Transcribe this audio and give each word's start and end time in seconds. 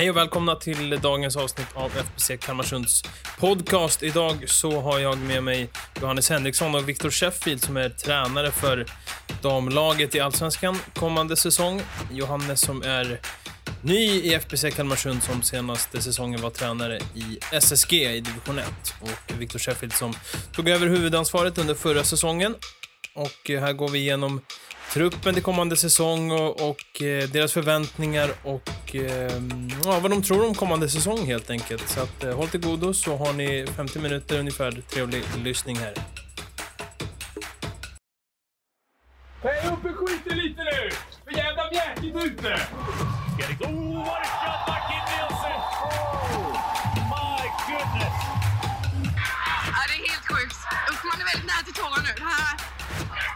Hej 0.00 0.10
och 0.10 0.16
välkomna 0.16 0.54
till 0.54 1.00
dagens 1.02 1.36
avsnitt 1.36 1.66
av 1.74 1.90
FBC 1.96 2.36
Kalmarsunds 2.40 3.02
podcast. 3.38 4.02
Idag 4.02 4.48
så 4.48 4.80
har 4.80 4.98
jag 4.98 5.18
med 5.18 5.42
mig 5.44 5.68
Johannes 6.00 6.30
Henriksson 6.30 6.74
och 6.74 6.88
Viktor 6.88 7.10
Sheffield 7.10 7.64
som 7.64 7.76
är 7.76 7.88
tränare 7.88 8.50
för 8.50 8.86
damlaget 9.42 10.14
i 10.14 10.20
Allsvenskan 10.20 10.78
kommande 10.94 11.36
säsong. 11.36 11.82
Johannes 12.10 12.60
som 12.60 12.82
är 12.82 13.20
ny 13.82 14.06
i 14.06 14.34
FBC 14.34 14.64
Kalmarsund 14.76 15.22
som 15.22 15.42
senaste 15.42 16.02
säsongen 16.02 16.40
var 16.40 16.50
tränare 16.50 16.98
i 17.14 17.38
SSG 17.52 17.92
i 17.92 18.20
division 18.20 18.58
1 18.58 18.66
och 19.00 19.40
Viktor 19.40 19.58
Sheffield 19.58 19.92
som 19.92 20.14
tog 20.52 20.68
över 20.68 20.86
huvudansvaret 20.86 21.58
under 21.58 21.74
förra 21.74 22.04
säsongen. 22.04 22.54
Och 23.14 23.48
här 23.48 23.72
går 23.72 23.88
vi 23.88 23.98
igenom 23.98 24.40
truppen 24.92 25.34
till 25.34 25.42
kommande 25.42 25.76
säsong 25.76 26.30
och, 26.30 26.70
och 26.70 27.02
eh, 27.02 27.28
deras 27.28 27.52
förväntningar 27.52 28.30
och 28.42 28.94
eh, 28.94 29.32
ja, 29.84 30.00
vad 30.00 30.10
de 30.10 30.22
tror 30.22 30.46
om 30.46 30.54
kommande 30.54 30.88
säsong 30.88 31.26
helt 31.26 31.50
enkelt. 31.50 31.88
Så 31.88 32.00
att, 32.00 32.24
eh, 32.24 32.36
håll 32.36 32.48
till 32.48 32.60
godo 32.60 32.94
så 32.94 33.16
har 33.16 33.32
ni 33.32 33.66
50 33.76 33.98
minuter 33.98 34.38
ungefär 34.38 34.72
trevlig 34.72 35.22
lyssning 35.44 35.76
här. 35.76 35.94
Höj 39.42 39.72
upp 39.72 39.96
skiten 39.96 40.38
lite 40.38 40.64
nu! 40.64 40.90
För 41.24 41.36
jävla 41.36 41.70
mjäkigt 41.70 42.16
ute! 42.24 42.56
Ska 43.36 43.48
det 43.48 43.58
gå? 43.58 43.64
Oh, 43.64 43.98
what 43.98 44.22
a 44.22 44.30
shot 44.40 44.60
by 44.66 44.78
Kim 44.88 45.04
Nielsen! 45.10 45.60
My 47.12 47.42
goodness! 47.68 48.18
Ja, 49.74 49.80
det 49.88 49.94
är 49.94 50.10
helt 50.10 50.26
sjukt. 50.32 50.56
Usch, 50.90 51.04
man 51.04 51.20
är 51.20 51.26
väldigt 51.32 51.48
nära 51.50 51.62
till 51.64 51.74
tårar 51.74 52.02
nu. 52.02 52.24
Här 52.24 52.69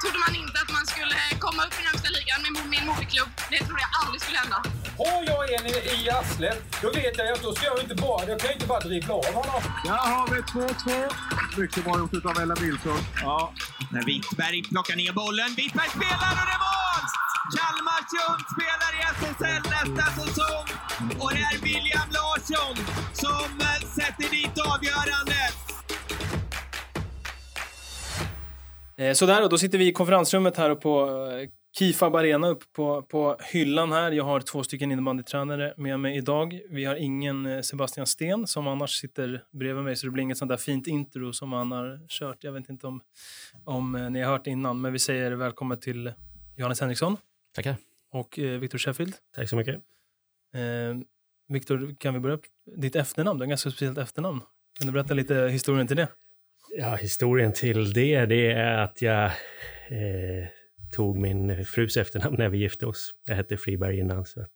trodde 0.05 0.21
man 0.27 0.35
inte 0.43 0.57
att 0.65 0.73
man 0.79 0.87
skulle 0.93 1.19
komma 1.45 1.61
upp 1.67 1.77
i 1.81 1.83
högsta 1.91 2.09
ligan 2.17 2.39
med 2.45 2.53
min 2.75 2.85
moderklubb. 2.91 3.31
Det 3.53 3.61
trodde 3.67 3.83
jag 3.87 3.93
aldrig 4.01 4.21
skulle 4.25 4.39
hända. 4.45 4.59
Har 5.03 5.20
jag 5.31 5.42
en 5.55 5.67
i, 5.97 6.11
arslet, 6.19 6.59
då 6.83 6.89
vet 6.98 7.15
jag 7.19 7.27
att 7.34 7.42
då 7.47 7.51
ska 7.55 7.65
jag 7.73 7.81
inte 7.87 7.97
bara, 8.06 8.20
jag 8.31 8.41
kan 8.41 8.53
inte 8.56 8.67
bara 8.73 8.81
dribbla 8.91 9.15
av 9.15 9.33
honom. 9.41 9.62
Där 9.84 10.05
har 10.15 10.27
vi 10.33 10.39
2-2. 10.41 11.61
Mycket 11.61 11.84
bra 11.84 11.95
gjort 11.98 12.27
av 12.31 12.37
Ella 12.43 12.56
Nilsson. 12.65 13.01
Ja. 13.23 13.53
När 13.93 14.03
Wittberg 14.09 14.62
plockar 14.73 14.97
ner 14.97 15.12
bollen. 15.23 15.51
Wittberg 15.61 15.91
spelar 15.98 16.31
och 16.41 16.47
det 16.50 16.56
är 16.59 16.62
mål! 16.69 17.05
Kalmarsund 17.56 18.43
spelar 18.55 18.91
i 18.98 19.00
SSL 19.17 19.62
nästa 19.75 20.06
säsong. 20.19 20.67
Och 21.23 21.31
det 21.37 21.45
är 21.53 21.59
William 21.67 22.09
Larsson 22.19 22.75
som 23.23 23.48
eh, 23.69 23.81
sätter 23.97 24.28
dit 24.37 24.56
avgörandet. 24.73 25.64
Sådär, 29.14 29.42
och 29.42 29.48
då 29.48 29.59
sitter 29.59 29.78
vi 29.78 29.89
i 29.89 29.92
konferensrummet 29.92 30.56
här 30.56 30.75
på 30.75 31.06
eh, 31.31 31.48
Kifab 31.78 32.17
Arena 32.17 32.48
upp 32.48 32.73
på, 32.73 33.03
på 33.03 33.37
hyllan 33.53 33.92
här. 33.92 34.12
Jag 34.12 34.25
har 34.25 34.41
två 34.41 34.62
stycken 34.62 34.92
innebandytränare 34.92 35.75
med 35.77 36.00
mig 36.00 36.17
idag. 36.17 36.61
Vi 36.70 36.84
har 36.84 36.95
ingen 36.95 37.47
eh, 37.47 37.61
Sebastian 37.61 38.06
Sten 38.06 38.47
som 38.47 38.67
annars 38.67 39.00
sitter 39.00 39.45
bredvid 39.53 39.84
mig 39.84 39.97
så 39.97 40.06
det 40.06 40.11
blir 40.11 40.22
inget 40.22 40.39
sånt 40.39 40.48
där 40.48 40.56
fint 40.56 40.87
intro 40.87 41.33
som 41.33 41.53
han 41.53 41.72
har 41.72 42.09
kört. 42.09 42.45
Jag 42.45 42.53
vet 42.53 42.69
inte 42.69 42.87
om, 42.87 43.00
om 43.65 43.95
eh, 43.95 44.11
ni 44.11 44.20
har 44.20 44.33
hört 44.33 44.47
innan, 44.47 44.81
men 44.81 44.92
vi 44.92 44.98
säger 44.98 45.33
välkommen 45.33 45.81
till 45.81 46.12
Johannes 46.56 46.81
Henriksson 46.81 47.17
Tackar. 47.55 47.77
och 48.12 48.39
eh, 48.39 48.59
Viktor 48.59 48.78
Sheffield. 48.78 49.15
Tack 49.34 49.48
så 49.48 49.56
mycket. 49.56 49.75
Eh, 50.55 51.00
Viktor, 51.48 51.95
kan 51.98 52.15
vi 52.15 52.20
börja? 52.20 52.39
Ditt 52.77 52.97
efternamn, 52.97 53.39
det 53.39 53.42
är 53.42 53.47
ett 53.47 53.50
ganska 53.50 53.70
speciellt 53.70 53.98
efternamn. 53.98 54.41
Kan 54.78 54.87
du 54.87 54.92
berätta 54.92 55.15
lite 55.15 55.34
historien 55.34 55.87
till 55.87 55.97
det? 55.97 56.09
Ja, 56.77 56.94
historien 56.94 57.53
till 57.53 57.92
det, 57.92 58.27
det 58.27 58.53
är 58.53 58.78
att 58.78 59.03
jag 59.03 59.25
eh, 59.89 60.48
tog 60.92 61.19
min 61.19 61.64
frus 61.64 61.97
efternamn 61.97 62.36
när 62.39 62.48
vi 62.48 62.58
gifte 62.58 62.86
oss. 62.86 63.14
Jag 63.27 63.36
hette 63.36 63.56
Friberg 63.56 63.98
innan, 63.98 64.25
så 64.25 64.41
att 64.41 64.48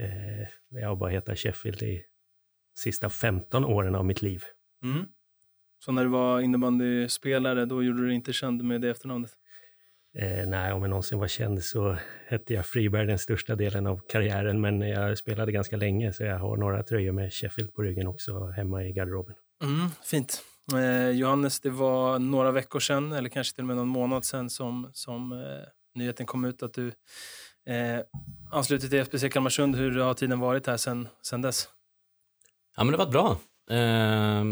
eh, 0.00 0.48
jag 0.80 0.88
har 0.88 0.96
bara 0.96 1.10
hetat 1.10 1.38
Sheffield 1.38 1.82
i 1.82 2.02
sista 2.78 3.10
15 3.10 3.64
åren 3.64 3.94
av 3.94 4.04
mitt 4.04 4.22
liv. 4.22 4.44
Mm. 4.84 5.04
Så 5.78 5.92
när 5.92 6.04
du 6.04 6.10
var 6.10 6.40
innebandyspelare, 6.40 7.64
då 7.64 7.82
gjorde 7.82 8.00
du 8.00 8.06
dig 8.06 8.14
inte 8.14 8.32
känd 8.32 8.64
med 8.64 8.80
det 8.80 8.90
efternamnet? 8.90 9.30
Eh, 10.14 10.46
nej, 10.46 10.72
om 10.72 10.82
jag 10.82 10.90
någonsin 10.90 11.18
var 11.18 11.28
känd 11.28 11.64
så 11.64 11.96
hette 12.26 12.54
jag 12.54 12.66
Friberg 12.66 13.06
den 13.06 13.18
största 13.18 13.56
delen 13.56 13.86
av 13.86 14.00
karriären, 14.08 14.60
men 14.60 14.80
jag 14.80 15.18
spelade 15.18 15.52
ganska 15.52 15.76
länge, 15.76 16.12
så 16.12 16.24
jag 16.24 16.38
har 16.38 16.56
några 16.56 16.82
tröjor 16.82 17.12
med 17.12 17.32
Sheffield 17.32 17.74
på 17.74 17.82
ryggen 17.82 18.06
också 18.06 18.46
hemma 18.46 18.84
i 18.84 18.92
garderoben. 18.92 19.34
Mm, 19.62 19.88
fint. 20.04 20.44
Eh, 20.74 21.10
Johannes, 21.10 21.60
det 21.60 21.70
var 21.70 22.18
några 22.18 22.50
veckor 22.50 22.80
sedan, 22.80 23.12
eller 23.12 23.28
kanske 23.28 23.54
till 23.54 23.62
och 23.62 23.68
med 23.68 23.76
någon 23.76 23.88
månad 23.88 24.24
sedan, 24.24 24.50
som, 24.50 24.90
som 24.92 25.32
eh, 25.32 25.38
nyheten 25.94 26.26
kom 26.26 26.44
ut 26.44 26.62
att 26.62 26.74
du 26.74 26.86
eh, 27.66 28.00
anslutit 28.50 28.90
till 28.90 28.98
FBC 28.98 29.28
Kalmarsund. 29.32 29.76
Hur 29.76 29.98
har 29.98 30.14
tiden 30.14 30.40
varit 30.40 30.66
här 30.66 30.76
sedan, 30.76 31.08
sedan 31.22 31.42
dess? 31.42 31.68
Ja, 32.76 32.84
men 32.84 32.92
det 32.92 32.98
har 32.98 33.04
varit 33.04 33.12
bra. 33.12 33.30
Eh, 33.76 34.44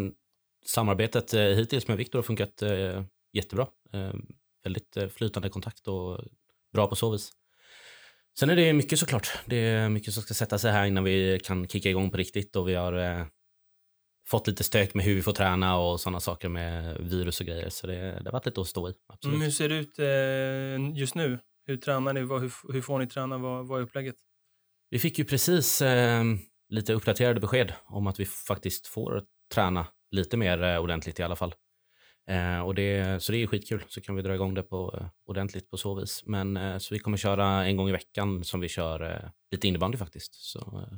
samarbetet 0.67 1.34
eh, 1.34 1.41
hittills 1.41 1.89
med 1.89 1.97
Viktor 1.97 2.19
har 2.19 2.23
funkat 2.23 2.62
eh, 2.62 3.03
jättebra. 3.33 3.67
Eh, 3.93 4.12
väldigt 4.65 4.97
eh, 4.97 5.09
flytande 5.09 5.49
kontakt 5.49 5.89
och 5.89 6.21
bra 6.73 6.87
på 6.87 6.97
så 6.97 7.11
vis. 7.11 7.31
Sen 8.39 8.50
är 8.50 8.56
det 8.56 8.73
mycket 8.73 8.99
såklart. 8.99 9.39
Det 9.47 9.56
är 9.56 9.89
mycket 9.89 10.15
som 10.15 10.23
ska 10.23 10.35
sätta 10.35 10.59
sig 10.59 10.73
här 10.73 10.87
innan 10.87 11.05
vi 11.05 11.41
kan 11.45 11.69
kicka 11.69 11.91
igång 11.91 12.11
på 12.11 12.17
riktigt 12.17 12.56
och 12.56 12.69
vi 12.69 12.75
har 12.75 12.93
eh, 12.93 13.27
fått 14.31 14.47
lite 14.47 14.65
stök 14.65 14.94
med 14.94 15.05
hur 15.05 15.15
vi 15.15 15.22
får 15.22 15.33
träna 15.33 15.78
och 15.78 16.00
sådana 16.00 16.21
saker 16.21 16.49
med 16.49 16.97
virus 17.00 17.41
och 17.41 17.47
grejer. 17.47 17.71
Så 17.71 17.87
det, 17.87 17.94
det 17.94 18.25
har 18.25 18.33
varit 18.33 18.47
lite 18.47 18.61
att 18.61 18.66
stå 18.66 18.89
i. 18.89 18.94
Absolut. 19.09 19.34
Mm, 19.34 19.44
hur 19.44 19.50
ser 19.50 19.69
det 19.69 19.77
ut 19.77 19.99
eh, 19.99 21.00
just 21.00 21.15
nu? 21.15 21.39
Hur 21.66 21.77
tränar 21.77 22.12
ni? 22.12 22.22
Vad, 22.22 22.41
hur, 22.41 22.72
hur 22.72 22.83
får 22.83 22.99
ni 22.99 23.06
träna? 23.06 23.38
Vad, 23.38 23.67
vad 23.67 23.81
är 23.81 23.84
upplägget? 23.84 24.17
Vi 24.91 24.99
fick 24.99 25.19
ju 25.19 25.25
precis 25.25 25.83
eh, 25.83 26.25
lite 26.69 26.93
uppdaterade 26.93 27.41
besked 27.41 27.72
om 27.87 28.06
att 28.06 28.21
vi 28.21 28.25
faktiskt 28.25 28.87
får 28.87 29.25
träna 29.55 29.87
lite 30.11 30.37
mer 30.37 30.62
eh, 30.62 30.78
ordentligt 30.78 31.21
i 31.21 31.22
alla 31.22 31.37
fall. 31.37 31.55
Eh, 32.28 32.61
och 32.61 32.75
det, 32.75 33.22
så 33.22 33.33
det 33.33 33.43
är 33.43 33.47
skitkul, 33.47 33.84
så 33.88 34.00
kan 34.00 34.17
vi 34.17 34.22
dra 34.22 34.34
igång 34.34 34.55
det 34.55 34.62
på, 34.62 34.99
eh, 35.00 35.06
ordentligt 35.27 35.71
på 35.71 35.77
så 35.77 35.94
vis. 35.94 36.22
Men 36.27 36.56
eh, 36.56 36.78
så 36.78 36.94
vi 36.94 36.99
kommer 36.99 37.17
köra 37.17 37.67
en 37.67 37.77
gång 37.77 37.88
i 37.88 37.93
veckan 37.93 38.44
som 38.44 38.61
vi 38.61 38.69
kör 38.69 39.31
lite 39.50 39.69
innebandy 39.69 39.99
faktiskt. 39.99 40.34
Så 40.34 40.88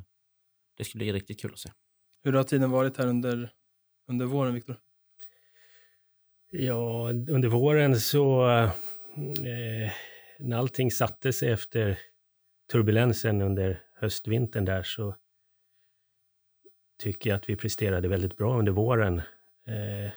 det 0.77 0.83
ska 0.83 0.97
bli 0.97 1.13
riktigt 1.13 1.41
kul 1.41 1.53
att 1.53 1.59
se. 1.59 1.69
Hur 2.23 2.33
har 2.33 2.43
tiden 2.43 2.71
varit 2.71 2.97
här 2.97 3.07
under, 3.07 3.49
under 4.07 4.25
våren, 4.25 4.53
Viktor? 4.53 4.75
Ja, 6.49 7.09
under 7.09 7.47
våren 7.47 7.99
så, 7.99 8.49
eh, 8.49 9.91
när 10.39 10.57
allting 10.57 10.91
satte 10.91 11.33
sig 11.33 11.51
efter 11.51 11.99
turbulensen 12.71 13.41
under 13.41 13.83
höstvintern 13.93 14.65
där 14.65 14.83
så 14.83 15.15
tycker 16.99 17.29
jag 17.29 17.37
att 17.37 17.49
vi 17.49 17.55
presterade 17.55 18.07
väldigt 18.07 18.37
bra 18.37 18.59
under 18.59 18.71
våren. 18.71 19.17
Eh, 19.67 20.11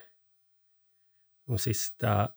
de 1.47 1.57
sista 1.57 2.31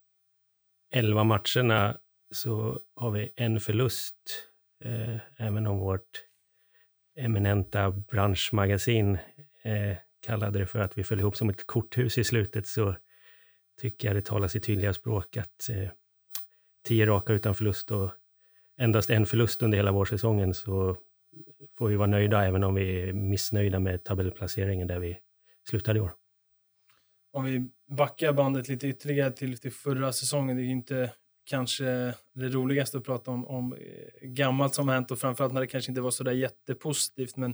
elva 0.90 1.24
matcherna 1.24 1.98
så 2.30 2.80
har 2.94 3.10
vi 3.10 3.32
en 3.36 3.60
förlust, 3.60 4.48
eh, 4.84 5.16
även 5.36 5.66
om 5.66 5.78
vårt 5.78 6.24
eminenta 7.16 7.90
branschmagasin 7.90 9.18
eh, 9.62 9.96
kallade 10.20 10.58
det 10.58 10.66
för 10.66 10.78
att 10.78 10.98
vi 10.98 11.04
föll 11.04 11.20
ihop 11.20 11.36
som 11.36 11.48
ett 11.48 11.66
korthus 11.66 12.18
i 12.18 12.24
slutet, 12.24 12.66
så 12.66 12.96
tycker 13.80 14.08
jag 14.08 14.16
det 14.16 14.24
talar 14.24 14.48
sitt 14.48 14.64
tydliga 14.64 14.92
språk 14.92 15.36
att 15.36 15.68
eh, 15.70 15.90
tio 16.84 17.06
raka 17.06 17.32
utan 17.32 17.54
förlust 17.54 17.90
och 17.90 18.10
endast 18.78 19.10
en 19.10 19.26
förlust 19.26 19.62
under 19.62 19.78
hela 19.78 19.92
vårsäsongen 19.92 20.54
så 20.54 20.96
får 21.78 21.88
vi 21.88 21.96
vara 21.96 22.06
nöjda 22.06 22.44
även 22.44 22.64
om 22.64 22.74
vi 22.74 23.02
är 23.02 23.12
missnöjda 23.12 23.80
med 23.80 24.04
tabellplaceringen 24.04 24.86
där 24.88 24.98
vi 24.98 25.18
slutade 25.68 25.98
i 25.98 26.02
år. 26.02 26.14
Om 27.32 27.44
vi 27.44 27.70
backar 27.96 28.32
bandet 28.32 28.68
lite 28.68 28.88
ytterligare 28.88 29.32
till, 29.32 29.58
till 29.58 29.72
förra 29.72 30.12
säsongen, 30.12 30.56
det 30.56 30.62
är 30.62 30.64
ju 30.64 30.70
inte 30.70 31.12
kanske 31.48 31.84
det 32.34 32.48
roligaste 32.48 32.98
att 32.98 33.04
prata 33.04 33.30
om, 33.30 33.46
om 33.46 33.72
eh, 33.72 34.28
gammalt 34.28 34.74
som 34.74 34.88
har 34.88 34.94
hänt 34.94 35.10
och 35.10 35.18
framförallt 35.18 35.52
när 35.52 35.60
det 35.60 35.66
kanske 35.66 35.90
inte 35.90 36.00
var 36.00 36.10
så 36.10 36.24
där 36.24 36.32
jättepositivt. 36.32 37.36
Men 37.36 37.50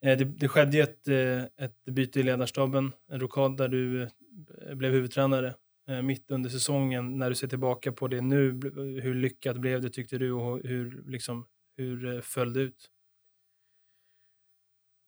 eh, 0.00 0.18
det, 0.18 0.24
det 0.24 0.48
skedde 0.48 0.76
ju 0.76 0.82
ett, 0.82 1.08
eh, 1.08 1.64
ett 1.64 1.84
byte 1.90 2.20
i 2.20 2.22
ledarstaben, 2.22 2.92
en 3.10 3.20
rokad 3.20 3.56
där 3.56 3.68
du 3.68 4.02
eh, 4.02 4.74
blev 4.74 4.92
huvudtränare 4.92 5.54
eh, 5.88 6.02
mitt 6.02 6.30
under 6.30 6.50
säsongen. 6.50 7.18
När 7.18 7.28
du 7.28 7.34
ser 7.34 7.48
tillbaka 7.48 7.92
på 7.92 8.08
det 8.08 8.20
nu, 8.20 8.60
hur 9.02 9.14
lyckat 9.14 9.56
blev 9.56 9.80
det 9.80 9.90
tyckte 9.90 10.18
du 10.18 10.32
och 10.32 10.60
hur, 10.64 11.02
liksom, 11.06 11.46
hur 11.76 12.20
föll 12.20 12.52
det 12.52 12.60
ut? 12.60 12.90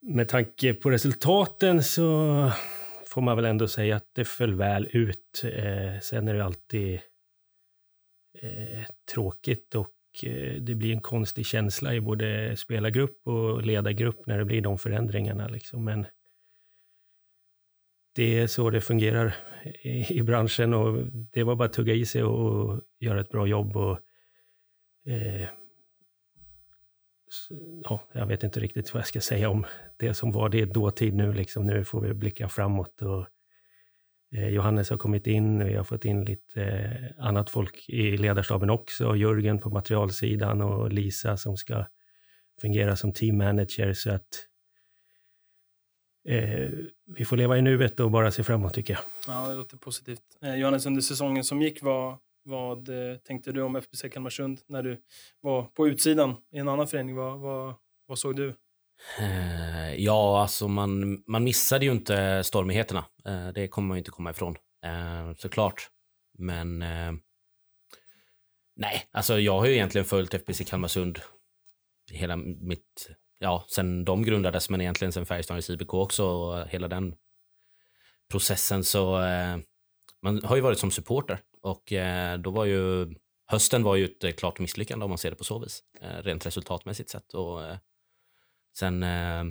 Med 0.03 0.29
tanke 0.29 0.75
på 0.75 0.91
resultaten 0.91 1.83
så 1.83 2.51
får 3.07 3.23
man 3.23 3.37
väl 3.37 3.45
ändå 3.45 3.69
säga 3.69 3.97
att 3.97 4.09
det 4.13 4.25
föll 4.25 4.55
väl 4.55 4.89
ut. 4.93 5.45
Eh, 5.45 6.01
sen 6.03 6.29
är 6.29 6.35
det 6.35 6.45
alltid 6.45 7.01
eh, 8.35 8.85
tråkigt 9.15 9.75
och 9.75 9.91
eh, 10.23 10.55
det 10.55 10.75
blir 10.75 10.93
en 10.93 11.01
konstig 11.01 11.47
känsla 11.47 11.95
i 11.95 12.01
både 12.01 12.57
spelargrupp 12.57 13.27
och 13.27 13.63
ledargrupp 13.63 14.27
när 14.27 14.39
det 14.39 14.45
blir 14.45 14.61
de 14.61 14.79
förändringarna. 14.79 15.49
Liksom. 15.49 15.85
Men 15.85 16.07
det 18.15 18.39
är 18.39 18.47
så 18.47 18.71
det 18.71 18.81
fungerar 18.81 19.35
i, 19.65 20.19
i 20.19 20.23
branschen 20.23 20.75
och 20.75 21.07
det 21.33 21.43
var 21.43 21.57
bara 21.57 21.65
att 21.65 21.73
tugga 21.73 21.95
i 21.95 22.07
sig 22.07 22.23
och 22.23 22.81
göra 22.99 23.21
ett 23.21 23.31
bra 23.31 23.47
jobb. 23.47 23.77
Och, 23.77 23.99
eh, 25.07 25.49
ja, 27.85 28.03
jag 28.13 28.27
vet 28.27 28.43
inte 28.43 28.61
riktigt 28.61 28.95
vad 28.95 29.01
jag 29.01 29.09
ska 29.09 29.21
säga 29.21 29.51
om 29.51 29.67
det 29.97 30.15
som 30.15 30.33
var 30.33 30.49
det 30.49 30.65
dåtid 30.65 31.15
nu. 31.15 31.33
Liksom. 31.33 31.67
Nu 31.67 31.85
får 31.85 32.01
vi 32.01 32.15
blicka 32.15 32.49
framåt. 32.49 33.03
Och, 33.03 33.19
eh, 33.19 33.27
Eh, 34.33 34.49
Johannes 34.49 34.91
har 34.91 34.97
kommit 34.97 35.27
in, 35.27 35.65
vi 35.65 35.75
har 35.75 35.85
fått 35.85 36.05
in 36.05 36.25
lite 36.25 36.63
eh, 36.63 37.27
annat 37.27 37.51
folk 37.51 37.89
i 37.89 38.17
ledarstaben 38.17 38.71
också. 38.71 39.17
Jörgen 39.17 39.59
på 39.59 39.71
materialsidan 39.71 40.61
och 40.61 40.93
Lisa 40.93 41.37
som 41.37 41.57
ska 41.57 41.87
fungera 42.61 42.97
som 42.97 43.13
team 43.13 43.39
manager. 43.39 43.93
Så 43.93 44.11
att 44.11 44.29
eh, 46.29 46.71
vi 47.17 47.25
får 47.25 47.37
leva 47.37 47.59
i 47.59 47.63
nuet 47.63 48.01
och 48.01 48.11
bara 48.11 48.31
se 48.31 48.43
framåt 48.43 48.75
tycker 48.75 48.95
jag. 48.95 49.03
Ja, 49.35 49.49
det 49.49 49.55
låter 49.55 49.77
positivt. 49.77 50.23
Eh, 50.43 50.55
Johannes, 50.55 50.87
under 50.87 51.01
säsongen 51.01 51.45
som 51.45 51.63
gick, 51.63 51.83
vad, 51.83 52.19
vad 52.45 52.89
eh, 52.89 53.17
tänkte 53.17 53.53
du 53.53 53.63
om 53.63 53.77
FBC 53.77 54.09
Kalmarsund 54.13 54.61
när 54.69 54.83
du 54.83 55.01
var 55.41 55.65
på 55.65 55.89
utsidan 55.89 56.35
i 56.53 56.59
en 56.59 56.69
annan 56.69 56.89
förening? 56.89 57.17
Vad, 57.17 57.41
vad, 57.41 57.75
vad 58.07 58.19
såg 58.19 58.37
du? 58.37 58.55
Eh, 59.19 59.95
ja, 59.95 60.41
alltså 60.43 60.69
man, 60.69 61.23
man 61.27 61.45
missade 61.45 61.85
ju 61.85 61.93
inte 61.93 62.45
stormigheterna. 62.45 63.05
Eh, 63.25 63.49
det 63.49 63.69
kommer 63.69 63.89
man 63.89 63.97
ju 63.97 63.99
inte 63.99 64.11
komma 64.11 64.31
ifrån, 64.31 64.57
eh, 64.85 65.35
såklart. 65.37 65.89
Men 66.39 66.79
nej, 68.77 69.07
alltså 69.11 69.41
jag 69.41 69.59
har 69.59 69.67
ju 69.67 69.73
egentligen 69.73 70.05
följt 70.05 70.35
FBC 70.35 70.65
Kalmarsund 70.65 71.21
hela 72.11 72.37
mitt, 72.37 73.11
ja, 73.39 73.65
sen 73.69 74.05
de 74.05 74.23
grundades, 74.23 74.71
men 74.71 74.81
egentligen 74.81 75.13
sen 75.13 75.27
Färjestad 75.27 75.59
i 75.59 75.73
IBK 75.73 75.95
också 75.95 76.25
och 76.25 76.69
hela 76.69 76.89
den 76.89 77.15
processen 78.31 78.85
så 78.85 79.19
man 80.23 80.45
har 80.45 80.57
ju 80.57 80.63
varit 80.63 80.79
som 80.79 80.91
supporter 80.91 81.41
och 81.63 81.93
då 82.39 82.51
var 82.51 82.65
ju 82.65 83.15
hösten 83.47 83.83
var 83.83 83.97
ju 83.97 84.05
ett 84.05 84.39
klart 84.39 84.59
misslyckande 84.59 85.05
om 85.05 85.11
man 85.11 85.19
ser 85.19 85.31
det 85.31 85.37
på 85.37 85.45
så 85.45 85.59
vis, 85.59 85.83
rent 86.01 86.47
resultatmässigt 86.47 87.11
sett. 87.11 87.35
Och, 87.35 87.61
sen 88.79 89.03
eh, 89.03 89.45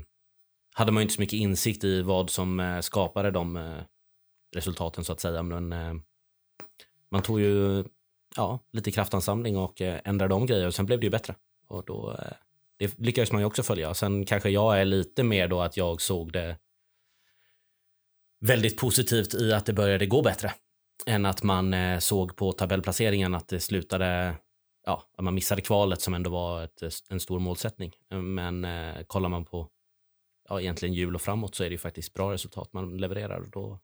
hade 0.74 0.92
man 0.92 1.02
ju 1.02 1.04
inte 1.04 1.14
så 1.14 1.22
mycket 1.22 1.38
insikt 1.40 1.84
i 1.84 2.02
vad 2.02 2.30
som 2.30 2.60
eh, 2.60 2.80
skapade 2.80 3.32
de 3.32 3.58
eh, 3.58 3.82
resultaten 4.56 5.04
så 5.04 5.14
att 5.14 5.20
säga, 5.20 5.44
men 5.44 5.74
eh, 5.74 5.94
man 7.12 7.22
tog 7.22 7.42
ju 7.42 7.84
ja, 8.36 8.60
lite 8.72 8.92
kraftansamling 8.92 9.58
och 9.58 9.82
eh, 9.82 10.02
ändrade 10.06 10.34
om 10.34 10.46
grejer 10.46 10.68
och 10.68 10.76
sen 10.76 10.86
blev 10.86 11.00
det 11.00 11.06
ju 11.06 11.12
bättre. 11.12 11.36
Och 11.68 11.84
då, 11.86 12.12
eh, 12.20 12.34
det 12.80 13.00
lyckades 13.00 13.32
man 13.32 13.42
ju 13.42 13.46
också 13.46 13.64
följa. 13.64 13.94
Sen 13.94 14.26
kanske 14.26 14.50
jag 14.50 14.82
är 14.82 14.86
lite 14.86 15.24
mer 15.24 15.48
då 15.48 15.62
att 15.62 15.78
jag 15.78 16.02
såg 16.02 16.34
det 16.34 16.58
väldigt 18.40 18.78
positivt 18.78 19.34
i 19.34 19.54
att 19.54 19.66
det 19.66 19.74
började 19.74 20.06
gå 20.06 20.22
bättre 20.22 20.54
än 21.06 21.26
att 21.26 21.44
man 21.44 21.74
eh, 21.74 22.00
såg 22.00 22.36
på 22.36 22.52
tabellplaceringen 22.52 23.36
att 23.36 23.48
det 23.48 23.60
slutade, 23.60 24.36
ja, 24.86 25.04
att 25.18 25.24
man 25.24 25.34
missade 25.34 25.62
kvalet 25.62 26.02
som 26.02 26.14
ändå 26.14 26.30
var 26.30 26.64
ett, 26.64 26.82
en 27.10 27.20
stor 27.20 27.40
målsättning. 27.40 27.92
Men 28.10 28.66
eh, 28.66 29.04
kollar 29.08 29.30
man 29.30 29.46
på 29.46 29.70
ja, 30.50 30.62
egentligen 30.62 30.96
jul 30.96 31.16
och 31.16 31.22
framåt 31.22 31.56
så 31.56 31.64
är 31.64 31.70
det 31.70 31.74
ju 31.74 31.78
faktiskt 31.78 32.14
bra 32.14 32.34
resultat 32.34 32.74
man 32.74 32.98
levererar. 32.98 33.42
Då... 33.52 33.80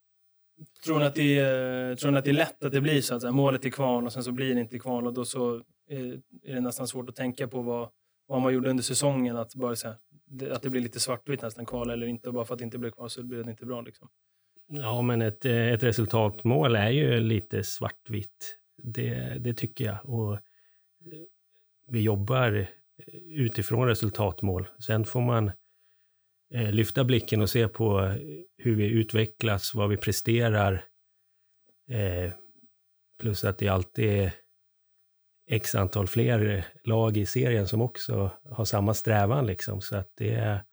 Tror 0.85 0.99
ni 0.99 1.05
att 1.05 1.15
det 1.15 1.39
är, 1.39 1.95
tror 1.95 2.11
ni 2.11 2.17
att 2.17 2.25
det 2.25 2.31
är 2.31 2.33
lätt 2.33 2.63
att 2.63 2.71
det 2.71 2.81
blir 2.81 3.01
så 3.01 3.15
att 3.15 3.35
målet 3.35 3.65
är 3.65 3.69
kval 3.69 4.05
och 4.05 4.13
sen 4.13 4.23
så 4.23 4.31
blir 4.31 4.55
det 4.55 4.61
inte 4.61 4.79
kval 4.79 5.07
och 5.07 5.13
då 5.13 5.25
så 5.25 5.63
är, 5.88 6.21
är 6.44 6.53
det 6.53 6.61
nästan 6.61 6.88
svårt 6.88 7.09
att 7.09 7.15
tänka 7.15 7.47
på 7.47 7.61
vad, 7.61 7.89
vad 8.27 8.41
man 8.41 8.53
gjorde 8.53 8.69
under 8.69 8.83
säsongen, 8.83 9.38
att, 9.38 9.55
bara 9.55 9.75
så 9.75 9.88
här, 9.88 9.97
att 10.51 10.61
det 10.61 10.69
blir 10.69 10.81
lite 10.81 11.00
svartvitt 11.00 11.41
nästan, 11.41 11.65
kval 11.65 11.89
eller 11.89 12.07
inte, 12.07 12.29
och 12.29 12.35
bara 12.35 12.45
för 12.45 12.53
att 12.53 12.59
det 12.59 12.65
inte 12.65 12.77
blir 12.77 12.91
kval 12.91 13.09
så 13.09 13.23
blir 13.23 13.43
det 13.43 13.51
inte 13.51 13.65
bra. 13.65 13.81
Liksom. 13.81 14.09
Ja, 14.69 15.01
men 15.01 15.21
ett, 15.21 15.45
eh, 15.45 15.67
ett 15.67 15.83
resultatmål 15.83 16.75
är 16.75 16.89
ju 16.89 17.19
lite 17.19 17.63
svartvitt. 17.63 18.57
Det, 18.83 19.38
det 19.39 19.53
tycker 19.53 19.85
jag. 19.85 20.05
Och 20.05 20.33
eh, 20.33 20.39
vi 21.88 22.01
jobbar 22.01 22.54
eh, 22.54 22.68
utifrån 23.30 23.88
resultatmål. 23.88 24.68
Sen 24.80 25.06
får 25.06 25.21
man 25.21 25.51
eh, 26.54 26.71
lyfta 26.71 27.04
blicken 27.04 27.42
och 27.42 27.50
se 27.50 27.68
på 27.68 28.00
eh, 28.00 28.15
hur 28.57 28.75
vi 28.75 28.86
utvecklas, 28.86 29.75
vad 29.75 29.89
vi 29.89 29.98
presterar. 29.98 30.86
Plus 33.19 33.44
att 33.44 33.57
det 33.57 33.68
alltid 33.68 34.06
är 34.06 34.33
x 35.50 35.75
antal 35.75 36.07
fler 36.07 36.65
lag 36.83 37.18
i 37.18 37.25
serien 37.25 37.68
som 37.68 37.81
också 37.81 38.31
har 38.44 38.65
samma 38.65 38.94
strävan. 38.94 39.45
Liksom. 39.45 39.81
Så 39.81 39.98
att 39.98 40.10
det 40.18 40.33
är 40.33 40.63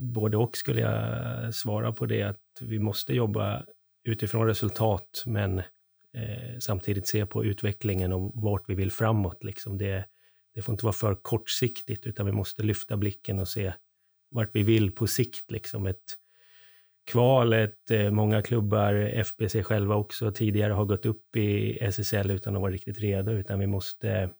både 0.00 0.36
och 0.36 0.56
skulle 0.56 0.80
jag 0.80 1.54
svara 1.54 1.92
på 1.92 2.06
det, 2.06 2.22
att 2.22 2.42
vi 2.60 2.78
måste 2.78 3.14
jobba 3.14 3.64
utifrån 4.08 4.46
resultat, 4.46 5.22
men 5.26 5.62
eh, 6.16 6.58
samtidigt 6.58 7.08
se 7.08 7.26
på 7.26 7.44
utvecklingen 7.44 8.12
och 8.12 8.32
vart 8.34 8.68
vi 8.68 8.74
vill 8.74 8.92
framåt. 8.92 9.44
Liksom. 9.44 9.78
Det, 9.78 10.04
det 10.54 10.62
får 10.62 10.72
inte 10.72 10.84
vara 10.84 10.92
för 10.92 11.14
kortsiktigt, 11.14 12.06
utan 12.06 12.26
vi 12.26 12.32
måste 12.32 12.62
lyfta 12.62 12.96
blicken 12.96 13.38
och 13.38 13.48
se 13.48 13.72
vart 14.30 14.50
vi 14.52 14.62
vill 14.62 14.92
på 14.92 15.06
sikt. 15.06 15.50
Liksom. 15.50 15.86
Ett 15.86 16.16
kval, 17.06 17.52
ett, 17.52 17.90
eh, 17.90 18.10
många 18.10 18.42
klubbar, 18.42 18.94
FBC 18.94 19.62
själva 19.62 19.94
också, 19.94 20.32
tidigare 20.32 20.72
har 20.72 20.84
gått 20.84 21.06
upp 21.06 21.36
i 21.36 21.78
SSL 21.80 22.30
utan 22.30 22.56
att 22.56 22.62
vara 22.62 22.72
riktigt 22.72 22.98
redo, 22.98 23.32
utan 23.32 23.58
vi 23.58 23.66
måste 23.66 24.30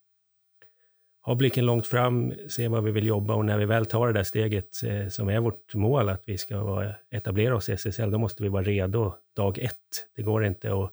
ha 1.26 1.34
blicken 1.34 1.67
långt 1.67 1.87
fram, 1.87 2.32
se 2.49 2.69
vad 2.69 2.84
vi 2.84 2.90
vill 2.90 3.06
jobba 3.06 3.34
och 3.34 3.44
när 3.44 3.58
vi 3.58 3.64
väl 3.64 3.87
tar 3.87 4.06
det 4.06 4.12
där 4.12 4.23
steget 4.23 4.82
eh, 4.84 5.08
som 5.08 5.28
är 5.28 5.40
vårt 5.40 5.75
mål, 5.75 6.08
att 6.08 6.23
vi 6.26 6.38
ska 6.38 6.64
vara, 6.64 6.94
etablera 7.11 7.56
oss 7.56 7.69
i 7.69 7.73
SSL, 7.73 8.11
då 8.11 8.19
måste 8.19 8.43
vi 8.43 8.49
vara 8.49 8.62
redo 8.62 9.14
dag 9.37 9.58
ett. 9.58 10.06
Det 10.17 10.23
går 10.23 10.44
inte 10.44 10.73
att 10.73 10.93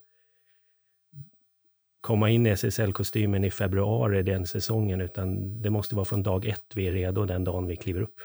komma 2.04 2.30
in 2.30 2.46
i 2.46 2.50
SSL-kostymen 2.50 3.44
i 3.44 3.50
februari 3.50 4.22
den 4.22 4.46
säsongen, 4.46 5.00
utan 5.00 5.62
det 5.62 5.70
måste 5.70 5.94
vara 5.94 6.04
från 6.04 6.22
dag 6.22 6.44
ett 6.44 6.64
vi 6.74 6.86
är 6.86 6.92
redo 6.92 7.24
den 7.24 7.44
dagen 7.44 7.66
vi 7.66 7.76
kliver 7.76 8.00
upp. 8.00 8.20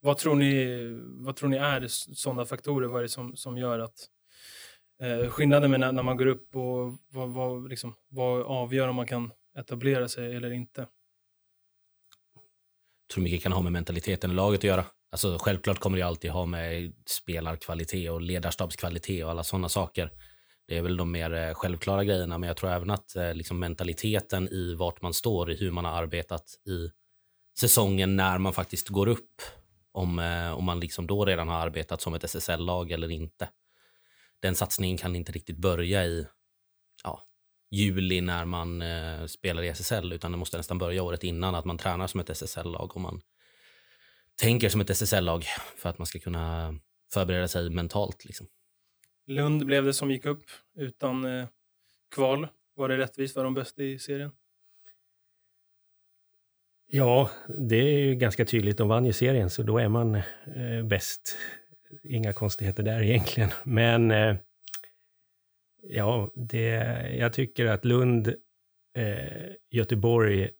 Vad 0.00 0.18
tror 0.18 0.34
ni, 0.34 0.66
vad 1.02 1.36
tror 1.36 1.48
ni 1.48 1.56
är 1.56 1.86
sådana 1.88 2.44
faktorer? 2.44 2.88
Vad 2.88 2.98
är 2.98 3.02
det 3.02 3.08
som, 3.08 3.36
som 3.36 3.58
gör 3.58 3.78
att 3.78 3.94
eh, 5.02 5.30
skillnaden 5.30 5.70
med 5.70 5.80
när, 5.80 5.92
när, 5.92 6.02
man 6.02 6.16
går 6.16 6.26
upp 6.26 6.56
och 6.56 6.98
vad, 7.08 7.30
vad, 7.30 7.68
liksom, 7.68 7.94
vad 8.08 8.42
avgör 8.42 8.88
om 8.88 8.96
man 8.96 9.06
kan 9.06 9.32
etablera 9.58 10.08
sig 10.08 10.36
eller 10.36 10.50
inte? 10.50 10.80
Jag 10.80 10.88
tror 13.14 13.24
mycket 13.24 13.42
kan 13.42 13.52
ha 13.52 13.62
med 13.62 13.72
mentaliteten 13.72 14.30
i 14.30 14.34
laget 14.34 14.60
att 14.60 14.64
göra. 14.64 14.84
Alltså, 15.10 15.38
självklart 15.40 15.78
kommer 15.78 15.98
det 15.98 16.04
alltid 16.04 16.30
ha 16.30 16.46
med 16.46 16.92
spelarkvalitet 17.06 18.10
och 18.10 18.20
ledarstabskvalitet 18.20 19.24
och 19.24 19.30
alla 19.30 19.44
sådana 19.44 19.68
saker. 19.68 20.10
Det 20.68 20.78
är 20.78 20.82
väl 20.82 20.96
de 20.96 21.10
mer 21.10 21.34
eh, 21.34 21.54
självklara 21.54 22.04
grejerna, 22.04 22.38
men 22.38 22.46
jag 22.46 22.56
tror 22.56 22.70
även 22.70 22.90
att 22.90 23.16
eh, 23.16 23.34
liksom, 23.34 23.58
mentaliteten 23.58 24.48
i 24.48 24.74
vart 24.74 25.02
man 25.02 25.14
står, 25.14 25.50
i 25.50 25.56
hur 25.56 25.70
man 25.70 25.84
har 25.84 25.92
arbetat 25.92 26.44
i 26.66 26.90
säsongen 27.58 28.16
när 28.16 28.38
man 28.38 28.52
faktiskt 28.52 28.88
går 28.88 29.06
upp, 29.08 29.42
om, 29.92 30.18
eh, 30.18 30.52
om 30.52 30.64
man 30.64 30.80
liksom 30.80 31.06
då 31.06 31.24
redan 31.24 31.48
har 31.48 31.56
arbetat 31.56 32.00
som 32.00 32.14
ett 32.14 32.24
SSL-lag 32.24 32.90
eller 32.90 33.10
inte. 33.10 33.48
Den 34.40 34.54
satsningen 34.54 34.96
kan 34.96 35.16
inte 35.16 35.32
riktigt 35.32 35.56
börja 35.56 36.04
i 36.04 36.26
ja, 37.04 37.22
juli 37.70 38.20
när 38.20 38.44
man 38.44 38.82
eh, 38.82 39.26
spelar 39.26 39.62
i 39.62 39.68
SSL, 39.68 40.12
utan 40.12 40.32
det 40.32 40.38
måste 40.38 40.56
nästan 40.56 40.78
börja 40.78 41.02
året 41.02 41.24
innan, 41.24 41.54
att 41.54 41.64
man 41.64 41.78
tränar 41.78 42.06
som 42.06 42.20
ett 42.20 42.30
SSL-lag 42.30 42.96
och 42.96 43.00
man 43.00 43.20
tänker 44.40 44.68
som 44.68 44.80
ett 44.80 44.90
SSL-lag 44.90 45.44
för 45.76 45.88
att 45.88 45.98
man 45.98 46.06
ska 46.06 46.18
kunna 46.18 46.74
förbereda 47.12 47.48
sig 47.48 47.70
mentalt. 47.70 48.24
Liksom. 48.24 48.46
Lund 49.26 49.66
blev 49.66 49.84
det 49.84 49.94
som 49.94 50.10
gick 50.10 50.26
upp 50.26 50.44
utan 50.76 51.24
eh, 51.24 51.48
kval. 52.14 52.48
Var 52.74 52.88
det 52.88 52.98
rättvist? 52.98 53.36
Var 53.36 53.44
de 53.44 53.54
bäst 53.54 53.78
i 53.78 53.98
serien? 53.98 54.30
Ja, 56.86 57.30
det 57.58 57.76
är 57.76 57.98
ju 57.98 58.14
ganska 58.14 58.44
tydligt. 58.44 58.78
De 58.78 58.88
vann 58.88 59.04
ju 59.04 59.12
serien, 59.12 59.50
så 59.50 59.62
då 59.62 59.78
är 59.78 59.88
man 59.88 60.14
eh, 60.14 60.84
bäst. 60.84 61.36
Inga 62.02 62.32
konstigheter 62.32 62.82
där 62.82 63.02
egentligen. 63.02 63.50
Men 63.64 64.10
eh, 64.10 64.36
ja, 65.82 66.30
det, 66.34 66.68
jag 67.18 67.32
tycker 67.32 67.66
att 67.66 67.84
Lund, 67.84 68.34
eh, 68.98 69.52
Göteborg 69.70 70.50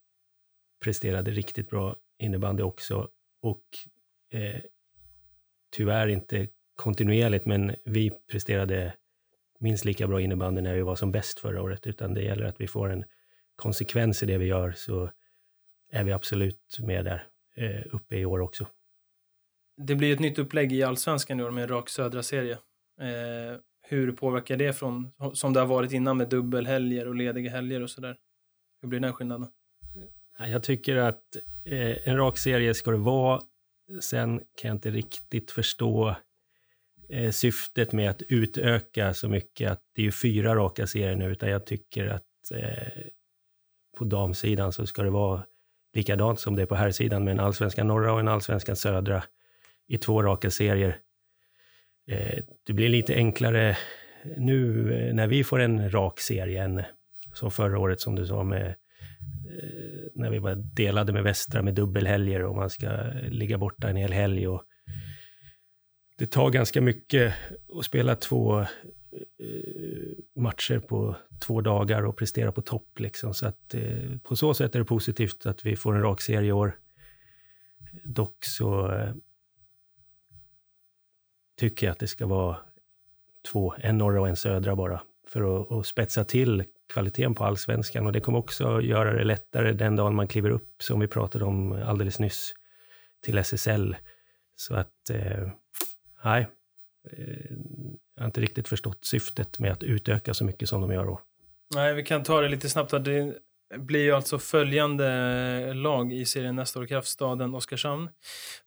presterade 0.83 1.31
riktigt 1.31 1.69
bra 1.69 1.95
innebandy 2.19 2.63
också. 2.63 3.09
Och 3.41 3.63
eh, 4.31 4.61
tyvärr 5.71 6.07
inte 6.07 6.47
kontinuerligt, 6.77 7.45
men 7.45 7.75
vi 7.83 8.11
presterade 8.31 8.93
minst 9.59 9.85
lika 9.85 10.07
bra 10.07 10.21
innebandy 10.21 10.61
när 10.61 10.73
vi 10.73 10.81
var 10.81 10.95
som 10.95 11.11
bäst 11.11 11.39
förra 11.39 11.61
året, 11.61 11.87
utan 11.87 12.13
det 12.13 12.21
gäller 12.21 12.45
att 12.45 12.61
vi 12.61 12.67
får 12.67 12.89
en 12.89 13.05
konsekvens 13.55 14.23
i 14.23 14.25
det 14.25 14.37
vi 14.37 14.45
gör, 14.45 14.73
så 14.77 15.09
är 15.91 16.03
vi 16.03 16.11
absolut 16.11 16.77
med 16.79 17.05
där 17.05 17.27
eh, 17.55 17.81
uppe 17.91 18.15
i 18.15 18.25
år 18.25 18.39
också. 18.39 18.67
Det 19.77 19.95
blir 19.95 20.13
ett 20.13 20.19
nytt 20.19 20.39
upplägg 20.39 20.73
i 20.73 20.83
allsvenskan 20.83 21.39
i 21.39 21.43
år 21.43 21.51
med 21.51 21.63
en 21.63 21.69
rak 21.69 21.89
södra 21.89 22.23
serie. 22.23 22.53
Eh, 23.01 23.59
hur 23.81 24.11
påverkar 24.11 24.57
det 24.57 24.73
från, 24.73 25.11
som 25.33 25.53
det 25.53 25.59
har 25.59 25.67
varit 25.67 25.91
innan 25.91 26.17
med 26.17 26.29
dubbelhelger 26.29 27.07
och 27.07 27.15
lediga 27.15 27.51
helger 27.51 27.81
och 27.81 27.89
sådär? 27.89 28.17
Hur 28.81 28.89
blir 28.89 28.99
den 28.99 29.13
skillnaden? 29.13 29.47
Jag 30.37 30.63
tycker 30.63 30.95
att 30.95 31.23
eh, 31.65 32.07
en 32.07 32.17
rak 32.17 32.37
serie 32.37 32.73
ska 32.73 32.91
det 32.91 32.97
vara. 32.97 33.41
Sen 34.01 34.37
kan 34.37 34.67
jag 34.67 34.75
inte 34.75 34.89
riktigt 34.89 35.51
förstå 35.51 36.15
eh, 37.09 37.31
syftet 37.31 37.91
med 37.91 38.09
att 38.09 38.21
utöka 38.21 39.13
så 39.13 39.29
mycket, 39.29 39.71
att 39.71 39.79
det 39.95 40.01
är 40.01 40.05
ju 40.05 40.11
fyra 40.11 40.55
raka 40.55 40.87
serier 40.87 41.15
nu, 41.15 41.31
utan 41.31 41.49
jag 41.49 41.65
tycker 41.65 42.07
att 42.07 42.23
eh, 42.53 43.03
på 43.97 44.03
damsidan 44.05 44.73
så 44.73 44.85
ska 44.85 45.03
det 45.03 45.09
vara 45.09 45.43
likadant 45.93 46.39
som 46.39 46.55
det 46.55 46.61
är 46.61 46.65
på 46.65 46.75
herrsidan 46.75 47.23
med 47.23 47.31
en 47.31 47.39
allsvenskan 47.39 47.87
norra 47.87 48.13
och 48.13 48.19
en 48.19 48.27
allsvenskan 48.27 48.75
södra 48.75 49.23
i 49.87 49.97
två 49.97 50.23
raka 50.23 50.49
serier. 50.49 50.99
Eh, 52.07 52.39
det 52.63 52.73
blir 52.73 52.89
lite 52.89 53.15
enklare 53.15 53.77
nu 54.37 54.93
eh, 54.93 55.13
när 55.13 55.27
vi 55.27 55.43
får 55.43 55.59
en 55.59 55.91
rak 55.91 56.19
serie 56.19 56.63
än 56.63 56.83
som 57.33 57.51
förra 57.51 57.79
året 57.79 58.01
som 58.01 58.15
du 58.15 58.25
sa 58.25 58.43
med 58.43 58.67
eh, 58.67 60.09
när 60.13 60.29
vi 60.29 60.39
var 60.39 60.55
delade 60.55 61.13
med 61.13 61.23
Västra 61.23 61.61
med 61.61 61.73
dubbelhelger 61.73 62.43
och 62.43 62.55
man 62.55 62.69
ska 62.69 62.85
eh, 62.85 63.29
ligga 63.29 63.57
borta 63.57 63.89
en 63.89 63.95
hel 63.95 64.13
helg. 64.13 64.47
Och 64.47 64.63
det 66.17 66.25
tar 66.25 66.49
ganska 66.49 66.81
mycket 66.81 67.33
att 67.79 67.85
spela 67.85 68.15
två 68.15 68.59
eh, 68.59 68.67
matcher 70.35 70.79
på 70.79 71.15
två 71.39 71.61
dagar 71.61 72.03
och 72.03 72.17
prestera 72.17 72.51
på 72.51 72.61
topp. 72.61 72.99
Liksom. 72.99 73.33
Så 73.33 73.47
att, 73.47 73.73
eh, 73.73 74.17
på 74.23 74.35
så 74.35 74.53
sätt 74.53 74.75
är 74.75 74.79
det 74.79 74.85
positivt 74.85 75.45
att 75.45 75.65
vi 75.65 75.75
får 75.75 75.95
en 75.95 76.01
rak 76.01 76.21
serie 76.21 76.49
i 76.49 76.51
år. 76.51 76.79
Dock 78.03 78.45
så 78.45 78.91
eh, 78.91 79.13
tycker 81.57 81.87
jag 81.87 81.91
att 81.91 81.99
det 81.99 82.07
ska 82.07 82.25
vara 82.25 82.57
två, 83.51 83.73
en 83.77 83.97
norra 83.97 84.21
och 84.21 84.27
en 84.27 84.35
södra 84.35 84.75
bara, 84.75 85.01
för 85.27 85.61
att, 85.61 85.71
att 85.71 85.85
spetsa 85.85 86.23
till 86.23 86.63
kvaliteten 86.93 87.35
på 87.35 87.43
allsvenskan. 87.43 88.05
Och 88.05 88.11
det 88.11 88.21
kommer 88.21 88.39
också 88.39 88.81
göra 88.81 89.13
det 89.13 89.23
lättare 89.23 89.73
den 89.73 89.95
dagen 89.95 90.15
man 90.15 90.27
kliver 90.27 90.49
upp, 90.49 90.83
som 90.83 90.99
vi 90.99 91.07
pratade 91.07 91.45
om 91.45 91.71
alldeles 91.71 92.19
nyss, 92.19 92.53
till 93.21 93.37
SSL. 93.37 93.95
Så 94.55 94.75
att, 94.75 95.09
eh, 95.09 95.47
nej, 96.23 96.47
eh, 97.11 97.51
jag 98.15 98.21
har 98.21 98.25
inte 98.25 98.41
riktigt 98.41 98.67
förstått 98.67 99.05
syftet 99.05 99.59
med 99.59 99.71
att 99.71 99.83
utöka 99.83 100.33
så 100.33 100.43
mycket 100.45 100.69
som 100.69 100.81
de 100.81 100.91
gör 100.91 101.05
då. 101.05 101.21
Nej, 101.75 101.93
vi 101.93 102.03
kan 102.03 102.23
ta 102.23 102.41
det 102.41 102.49
lite 102.49 102.69
snabbt. 102.69 102.91
här. 102.91 102.99
Det 102.99 103.35
blir 103.77 104.03
ju 104.03 104.11
alltså 104.11 104.39
följande 104.39 105.73
lag 105.73 106.13
i 106.13 106.25
serien 106.25 106.55
nästa 106.55 106.79
år. 106.79 106.85
Kraftstaden, 106.85 107.55
Oskarshamn, 107.55 108.09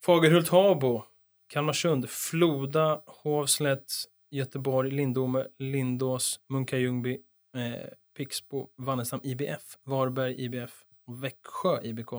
Fagerhult, 0.04 0.48
Habo, 0.48 1.04
Kalmarsund, 1.46 2.08
Floda, 2.10 3.02
Hovslätt, 3.06 3.92
Göteborg, 4.30 4.90
Lindome, 4.90 5.46
Lindås, 5.58 6.40
Munka 6.48 6.78
Ljungby, 6.78 7.18
eh, 7.56 7.88
Pixbo, 8.16 8.68
Vannestam 8.76 9.20
IBF, 9.22 9.78
Varberg 9.84 10.44
IBF 10.44 10.84
och 11.06 11.24
Växjö 11.24 11.80
IBK. 11.82 12.10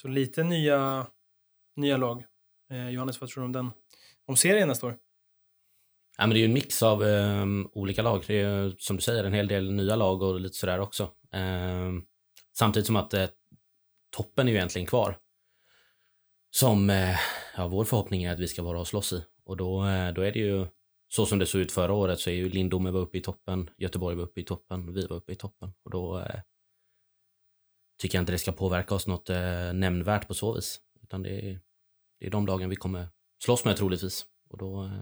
Så 0.00 0.08
lite 0.08 0.42
nya, 0.42 1.06
nya 1.76 1.96
lag. 1.96 2.24
Eh, 2.70 2.88
Johannes, 2.90 3.20
vad 3.20 3.30
tror 3.30 3.42
du 3.42 3.46
om 3.46 3.52
den? 3.52 3.70
Om 4.26 4.36
serien 4.36 4.68
nästa 4.68 4.86
år? 4.86 4.98
Ja, 6.18 6.26
men 6.26 6.30
det 6.30 6.36
är 6.36 6.40
ju 6.40 6.44
en 6.44 6.52
mix 6.52 6.82
av 6.82 7.02
um, 7.02 7.70
olika 7.72 8.02
lag. 8.02 8.24
Det 8.26 8.40
är 8.40 8.62
ju, 8.62 8.76
som 8.78 8.96
du 8.96 9.02
säger 9.02 9.24
en 9.24 9.32
hel 9.32 9.48
del 9.48 9.72
nya 9.72 9.96
lag 9.96 10.22
och 10.22 10.40
lite 10.40 10.54
sådär 10.54 10.78
också. 10.78 11.10
Um, 11.32 12.06
samtidigt 12.52 12.86
som 12.86 12.96
att 12.96 13.14
uh, 13.14 13.26
toppen 14.16 14.48
är 14.48 14.52
ju 14.52 14.56
egentligen 14.56 14.86
kvar. 14.86 15.18
Som 16.50 16.90
uh, 16.90 17.16
ja, 17.56 17.68
vår 17.68 17.84
förhoppning 17.84 18.24
är 18.24 18.32
att 18.32 18.38
vi 18.38 18.48
ska 18.48 18.62
vara 18.62 18.80
och 18.80 18.86
slåss 18.86 19.12
i. 19.12 19.24
Och 19.44 19.56
då, 19.56 19.82
uh, 19.82 20.12
då 20.14 20.22
är 20.22 20.32
det 20.32 20.38
ju 20.38 20.66
så 21.08 21.26
som 21.26 21.38
det 21.38 21.46
såg 21.46 21.60
ut 21.60 21.72
förra 21.72 21.92
året 21.92 22.20
så 22.20 22.30
är 22.30 22.34
ju 22.34 22.48
Lindome 22.48 22.90
var 22.90 23.00
uppe 23.00 23.18
i 23.18 23.20
toppen, 23.20 23.70
Göteborg 23.76 24.16
var 24.16 24.24
uppe 24.24 24.40
i 24.40 24.44
toppen, 24.44 24.94
vi 24.94 25.06
var 25.06 25.16
uppe 25.16 25.32
i 25.32 25.36
toppen. 25.36 25.72
Och 25.82 25.90
då 25.90 26.26
tycker 28.02 28.18
jag 28.18 28.22
inte 28.22 28.32
det 28.32 28.38
ska 28.38 28.52
påverka 28.52 28.94
oss 28.94 29.06
något 29.06 29.28
nämnvärt 29.74 30.28
på 30.28 30.34
så 30.34 30.54
vis. 30.54 30.80
Utan 31.02 31.22
det 31.22 31.30
är, 31.30 31.60
det 32.20 32.26
är 32.26 32.30
de 32.30 32.46
lagen 32.46 32.70
vi 32.70 32.76
kommer 32.76 33.08
slåss 33.42 33.64
med 33.64 33.76
troligtvis. 33.76 34.26
Och 34.50 34.58
då, 34.58 34.84
eh, 34.84 35.00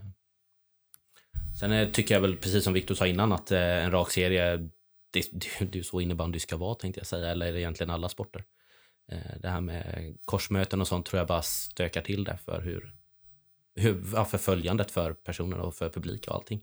Sen 1.59 1.71
eh, 1.71 1.89
tycker 1.89 2.13
jag 2.13 2.21
väl, 2.21 2.37
precis 2.37 2.63
som 2.63 2.73
Viktor 2.73 2.95
sa 2.95 3.07
innan, 3.07 3.31
att 3.31 3.51
eh, 3.51 3.85
en 3.85 3.91
rak 3.91 4.11
serie, 4.11 4.57
det, 5.11 5.29
det, 5.31 5.61
är 5.61 5.75
ju 5.75 5.83
så 5.83 6.01
innebandy 6.01 6.39
ska 6.39 6.57
vara 6.57 6.75
tänkte 6.75 6.99
jag 6.99 7.07
säga, 7.07 7.29
eller 7.29 7.55
egentligen 7.55 7.89
alla 7.89 8.09
sporter. 8.09 8.43
Det 9.41 9.49
här 9.49 9.61
med 9.61 10.15
korsmöten 10.25 10.81
och 10.81 10.87
sånt 10.87 11.05
tror 11.05 11.17
jag 11.17 11.27
bara 11.27 11.41
stökar 11.41 12.01
till 12.01 12.23
det 12.23 12.37
för 12.37 12.61
hur, 12.61 12.95
hur 13.75 14.03
ja, 14.13 14.25
för 14.25 14.37
följandet 14.37 14.91
för 14.91 15.13
personer 15.13 15.57
och 15.57 15.75
för 15.75 15.89
publik 15.89 16.27
och 16.27 16.35
allting. 16.35 16.61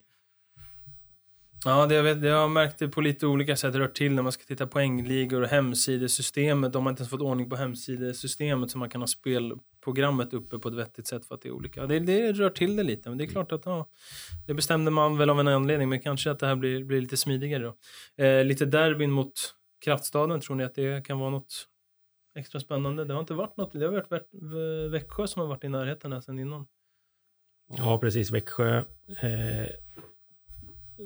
Ja, 1.64 1.86
det 1.86 1.94
jag, 1.94 2.02
vet, 2.02 2.22
jag 2.22 2.40
har 2.40 2.48
märkt 2.48 2.78
det 2.78 2.88
på 2.88 3.00
lite 3.00 3.26
olika 3.26 3.56
sätt 3.56 3.74
rört 3.74 3.94
till 3.94 4.12
när 4.12 4.22
man 4.22 4.32
ska 4.32 4.44
titta 4.44 4.66
poängligor 4.66 5.42
och 5.42 5.48
hemsidesystemet. 5.48 6.72
De 6.72 6.86
har 6.86 6.90
inte 6.90 7.00
ens 7.00 7.10
fått 7.10 7.20
ordning 7.20 7.50
på 7.50 7.56
hemsidesystemet 7.56 8.70
så 8.70 8.78
man 8.78 8.90
kan 8.90 9.02
ha 9.02 9.06
spelprogrammet 9.06 10.34
uppe 10.34 10.58
på 10.58 10.68
ett 10.68 10.74
vettigt 10.74 11.06
sätt 11.06 11.26
för 11.26 11.34
att 11.34 11.42
det 11.42 11.48
är 11.48 11.52
olika. 11.52 11.86
Det, 11.86 11.98
det 11.98 12.32
rör 12.32 12.50
till 12.50 12.76
det 12.76 12.82
lite, 12.82 13.08
men 13.08 13.18
det 13.18 13.24
är 13.24 13.26
klart 13.26 13.52
att 13.52 13.66
ja, 13.66 13.86
det 14.46 14.54
bestämde 14.54 14.90
man 14.90 15.18
väl 15.18 15.30
av 15.30 15.40
en 15.40 15.48
anledning, 15.48 15.88
men 15.88 16.00
kanske 16.00 16.30
att 16.30 16.38
det 16.38 16.46
här 16.46 16.56
blir, 16.56 16.84
blir 16.84 17.00
lite 17.00 17.16
smidigare 17.16 17.62
då. 17.62 17.76
Eh, 18.24 18.44
lite 18.44 18.64
derbyn 18.64 19.10
mot 19.10 19.32
Kraftstaden, 19.84 20.40
tror 20.40 20.56
ni 20.56 20.64
att 20.64 20.74
det 20.74 21.06
kan 21.06 21.18
vara 21.18 21.30
något 21.30 21.66
extra 22.38 22.60
spännande? 22.60 23.04
Det 23.04 23.12
har 23.12 23.20
inte 23.20 23.34
varit 23.34 23.56
något, 23.56 23.72
det 23.72 23.84
har 23.84 23.92
varit 23.92 24.92
Växjö 24.92 25.26
som 25.26 25.40
har 25.40 25.48
varit 25.48 25.64
i 25.64 25.68
närheten 25.68 26.12
här 26.12 26.20
sedan 26.20 26.38
innan. 26.38 26.66
Ja, 27.76 27.98
precis. 27.98 28.30
Växjö. 28.30 28.76
Eh, 29.22 29.66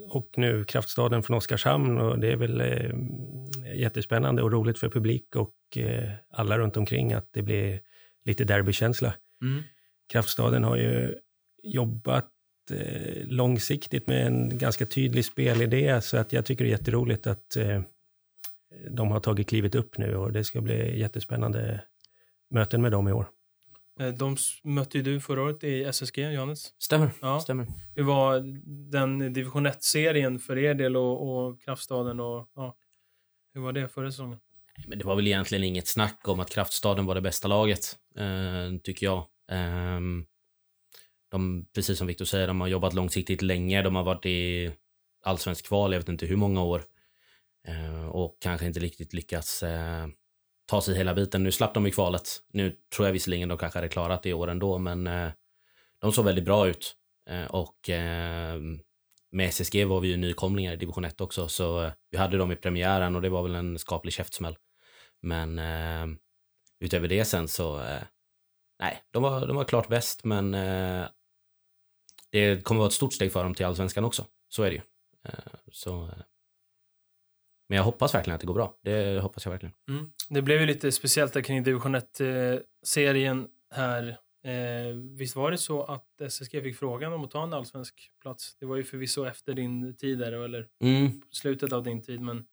och 0.03 0.29
nu 0.37 0.63
Kraftstaden 0.63 1.23
från 1.23 1.37
Oskarshamn. 1.37 1.97
Och 1.97 2.19
det 2.19 2.31
är 2.31 2.35
väl 2.35 2.61
eh, 2.61 2.91
jättespännande 3.75 4.41
och 4.43 4.51
roligt 4.51 4.79
för 4.79 4.89
publik 4.89 5.35
och 5.35 5.53
eh, 5.77 6.09
alla 6.29 6.57
runt 6.57 6.77
omkring 6.77 7.13
att 7.13 7.27
det 7.31 7.41
blir 7.41 7.79
lite 8.25 8.43
derbykänsla. 8.43 9.13
Mm. 9.41 9.63
Kraftstaden 10.11 10.63
har 10.63 10.75
ju 10.75 11.15
jobbat 11.63 12.29
eh, 12.71 13.25
långsiktigt 13.25 14.07
med 14.07 14.27
en 14.27 14.57
ganska 14.57 14.85
tydlig 14.85 15.25
spelidé, 15.25 16.01
så 16.01 16.17
att 16.17 16.33
jag 16.33 16.45
tycker 16.45 16.63
det 16.63 16.69
är 16.69 16.77
jätteroligt 16.77 17.27
att 17.27 17.55
eh, 17.55 17.81
de 18.89 19.11
har 19.11 19.19
tagit 19.19 19.49
klivet 19.49 19.75
upp 19.75 19.97
nu 19.97 20.15
och 20.15 20.31
det 20.31 20.43
ska 20.43 20.61
bli 20.61 20.99
jättespännande 20.99 21.81
möten 22.49 22.81
med 22.81 22.91
dem 22.91 23.07
i 23.07 23.11
år. 23.11 23.25
Eh, 23.99 24.07
De 24.07 24.37
mötte 24.63 24.97
ju 24.97 25.03
du 25.03 25.21
förra 25.21 25.43
året 25.43 25.63
i 25.63 25.83
SSG, 25.83 26.17
Johannes. 26.31 26.73
Stämmer. 26.83 27.11
Ja. 27.21 27.39
Stämmer. 27.39 27.67
Hur 27.95 28.03
var 28.03 28.39
den 28.91 29.33
division 29.33 29.67
1-serien 29.67 30.39
för 30.39 30.57
er 30.57 30.73
del 30.73 30.97
och, 30.97 31.47
och 31.47 31.61
Kraftstaden? 31.61 32.19
Och, 32.19 32.49
ja, 32.55 32.75
hur 33.53 33.61
var 33.61 33.73
det 33.73 33.87
förra 33.87 34.11
säsongen? 34.11 34.39
Men 34.87 34.99
det 34.99 35.05
var 35.05 35.15
väl 35.15 35.27
egentligen 35.27 35.63
inget 35.63 35.87
snack 35.87 36.27
om 36.27 36.39
att 36.39 36.49
Kraftstaden 36.49 37.05
var 37.05 37.15
det 37.15 37.21
bästa 37.21 37.47
laget, 37.47 37.97
eh, 38.15 38.79
tycker 38.83 39.05
jag. 39.05 39.27
Ehm, 39.51 40.25
de, 41.31 41.65
precis 41.75 41.97
som 41.97 42.07
Viktor 42.07 42.25
säger, 42.25 42.47
de 42.47 42.61
har 42.61 42.67
jobbat 42.67 42.93
långsiktigt 42.93 43.41
länge. 43.41 43.81
De 43.81 43.95
har 43.95 44.03
varit 44.03 44.25
i 44.25 44.71
allsvensk 45.23 45.67
kval, 45.67 45.91
jag 45.93 45.99
vet 45.99 46.09
inte 46.09 46.25
hur 46.25 46.35
många 46.35 46.63
år. 46.63 46.85
Eh, 47.67 48.05
och 48.05 48.37
kanske 48.41 48.65
inte 48.67 48.79
riktigt 48.79 49.13
lyckats 49.13 49.63
eh, 49.63 50.07
ta 50.65 50.81
sig 50.81 50.95
hela 50.95 51.13
biten. 51.13 51.43
Nu 51.43 51.51
slapp 51.51 51.73
de 51.73 51.87
i 51.87 51.91
kvalet. 51.91 52.29
Nu 52.53 52.75
tror 52.95 53.07
jag 53.07 53.13
visserligen 53.13 53.49
de 53.49 53.57
kanske 53.57 53.79
hade 53.79 53.89
klarat 53.89 54.23
det 54.23 54.29
i 54.29 54.33
år 54.33 54.47
ändå, 54.47 54.77
men 54.77 55.07
eh, 55.07 55.31
de 55.99 56.11
såg 56.11 56.25
väldigt 56.25 56.45
bra 56.45 56.67
ut. 56.67 56.95
Eh, 57.29 57.45
och 57.45 57.89
eh, 57.89 58.59
med 59.31 59.49
SSG 59.49 59.85
var 59.85 59.99
vi 59.99 60.07
ju 60.07 60.17
nykomlingar 60.17 60.73
i 60.73 60.75
division 60.75 61.05
1 61.05 61.21
också, 61.21 61.47
så 61.47 61.83
eh, 61.83 61.91
vi 62.11 62.17
hade 62.17 62.37
dem 62.37 62.51
i 62.51 62.55
premiären 62.55 63.15
och 63.15 63.21
det 63.21 63.29
var 63.29 63.43
väl 63.43 63.55
en 63.55 63.79
skaplig 63.79 64.13
käftsmäll. 64.13 64.57
Men 65.21 65.59
eh, 65.59 66.17
utöver 66.79 67.07
det 67.07 67.25
sen 67.25 67.47
så, 67.47 67.79
eh, 67.79 68.03
nej, 68.79 69.03
de 69.11 69.23
var, 69.23 69.47
de 69.47 69.55
var 69.55 69.63
klart 69.63 69.87
bäst, 69.87 70.23
men 70.23 70.53
eh, 70.53 71.05
det 72.31 72.63
kommer 72.63 72.79
vara 72.79 72.87
ett 72.87 72.93
stort 72.93 73.13
steg 73.13 73.31
för 73.31 73.43
dem 73.43 73.53
till 73.53 73.65
allsvenskan 73.65 74.05
också. 74.05 74.25
Så 74.49 74.63
är 74.63 74.69
det 74.69 74.75
ju. 74.75 74.81
Eh, 75.25 75.53
så, 75.71 76.03
eh, 76.03 76.23
men 77.69 77.75
jag 77.75 77.83
hoppas 77.83 78.15
verkligen 78.15 78.35
att 78.35 78.41
det 78.41 78.47
går 78.47 78.53
bra. 78.53 78.77
Det 78.83 79.21
hoppas 79.21 79.45
jag 79.45 79.51
verkligen. 79.51 79.73
Mm. 79.89 80.05
Det 80.29 80.41
blev 80.41 80.59
ju 80.61 80.65
lite 80.65 80.91
speciellt 80.91 81.33
där 81.33 81.41
kring 81.41 81.63
division 81.63 81.95
1-serien 81.95 83.47
här. 83.75 84.17
Eh, 84.45 84.95
visst 84.95 85.35
var 85.35 85.51
det 85.51 85.57
så 85.57 85.83
att 85.83 86.21
SSG 86.21 86.61
fick 86.61 86.77
frågan 86.77 87.13
om 87.13 87.23
att 87.23 87.31
ta 87.31 87.43
en 87.43 87.53
allsvensk 87.53 88.11
plats? 88.21 88.55
Det 88.59 88.65
var 88.65 88.75
ju 88.75 88.83
förvisso 88.83 89.25
efter 89.25 89.53
din 89.53 89.97
tid 89.97 90.19
där, 90.19 90.31
eller 90.31 90.67
Mm, 90.83 91.21
slutet 91.31 91.73
av 91.73 91.83
din 91.83 92.01
tid, 92.01 92.21
men 92.21 92.35
vad 92.35 92.45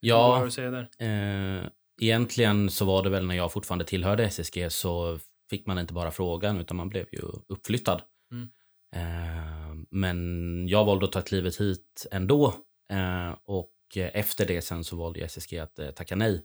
ja, 0.00 0.34
har 0.34 0.40
du 0.40 0.46
att 0.46 0.52
säga 0.52 0.70
där? 0.70 0.88
Eh, 0.98 1.68
egentligen 2.00 2.70
så 2.70 2.84
var 2.84 3.02
det 3.02 3.10
väl 3.10 3.26
när 3.26 3.34
jag 3.34 3.52
fortfarande 3.52 3.84
tillhörde 3.84 4.24
SSG 4.24 4.70
så 4.70 5.18
fick 5.50 5.66
man 5.66 5.78
inte 5.78 5.92
bara 5.92 6.10
frågan 6.10 6.58
utan 6.58 6.76
man 6.76 6.88
blev 6.88 7.06
ju 7.12 7.22
uppflyttad. 7.48 8.02
Mm. 8.32 8.48
Eh, 8.96 9.74
men 9.90 10.68
jag 10.68 10.84
valde 10.84 11.04
att 11.04 11.12
ta 11.12 11.20
klivet 11.20 11.60
hit 11.60 12.06
ändå 12.10 12.54
eh, 12.92 13.34
och 13.44 13.70
och 13.88 13.96
eh, 13.96 14.10
efter 14.14 14.46
det 14.46 14.62
sen 14.62 14.84
så 14.84 14.96
valde 14.96 15.18
ju 15.18 15.24
SSG 15.24 15.58
att 15.58 15.78
eh, 15.78 15.90
tacka 15.90 16.16
nej. 16.16 16.44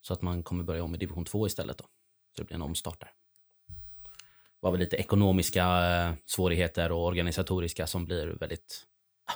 Så 0.00 0.12
att 0.12 0.22
man 0.22 0.42
kommer 0.42 0.64
börja 0.64 0.84
om 0.84 0.94
i 0.94 0.98
division 0.98 1.24
2 1.24 1.46
istället 1.46 1.78
då. 1.78 1.84
Så 2.36 2.42
det 2.42 2.44
blir 2.44 2.54
en 2.54 2.62
omstart 2.62 3.00
där. 3.00 3.10
Det 3.66 4.66
var 4.66 4.70
väl 4.70 4.80
lite 4.80 4.96
ekonomiska 4.96 5.64
eh, 5.64 6.14
svårigheter 6.26 6.92
och 6.92 7.04
organisatoriska 7.04 7.86
som 7.86 8.04
blir 8.04 8.26
väldigt... 8.26 8.86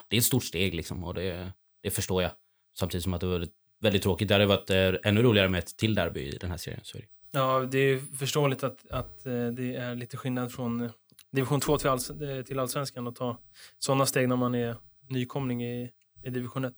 Det 0.09 0.17
är 0.17 0.19
ett 0.19 0.25
stort 0.25 0.45
steg 0.45 0.75
liksom 0.75 1.05
och 1.05 1.15
det, 1.15 1.53
det 1.83 1.91
förstår 1.91 2.23
jag. 2.23 2.31
Samtidigt 2.79 3.05
som 3.05 3.15
att 3.15 3.21
det 3.21 3.27
var 3.27 3.49
väldigt 3.81 4.03
tråkigt. 4.03 4.29
Det 4.29 4.35
hade 4.35 4.47
varit 4.47 4.71
ännu 5.05 5.23
roligare 5.23 5.49
med 5.49 5.59
ett 5.59 5.77
till 5.77 5.95
derby 5.95 6.21
i 6.21 6.39
den 6.39 6.51
här 6.51 6.57
serien. 6.57 6.81
Så 6.83 6.99
är 6.99 7.03
det. 7.03 7.09
Ja, 7.31 7.61
det 7.71 7.79
är 7.79 7.99
förståeligt 8.17 8.63
att, 8.63 8.91
att 8.91 9.25
det 9.57 9.75
är 9.75 9.95
lite 9.95 10.17
skillnad 10.17 10.53
från 10.53 10.91
division 11.33 11.61
2 11.61 11.79
till, 11.79 11.89
alls, 11.89 12.11
till 12.47 12.59
allsvenskan 12.59 13.07
att 13.07 13.17
ta 13.17 13.41
sådana 13.79 14.07
steg 14.07 14.29
när 14.29 14.37
man 14.37 14.55
är 14.55 14.77
nykomling 15.09 15.65
i, 15.65 15.91
i 16.23 16.31
division 16.31 16.65
1. 16.65 16.75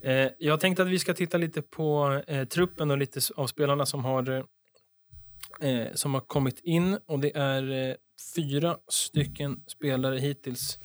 Eh, 0.00 0.28
jag 0.38 0.60
tänkte 0.60 0.82
att 0.82 0.88
vi 0.88 0.98
ska 0.98 1.14
titta 1.14 1.38
lite 1.38 1.62
på 1.62 2.22
eh, 2.26 2.44
truppen 2.44 2.90
och 2.90 2.98
lite 2.98 3.20
av 3.36 3.46
spelarna 3.46 3.86
som 3.86 4.04
har, 4.04 4.30
eh, 4.30 5.70
eh, 5.70 5.94
som 5.94 6.14
har 6.14 6.20
kommit 6.20 6.60
in. 6.62 6.98
Och 7.06 7.20
det 7.20 7.36
är 7.36 7.88
eh, 7.90 7.94
fyra 8.36 8.78
stycken 8.88 9.62
spelare 9.66 10.18
hittills. 10.18 10.78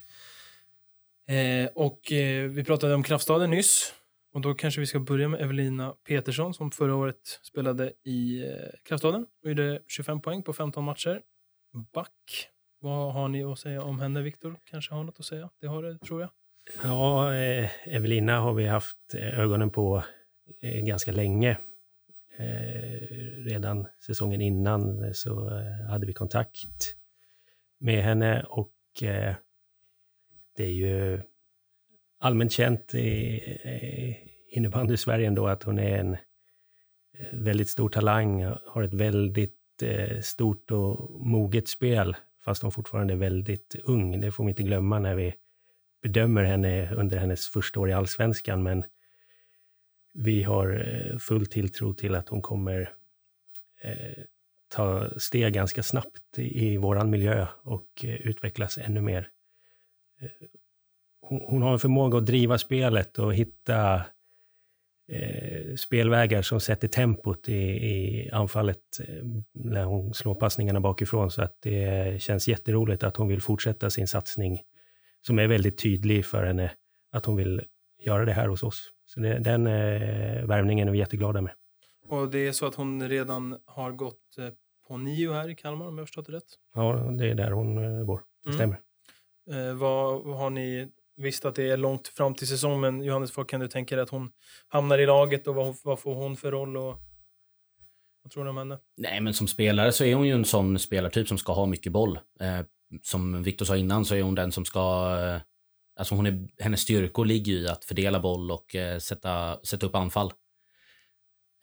Eh, 1.28 1.70
och 1.76 2.12
eh, 2.12 2.50
vi 2.50 2.64
pratade 2.64 2.96
om 2.96 3.04
Kraftstaden 3.04 3.50
nyss. 3.50 3.94
Och 4.34 4.42
då 4.42 4.54
kanske 4.54 4.80
vi 4.82 4.88
ska 4.88 5.00
börja 5.00 5.28
med 5.28 5.42
Evelina 5.42 5.96
Petersson 6.08 6.54
som 6.54 6.72
förra 6.72 6.96
året 6.96 7.40
spelade 7.44 7.94
i 8.06 8.44
eh, 8.48 8.70
Kraftstaden 8.84 9.26
och 9.44 9.50
gjorde 9.50 9.82
25 9.88 10.22
poäng 10.22 10.44
på 10.44 10.54
15 10.54 10.84
matcher. 10.84 11.22
Back. 11.94 12.48
Vad 12.80 13.14
har 13.14 13.28
ni 13.28 13.44
att 13.44 13.60
säga 13.60 13.84
om 13.84 14.00
henne, 14.00 14.22
Viktor? 14.22 14.60
Kanske 14.66 14.94
har 14.94 15.04
något 15.04 15.20
att 15.20 15.26
säga? 15.26 15.50
Det 15.62 15.68
har 15.68 15.84
det, 15.84 15.98
tror 15.98 16.22
jag. 16.22 16.30
Ja, 16.84 17.34
eh, 17.36 17.70
Evelina 17.86 18.40
har 18.40 18.54
vi 18.54 18.68
haft 18.68 19.14
eh, 19.14 19.40
ögonen 19.40 19.70
på 19.70 20.04
eh, 20.62 20.82
ganska 20.82 21.12
länge. 21.12 21.58
Redan 23.46 23.88
säsongen 24.06 24.42
innan 24.42 25.14
så 25.14 25.50
hade 25.90 26.08
vi 26.08 26.14
kontakt 26.14 26.96
med 27.80 28.04
henne 28.04 28.44
och 28.44 28.74
det 30.58 30.64
är 30.64 30.72
ju 30.72 31.22
allmänt 32.20 32.52
känt 32.52 32.96
i 32.96 33.42
innebandy-Sverige 34.52 35.28
ändå 35.28 35.48
att 35.48 35.64
hon 35.64 35.80
är 35.80 35.98
en 35.98 36.18
väldigt 37.32 37.70
stor 37.70 37.90
talang, 37.90 38.44
har 38.66 38.84
ett 38.84 38.94
väldigt 38.94 39.84
stort 40.22 40.72
och 40.72 41.12
moget 41.28 41.68
spel, 41.68 42.16
fast 42.46 42.62
hon 42.62 42.72
fortfarande 42.72 43.14
är 43.14 43.18
väldigt 43.18 43.76
ung. 43.84 44.22
Det 44.22 44.32
får 44.32 44.44
vi 44.44 44.50
inte 44.50 44.64
glömma 44.64 45.00
när 45.00 45.16
vi 45.16 45.34
bedömer 46.02 46.44
henne 46.44 46.96
under 46.96 47.18
hennes 47.18 47.48
första 47.48 47.80
år 47.80 47.90
i 47.90 47.94
allsvenskan, 47.94 48.64
men 48.64 48.84
vi 50.14 50.44
har 50.44 50.86
eh, 50.88 51.18
full 51.18 51.46
tilltro 51.46 51.94
till 51.94 52.16
att 52.16 52.30
hon 52.30 52.42
kommer 52.42 52.94
eh, 53.82 54.24
ta 54.72 55.10
steg 55.18 55.54
ganska 55.54 55.84
snabbt 55.84 56.38
i, 56.38 56.68
i 56.68 56.78
våran 56.78 57.10
miljö 57.10 57.48
och 57.64 57.88
eh, 58.04 58.16
utvecklas 58.16 58.78
ännu 58.78 59.02
mer. 59.02 59.28
Eh, 60.22 60.30
hon, 61.22 61.42
hon 61.48 61.62
har 61.62 61.74
en 61.74 61.80
förmåga 61.80 62.18
att 62.18 62.26
driva 62.26 62.58
spelet 62.58 63.20
och 63.20 63.34
hitta 63.34 64.06
eh, 65.12 65.76
spelvägar 65.76 66.42
som 66.42 66.60
sätter 66.60 66.88
tempot 66.88 67.50
i, 67.50 67.54
i 67.64 68.30
anfallet 68.32 69.00
eh, 69.08 69.24
när 69.54 69.84
hon 69.84 70.14
slår 70.14 70.36
passningarna 70.36 70.80
bakifrån. 70.80 71.32
Så 71.32 71.42
att 71.42 71.58
det 71.62 72.22
känns 72.22 72.48
jätteroligt 72.48 73.04
att 73.04 73.18
hon 73.18 73.28
vill 73.28 73.42
fortsätta 73.42 73.90
sin 73.90 74.08
satsning 74.08 74.62
som 75.22 75.40
är 75.40 75.48
väldigt 75.48 75.78
tydlig 75.78 76.26
för 76.26 76.44
henne 76.44 76.72
att 77.12 77.26
hon 77.26 77.36
vill 77.36 77.62
göra 78.00 78.26
det 78.26 78.34
här 78.34 78.48
hos 78.48 78.64
oss. 78.64 78.90
Så 79.06 79.20
det, 79.20 79.40
den 79.40 79.68
eh, 79.68 80.46
värvningen 80.46 80.88
är 80.88 80.92
vi 80.92 80.98
jätteglada 80.98 81.42
med. 81.42 81.54
Och 82.08 82.30
det 82.32 82.48
är 82.48 82.52
så 82.52 82.66
att 82.66 82.76
hon 82.76 83.10
redan 83.10 83.58
har 83.66 83.92
gått 83.92 84.38
eh, 84.38 84.48
på 84.88 84.98
nio 84.98 85.34
här 85.34 85.50
i 85.50 85.56
Kalmar 85.56 85.88
om 85.88 85.98
jag 85.98 86.02
har 86.02 86.06
förstått 86.06 86.26
det 86.26 86.32
rätt. 86.34 86.44
Ja, 86.74 86.94
det 87.20 87.30
är 87.30 87.36
där 87.36 87.52
hon 87.52 87.78
eh, 88.00 88.04
går. 88.06 88.22
Det 88.44 88.50
Mm. 88.50 88.58
stämmer. 88.58 88.80
Eh, 89.70 89.74
vad 89.76 90.24
vad 90.24 90.38
har 90.38 90.50
ni 90.50 90.88
visst 91.18 91.46
att 91.46 91.56
det 91.56 91.70
är 91.70 91.78
långt 91.78 92.08
fram 92.08 92.36
till 92.36 92.48
säsong, 92.48 92.82
men 92.82 93.04
Johannes, 93.04 93.38
vad 93.38 93.50
kan 93.50 93.60
du 93.60 93.68
tänka 93.68 93.96
dig 93.96 94.04
att 94.04 94.10
hon 94.10 94.32
hamnar 94.68 94.98
i 95.00 95.06
laget 95.06 95.48
och 95.48 95.56
vad, 95.56 95.76
vad 95.84 96.00
får 96.00 96.16
hon 96.16 96.36
för 96.38 96.52
roll? 96.52 96.78
Och, 96.78 96.98
vad 98.24 98.32
tror 98.32 98.44
du 98.44 98.50
om 98.50 98.58
henne? 98.58 98.80
Nej, 98.98 99.22
men 99.22 99.34
som 99.34 99.48
spelare 99.48 99.92
så 99.92 100.04
är 100.04 100.16
hon 100.16 100.28
ju 100.28 100.34
en 100.34 100.46
sån 100.46 100.80
spelartyp 100.80 101.28
som 101.28 101.38
ska 101.38 101.54
ha 101.54 101.66
mycket 101.66 101.92
boll. 101.92 102.20
Eh, 102.40 102.60
som 103.04 103.44
Viktor 103.44 103.66
sa 103.66 103.78
innan 103.78 104.06
så 104.06 104.16
är 104.16 104.22
hon 104.22 104.36
den 104.36 104.52
som 104.52 104.66
ska... 104.66 105.16
Eh, 105.20 105.42
alltså 106.00 106.16
hon 106.16 106.26
är, 106.26 106.48
hennes 106.60 106.82
styrkor 106.82 107.26
ligger 107.26 107.52
ju 107.52 107.60
i 107.60 107.68
att 107.68 107.86
fördela 107.86 108.20
boll 108.20 108.52
och 108.52 108.76
eh, 108.76 109.00
sätta, 109.00 109.60
sätta 109.64 109.86
upp 109.86 109.96
anfall. 109.96 110.34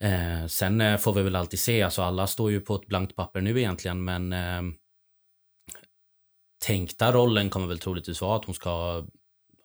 Eh, 0.03 0.45
sen 0.45 0.81
eh, 0.81 0.97
får 0.97 1.13
vi 1.13 1.21
väl 1.21 1.35
alltid 1.35 1.59
se, 1.59 1.81
alltså 1.81 2.01
alla 2.01 2.27
står 2.27 2.51
ju 2.51 2.61
på 2.61 2.75
ett 2.75 2.87
blankt 2.87 3.15
papper 3.15 3.41
nu 3.41 3.59
egentligen, 3.59 4.03
men 4.03 4.33
eh, 4.33 4.61
tänkta 6.65 7.11
rollen 7.11 7.49
kommer 7.49 7.67
väl 7.67 7.79
troligtvis 7.79 8.21
vara 8.21 8.35
att 8.35 8.45
hon 8.45 8.55
ska 8.55 9.05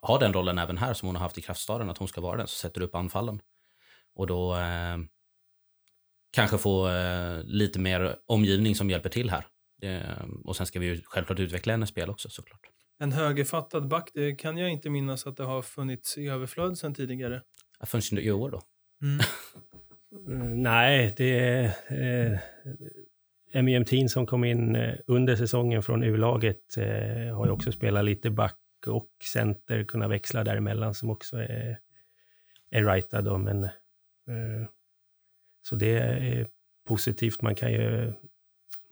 ha 0.02 0.18
den 0.18 0.32
rollen 0.32 0.58
även 0.58 0.78
här 0.78 0.94
som 0.94 1.06
hon 1.06 1.16
har 1.16 1.22
haft 1.22 1.38
i 1.38 1.42
kraftstaden, 1.42 1.90
att 1.90 1.98
hon 1.98 2.08
ska 2.08 2.20
vara 2.20 2.36
den 2.36 2.46
som 2.46 2.68
sätter 2.68 2.80
upp 2.80 2.94
anfallen. 2.94 3.40
Och 4.14 4.26
då 4.26 4.56
eh, 4.56 4.98
kanske 6.32 6.58
få 6.58 6.88
eh, 6.88 7.42
lite 7.44 7.78
mer 7.78 8.16
omgivning 8.26 8.74
som 8.74 8.90
hjälper 8.90 9.08
till 9.08 9.30
här. 9.30 9.46
Det, 9.84 10.26
och 10.44 10.56
sen 10.56 10.66
ska 10.66 10.80
vi 10.80 10.86
ju 10.86 11.00
självklart 11.04 11.40
utveckla 11.40 11.72
hennes 11.72 11.88
spel 11.88 12.10
också 12.10 12.28
såklart. 12.28 12.60
En 12.98 13.12
högerfattad 13.12 13.88
back, 13.88 14.10
det 14.14 14.34
kan 14.34 14.56
jag 14.56 14.70
inte 14.70 14.90
minnas 14.90 15.26
att 15.26 15.36
det 15.36 15.44
har 15.44 15.62
funnits 15.62 16.18
i 16.18 16.28
överflöd 16.28 16.78
sedan 16.78 16.94
tidigare. 16.94 17.42
Ja, 17.80 17.86
Förrän 17.86 18.18
i 18.18 18.30
år 18.30 18.50
då. 18.50 18.62
Mm. 19.02 19.20
Mm, 20.26 20.62
Nej, 20.62 21.14
det 21.16 21.38
är 21.38 21.64
eh, 21.88 22.38
Emtin 23.52 24.08
som 24.08 24.26
kom 24.26 24.44
in 24.44 24.76
eh, 24.76 24.94
under 25.06 25.36
säsongen 25.36 25.82
från 25.82 26.02
U-laget 26.02 26.76
eh, 26.76 27.36
har 27.36 27.46
ju 27.46 27.50
också 27.50 27.72
spelat 27.72 28.04
lite 28.04 28.30
back 28.30 28.58
och 28.86 29.08
center, 29.22 29.84
kunna 29.84 30.08
växla 30.08 30.44
däremellan 30.44 30.94
som 30.94 31.10
också 31.10 31.36
är, 31.36 31.78
är 32.70 32.84
rightad. 32.84 33.24
Då, 33.24 33.38
men, 33.38 33.64
eh, 33.64 34.68
så 35.62 35.76
det 35.76 35.98
är 35.98 36.46
positivt. 36.86 37.42
Man 37.42 37.54
kan 37.54 37.72
ju 37.72 38.12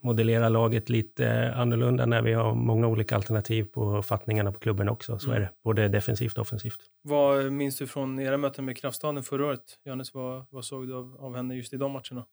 modellera 0.03 0.49
laget 0.49 0.89
lite 0.89 1.53
annorlunda 1.55 2.05
när 2.05 2.21
vi 2.21 2.33
har 2.33 2.55
många 2.55 2.87
olika 2.87 3.15
alternativ 3.15 3.63
på 3.63 4.03
fattningarna 4.03 4.51
på 4.51 4.59
klubben 4.59 4.89
också. 4.89 5.19
Så 5.19 5.29
Mm. 5.29 5.37
är 5.37 5.41
det, 5.45 5.51
både 5.63 5.87
defensivt 5.87 6.37
och 6.37 6.41
offensivt. 6.41 6.79
Vad 7.01 7.51
minns 7.51 7.77
du 7.77 7.87
från 7.87 8.19
era 8.19 8.37
möten 8.37 8.65
med 8.65 8.77
Kraftstaden 8.77 9.23
förra 9.23 9.45
året? 9.45 9.79
Johannes, 9.85 10.13
vad, 10.13 10.45
vad 10.49 10.65
såg 10.65 10.87
du 10.87 10.95
av, 10.95 11.17
av 11.19 11.35
henne 11.35 11.55
just 11.55 11.73
i 11.73 11.77
de 11.77 11.91
matcherna? 11.91 12.25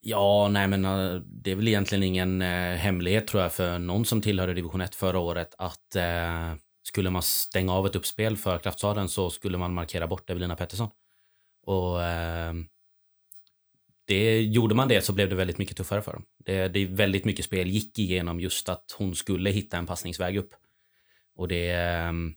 Ja, 0.00 0.48
nej 0.50 0.68
men 0.68 0.84
eh, 0.84 1.14
det 1.24 1.50
är 1.50 1.56
väl 1.56 1.68
egentligen 1.68 2.02
ingen 2.04 2.42
eh, 2.42 2.74
hemlighet 2.76 3.26
tror 3.26 3.42
jag 3.42 3.52
för 3.52 3.78
någon 3.78 4.04
som 4.04 4.20
tillhörde 4.22 4.54
division 4.54 4.80
1 4.80 4.94
förra 4.94 5.18
året 5.18 5.54
att 5.58 5.96
eh, 5.96 6.54
skulle 6.82 7.10
man 7.10 7.22
stänga 7.22 7.72
av 7.72 7.86
ett 7.86 7.96
uppspel 7.96 8.36
för 8.36 8.58
Kraftstaden 8.58 9.08
så 9.08 9.30
skulle 9.30 9.58
man 9.58 9.74
markera 9.74 10.06
bort 10.06 10.30
Evelina 10.30 10.56
Pettersson. 10.56 10.88
Och 11.66 12.02
eh, 12.02 12.52
det, 14.12 14.42
gjorde 14.42 14.74
man 14.74 14.88
det 14.88 15.02
så 15.02 15.12
blev 15.12 15.28
det 15.28 15.34
väldigt 15.34 15.58
mycket 15.58 15.76
tuffare 15.76 16.02
för 16.02 16.12
dem. 16.12 16.24
Det, 16.44 16.68
det 16.68 16.80
är 16.80 16.86
väldigt 16.86 17.24
mycket 17.24 17.44
spel 17.44 17.68
gick 17.68 17.98
igenom 17.98 18.40
just 18.40 18.68
att 18.68 18.94
hon 18.98 19.14
skulle 19.14 19.50
hitta 19.50 19.76
en 19.76 19.86
passningsväg 19.86 20.36
upp. 20.36 20.54
Och 21.34 21.48
det... 21.48 21.70
Ehm, 21.70 22.34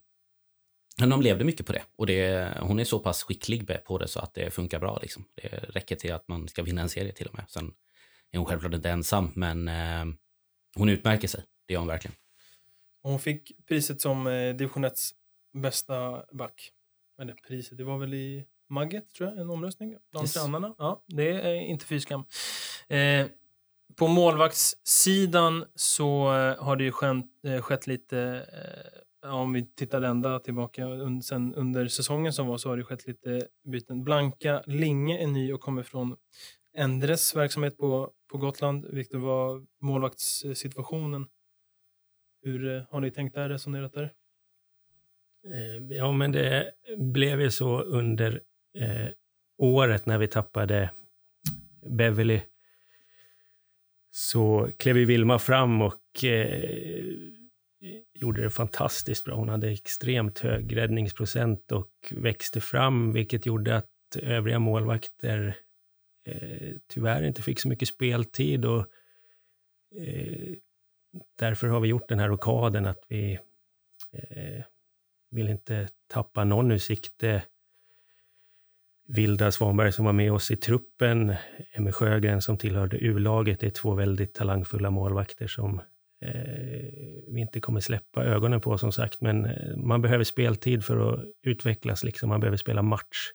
men 0.97 1.09
de 1.09 1.21
levde 1.21 1.43
mycket 1.43 1.65
på 1.65 1.73
det. 1.73 1.83
Och 1.95 2.07
det, 2.07 2.53
hon 2.61 2.79
är 2.79 2.83
så 2.83 2.99
pass 2.99 3.23
skicklig 3.23 3.83
på 3.85 3.97
det 3.97 4.07
så 4.07 4.19
att 4.19 4.33
det 4.33 4.51
funkar 4.51 4.79
bra. 4.79 4.99
Liksom. 5.01 5.25
Det 5.35 5.47
räcker 5.47 5.95
till 5.95 6.13
att 6.13 6.27
man 6.27 6.47
ska 6.47 6.63
vinna 6.63 6.81
en 6.81 6.89
serie 6.89 7.11
till 7.11 7.27
och 7.27 7.35
med. 7.35 7.45
Sen 7.47 7.73
är 8.31 8.38
hon 8.38 8.45
självklart 8.45 8.73
inte 8.73 8.89
ensam, 8.89 9.31
men 9.35 9.67
eh, 9.67 10.05
hon 10.75 10.89
utmärker 10.89 11.27
sig. 11.27 11.43
Det 11.67 11.73
gör 11.73 11.79
hon 11.79 11.88
verkligen. 11.88 12.15
Hon 13.01 13.19
fick 13.19 13.51
priset 13.67 14.01
som 14.01 14.27
eh, 14.27 14.55
division 14.55 14.83
1 14.83 14.93
bästa 15.53 16.25
back. 16.31 16.71
Eller 17.21 17.33
priset, 17.47 17.77
det 17.77 17.83
var 17.83 17.97
väl 17.97 18.13
i 18.13 18.45
Magget, 18.69 19.10
tror 19.13 19.30
jag, 19.30 19.38
en 19.39 19.49
omröstning 19.49 19.97
bland 20.12 20.23
Yes. 20.23 20.34
tränarna. 20.34 20.75
Ja, 20.78 21.04
det 21.08 21.30
är 21.41 21.54
inte 21.56 21.86
fy 21.86 21.99
skam. 21.99 22.23
Eh, 22.88 23.28
på 23.95 24.08
målvaktssidan 24.08 25.65
så 25.75 26.34
eh, 26.36 26.63
har 26.63 26.75
det 26.75 26.84
ju 26.84 26.91
skett, 26.91 27.25
eh, 27.47 27.62
skett 27.62 27.88
lite, 27.88 28.45
eh, 29.23 29.36
om 29.36 29.54
vi 29.54 29.65
tittar 29.75 30.01
ända 30.01 30.39
tillbaka 30.39 30.86
un, 30.86 31.21
sen 31.21 31.56
under 31.56 31.88
säsongen 31.88 32.34
som 32.34 32.47
var 32.47 32.58
så 32.58 32.69
har 32.69 32.78
det 32.78 32.84
skett 32.84 33.08
lite 33.08 33.47
byten. 33.63 34.04
Blanka 34.04 34.63
Linge 34.65 35.17
är 35.23 35.28
ny 35.28 35.54
och 35.54 35.62
kommer 35.62 35.84
från 35.84 36.15
Endres 36.78 37.36
verksamhet 37.36 37.78
på, 37.78 38.12
på 38.32 38.38
Gotland. 38.38 38.86
Viktor, 38.86 39.17
vad 39.19 39.67
målvaktssituationen? 39.82 41.28
Hur 42.41 42.75
eh, 42.75 42.84
har 42.89 43.01
ni 43.01 43.12
tänkt 43.12 43.36
där, 43.36 43.49
resonerat 43.49 43.93
där? 43.93 44.13
Eh, 45.54 45.97
Ja, 45.97 46.12
men 46.12 46.32
det 46.32 46.71
blev 46.97 47.41
ju 47.41 47.51
så 47.51 47.82
under 47.82 48.41
eh, 48.75 49.07
året 49.57 50.05
när 50.05 50.17
vi 50.17 50.27
tappade 50.27 50.91
Beverly. 51.85 52.41
Så 54.11 54.69
klev 54.77 54.97
ju 54.97 55.05
Vilma 55.05 55.39
fram 55.39 55.81
och 55.81 56.23
eh, 56.23 56.73
gjorde 58.13 58.43
det 58.43 58.49
fantastiskt 58.49 59.25
bra. 59.25 59.35
Hon 59.35 59.49
hade 59.49 59.69
extremt 59.69 60.39
hög 60.39 60.77
räddningsprocent 60.77 61.71
och 61.71 61.91
växte 62.11 62.61
fram, 62.61 63.11
vilket 63.11 63.45
gjorde 63.45 63.77
att 63.77 64.15
övriga 64.15 64.59
målvakter 64.59 65.57
eh, 66.25 66.73
tyvärr 66.88 67.23
inte 67.23 67.41
fick 67.41 67.59
så 67.59 67.67
mycket 67.67 67.88
speltid. 67.88 68.65
Och, 68.65 68.88
eh, 69.99 70.53
därför 71.35 71.67
har 71.67 71.79
vi 71.79 71.88
gjort 71.88 72.09
den 72.09 72.19
här 72.19 72.29
rockaden 72.29 72.85
att 72.85 73.03
vi 73.07 73.39
eh, 74.11 74.63
vill 75.31 75.49
inte 75.49 75.89
tappa 76.07 76.43
någon 76.43 76.71
ur 76.71 76.77
sikte. 76.77 77.43
Vilda 79.07 79.51
Svanberg 79.51 79.91
som 79.91 80.05
var 80.05 80.13
med 80.13 80.31
oss 80.31 80.51
i 80.51 80.55
truppen, 80.55 81.35
Emmy 81.73 81.91
Sjögren 81.91 82.41
som 82.41 82.57
tillhörde 82.57 82.97
U-laget, 82.97 83.59
det 83.59 83.65
är 83.65 83.71
två 83.71 83.93
väldigt 83.93 84.33
talangfulla 84.33 84.91
målvakter 84.91 85.47
som 85.47 85.79
eh, 86.21 86.33
vi 87.33 87.41
inte 87.41 87.59
kommer 87.59 87.79
släppa 87.79 88.23
ögonen 88.23 88.61
på 88.61 88.77
som 88.77 88.91
sagt. 88.91 89.21
Men 89.21 89.45
eh, 89.45 89.77
man 89.77 90.01
behöver 90.01 90.23
speltid 90.23 90.85
för 90.85 91.13
att 91.13 91.19
utvecklas, 91.43 92.03
liksom. 92.03 92.29
man 92.29 92.39
behöver 92.39 92.57
spela 92.57 92.81
match. 92.81 93.31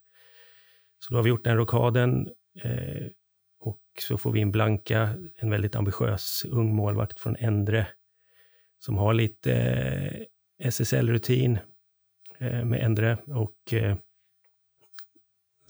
Så 0.99 1.13
då 1.13 1.19
har 1.19 1.23
vi 1.23 1.31
gjort 1.31 1.45
den 1.45 1.57
rockaden 1.57 2.29
eh, 2.63 3.07
och 3.61 3.83
så 4.01 4.19
får 4.19 4.33
vi 4.33 4.41
in 4.41 4.53
Blanka, 4.53 5.15
en 5.37 5.51
väldigt 5.51 5.77
ambitiös 5.77 6.45
ung 6.51 6.75
målvakt 6.75 7.21
från 7.21 7.37
Endre, 7.37 7.87
som 8.79 8.99
har 8.99 9.15
lite 9.15 10.27
SSL-rutin 10.63 11.59
med 12.41 12.83
Endre 12.83 13.17
och 13.27 13.75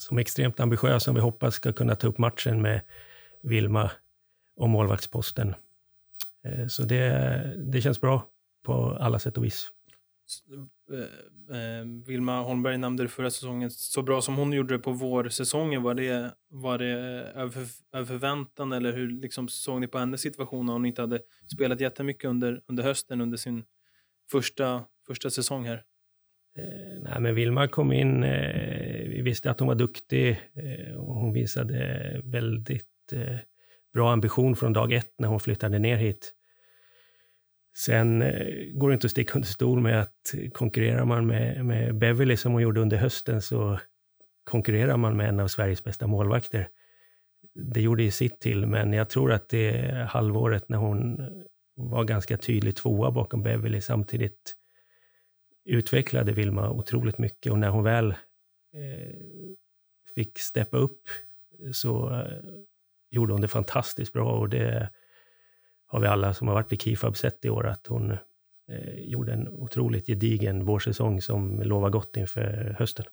som 0.01 0.17
är 0.17 0.21
extremt 0.21 0.61
ambitiös 0.61 1.03
som 1.03 1.15
vi 1.15 1.21
hoppas 1.21 1.55
ska 1.55 1.73
kunna 1.73 1.95
ta 1.95 2.07
upp 2.07 2.19
matchen 2.19 2.63
med 2.63 2.81
Vilma 3.43 3.91
om 4.57 4.71
målvaktsposten. 4.71 5.55
Eh, 6.45 6.67
så 6.67 6.83
det, 6.83 7.55
det 7.59 7.81
känns 7.81 8.01
bra 8.01 8.27
på 8.63 8.97
alla 9.01 9.19
sätt 9.19 9.39
och 9.39 9.45
vis. 9.45 9.71
Eh, 10.93 11.57
eh, 11.57 11.87
Vilma 12.07 12.41
Holmberg 12.41 12.79
nämnde 12.79 13.03
det 13.03 13.09
förra 13.09 13.31
säsongen. 13.31 13.71
Så 13.71 14.03
bra 14.03 14.23
som 14.23 14.37
hon 14.37 14.53
gjorde 14.53 14.75
det 14.75 14.79
på 14.79 14.93
vårsäsongen, 14.93 15.83
var 15.83 15.95
det, 15.95 16.35
var 16.49 16.79
det 16.79 16.91
över, 17.35 17.67
över 17.93 18.07
förväntan 18.07 18.73
eller 18.73 18.93
hur 18.93 19.09
liksom 19.09 19.49
såg 19.49 19.81
ni 19.81 19.87
på 19.87 19.99
hennes 19.99 20.21
situation 20.21 20.67
när 20.67 20.73
hon 20.73 20.87
inte 20.87 21.01
hade 21.01 21.21
spelat 21.53 21.81
jättemycket 21.81 22.25
under, 22.25 22.63
under 22.67 22.83
hösten, 22.83 23.21
under 23.21 23.37
sin 23.37 23.65
första, 24.31 24.85
första 25.07 25.31
säsong 25.31 25.65
här? 25.65 25.85
Eh, 26.59 27.03
nej, 27.03 27.21
men 27.21 27.35
Vilma 27.35 27.69
kom 27.69 27.93
in, 27.93 28.25
eh, 28.25 28.90
visste 29.23 29.51
att 29.51 29.61
hon 29.61 29.69
var 29.69 29.75
duktig 29.75 30.31
eh, 30.55 30.97
och 30.97 31.15
hon 31.15 31.33
visade 31.33 32.21
väldigt 32.25 32.87
eh, 33.13 33.37
bra 33.95 34.13
ambition 34.13 34.57
från 34.57 34.73
dag 34.73 34.93
ett 34.93 35.15
när 35.19 35.29
hon 35.29 35.41
flyttade 35.41 35.79
ner 35.79 35.97
hit. 35.97 36.33
Sen 37.77 38.23
eh, 38.23 38.73
går 38.75 38.89
det 38.89 38.95
inte 38.95 39.07
att 39.07 39.11
sticka 39.11 39.35
under 39.35 39.49
stol 39.49 39.81
med 39.81 40.01
att 40.01 40.35
konkurrerar 40.53 41.05
man 41.05 41.27
med, 41.27 41.65
med 41.65 41.95
Beverly 41.95 42.37
som 42.37 42.53
hon 42.53 42.63
gjorde 42.63 42.81
under 42.81 42.97
hösten 42.97 43.43
så 43.43 43.79
konkurrerar 44.45 44.97
man 44.97 45.17
med 45.17 45.29
en 45.29 45.41
av 45.41 45.49
Sveriges 45.49 45.85
bästa 45.85 46.07
målvakter. 46.07 46.69
Det 47.55 47.81
gjorde 47.81 48.03
ju 48.03 48.11
sitt 48.11 48.41
till, 48.41 48.67
men 48.67 48.93
jag 48.93 49.09
tror 49.09 49.33
att 49.33 49.49
det 49.49 49.95
halvåret 50.11 50.69
när 50.69 50.79
hon 50.79 51.19
var 51.77 52.05
ganska 52.05 52.37
tydlig 52.37 52.77
tvåa 52.77 53.11
bakom 53.11 53.43
Beverly 53.43 53.81
samtidigt 53.81 54.57
utvecklade 55.65 56.33
Vilma 56.33 56.71
otroligt 56.71 57.19
mycket 57.19 57.53
och 57.53 57.59
när 57.59 57.69
hon 57.69 57.85
väl 57.85 58.15
fick 60.15 60.39
steppa 60.39 60.77
upp 60.77 61.03
så 61.73 62.15
eh, 62.15 62.39
gjorde 63.11 63.33
hon 63.33 63.41
det 63.41 63.49
fantastiskt 63.49 64.13
bra 64.13 64.33
och 64.33 64.49
det 64.49 64.91
har 65.87 66.01
vi 66.01 66.07
alla 66.07 66.35
som 66.35 66.49
har 66.49 66.55
varit 66.55 66.73
i 66.73 66.77
Kifab 66.77 67.17
sett 67.17 67.45
i 67.45 67.51
år 67.51 67.67
att 67.67 67.87
hon 67.87 68.11
eh, 68.11 68.95
gjorde 68.95 69.33
en 69.33 69.49
otroligt 69.49 70.07
gedigen 70.07 70.65
vårsäsong 70.65 71.23
som 71.23 71.63
lovar 71.63 71.91
gott 71.91 72.17
inför 72.17 72.77
hösten. 72.79 73.05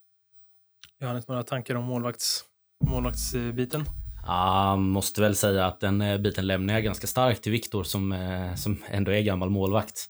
Johannes, 0.99 1.27
några 1.27 1.43
tankar 1.43 1.75
om 1.75 1.83
målvakts, 1.83 2.45
målvaktsbiten? 2.85 3.83
Ja, 4.25 4.75
måste 4.75 5.21
väl 5.21 5.35
säga 5.35 5.65
att 5.65 5.79
den 5.79 6.01
eh, 6.01 6.17
biten 6.17 6.47
lämnar 6.47 6.73
jag 6.73 6.83
ganska 6.83 7.07
starkt 7.07 7.43
till 7.43 7.51
Viktor 7.51 7.83
som, 7.83 8.11
eh, 8.11 8.55
som 8.55 8.83
ändå 8.87 9.11
är 9.11 9.21
gammal 9.21 9.49
målvakt. 9.49 10.09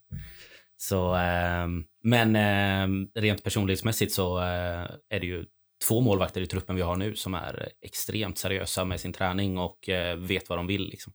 Så, 0.77 1.15
eh, 1.15 1.67
men 2.03 2.35
eh, 2.35 3.07
rent 3.21 3.43
personlighetsmässigt 3.43 4.13
så 4.13 4.37
eh, 4.37 4.89
är 5.09 5.19
det 5.19 5.25
ju 5.25 5.45
två 5.87 6.01
målvakter 6.01 6.41
i 6.41 6.47
truppen 6.47 6.75
vi 6.75 6.81
har 6.81 6.95
nu 6.95 7.15
som 7.15 7.33
är 7.33 7.69
extremt 7.81 8.37
seriösa 8.37 8.85
med 8.85 8.99
sin 8.99 9.13
träning 9.13 9.57
och 9.57 9.89
eh, 9.89 10.17
vet 10.17 10.49
vad 10.49 10.59
de 10.59 10.67
vill. 10.67 10.89
Liksom. 10.89 11.13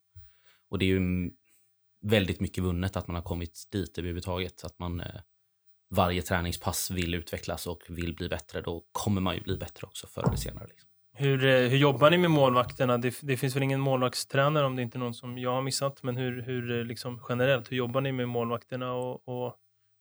Och 0.71 0.79
det 0.79 0.85
är 0.85 0.87
ju 0.87 1.31
väldigt 2.03 2.41
mycket 2.41 2.65
vunnet 2.65 2.97
att 2.97 3.07
man 3.07 3.17
har 3.17 3.23
kommit 3.23 3.69
dit 3.73 3.99
överhuvudtaget. 3.99 4.65
Att 4.65 4.79
man 4.79 5.01
eh, 5.01 5.21
varje 5.91 6.23
träningspass 6.23 6.91
vill 6.91 7.15
utvecklas 7.15 7.67
och 7.67 7.83
vill 7.89 8.15
bli 8.15 8.29
bättre. 8.29 8.61
Då 8.61 8.85
kommer 8.93 9.21
man 9.21 9.35
ju 9.35 9.41
bli 9.41 9.57
bättre 9.57 9.87
också 9.87 10.07
förr 10.07 10.23
eller 10.27 10.37
senare. 10.37 10.67
Liksom. 10.67 10.89
Hur, 11.15 11.47
eh, 11.47 11.69
hur 11.69 11.77
jobbar 11.77 12.11
ni 12.11 12.19
med 12.19 12.31
målvakterna? 12.31 12.99
Det, 12.99 13.15
det, 13.23 13.37
finns 13.37 13.57
väl 13.57 13.63
ingen 13.63 13.81
målvaktstränare 13.81 14.67
om 14.67 14.77
det 14.77 14.83
inte 14.83 14.99
är 14.99 15.01
någon 15.01 15.15
som 15.15 15.39
jag 15.39 15.51
har 15.51 15.63
missat. 15.63 16.03
Men 16.03 16.17
hur, 16.17 16.43
hur 16.43 16.79
eh, 16.79 16.85
liksom 16.85 17.21
generellt, 17.29 17.73
hur 17.73 17.77
jobbar 17.77 18.01
ni 18.01 18.13
med 18.13 18.29
målvakterna 18.29 18.93
och, 18.93 19.29
och 19.29 19.57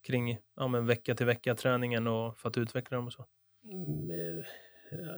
kring 0.07 0.37
ja, 0.55 0.67
men 0.67 0.85
vecka 0.85 1.15
till 1.15 1.25
vecka 1.25 1.55
träningen 1.55 2.07
och 2.07 2.37
för 2.37 2.49
att 2.49 2.57
utveckla 2.57 2.97
dem 2.97 3.07
och 3.07 3.13
så? 3.13 3.25
Mm, 3.71 4.09
eh, 4.09 4.45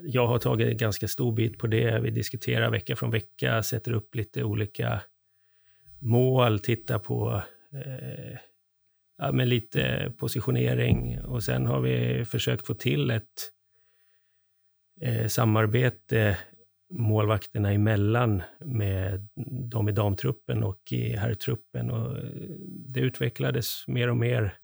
jag 0.04 0.28
har 0.28 0.40
tagit 0.40 0.68
en 0.68 0.78
ganska 0.78 1.08
stor 1.08 1.32
bit 1.32 1.58
på 1.58 1.68
det. 1.68 2.00
Vi 2.00 2.10
diskuterar 2.10 2.72
vecka 2.72 2.96
från 2.96 3.12
vecka, 3.12 3.64
sätter 3.64 3.92
upp 3.92 4.16
lite 4.16 4.44
olika 4.44 5.02
mål, 6.00 6.60
tittar 6.60 7.00
på 7.00 7.44
eh, 7.74 8.38
ja, 9.18 9.32
men 9.32 9.50
lite 9.50 10.14
positionering 10.18 11.22
och 11.22 11.44
sen 11.44 11.66
har 11.66 11.80
vi 11.80 12.26
försökt 12.26 12.68
få 12.68 12.74
till 12.74 13.12
ett 13.12 13.53
eh, 15.04 15.28
samarbete 15.28 16.38
målvakterna 16.90 17.72
emellan 17.72 18.44
med 18.60 19.28
de 19.70 19.90
i 19.90 19.92
damtruppen 19.92 20.64
och 20.64 20.92
i 20.92 21.16
herrtruppen. 21.16 21.92
Och 21.92 22.18
eh, 22.18 22.24
det 22.66 23.00
utvecklades 23.00 23.88
mer 23.88 24.10
och 24.10 24.18
mer 24.18 24.58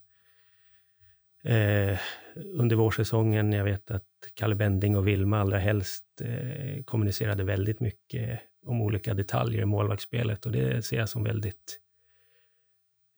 eh, 1.43 1.99
under 2.35 2.75
vårsäsongen. 2.75 3.53
Jag 3.53 3.63
vet 3.63 3.91
att 3.91 4.03
Kalle 4.33 4.55
Bending 4.55 4.97
och 4.97 5.07
Vilma 5.07 5.39
allra 5.39 5.57
helst 5.57 6.05
eh, 6.21 6.83
kommunicerade 6.83 7.43
väldigt 7.43 7.79
mycket 7.79 8.39
om 8.65 8.81
olika 8.81 9.13
detaljer 9.13 9.61
i 9.61 9.65
målvaktsspelet 9.65 10.45
och 10.45 10.51
det 10.51 10.85
ser 10.85 10.97
jag 10.97 11.09
som 11.09 11.23
väldigt 11.23 11.79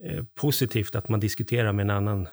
eh, 0.03 0.23
positivt 0.35 0.95
att 0.95 1.09
man 1.09 1.19
diskuterar 1.19 1.73
med 1.73 1.83
en 1.83 1.89
annan 1.89 2.27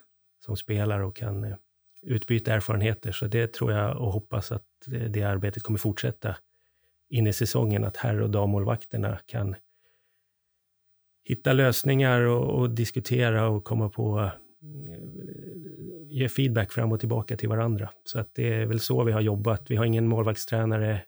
som 0.45 0.57
spelar 0.57 1.01
och 1.01 1.17
kan 1.17 1.45
eh, 1.45 1.57
utbyta 2.03 2.53
erfarenheter. 2.53 3.13
Så 3.13 3.27
det 3.27 3.53
tror 3.53 3.73
jag 3.73 3.97
och 3.97 4.13
hoppas 4.13 4.53
att 4.53 4.65
det, 4.87 5.09
det 5.09 5.23
arbetet 5.23 5.63
kommer 5.63 5.79
fortsätta 5.79 6.37
in 7.11 7.27
i 7.27 7.33
säsongen, 7.33 7.85
att 7.85 7.97
herr 7.97 8.21
och 8.21 8.31
dammålvakterna 8.31 9.19
kan 9.27 9.57
hitta 11.25 11.53
lösningar 11.53 12.21
och, 12.21 12.61
och, 12.61 12.71
diskutera 12.71 13.49
och 13.49 13.65
komma 13.65 13.89
på 13.89 14.21
eh, 14.21 14.33
ge 16.09 16.29
feedback 16.29 16.73
fram 16.73 16.93
och 16.93 17.01
tillbaka 17.01 17.37
till 17.37 17.49
varandra. 17.49 17.91
Så 18.05 18.19
att 18.19 18.35
det 18.35 18.55
är 18.55 18.67
väl 18.67 18.81
så 18.81 19.05
vi 19.05 19.13
har 19.13 19.21
jobbat. 19.21 19.71
Vi 19.71 19.77
har 19.77 19.85
ingen 19.85 20.09
målvaktstränare, 20.09 21.05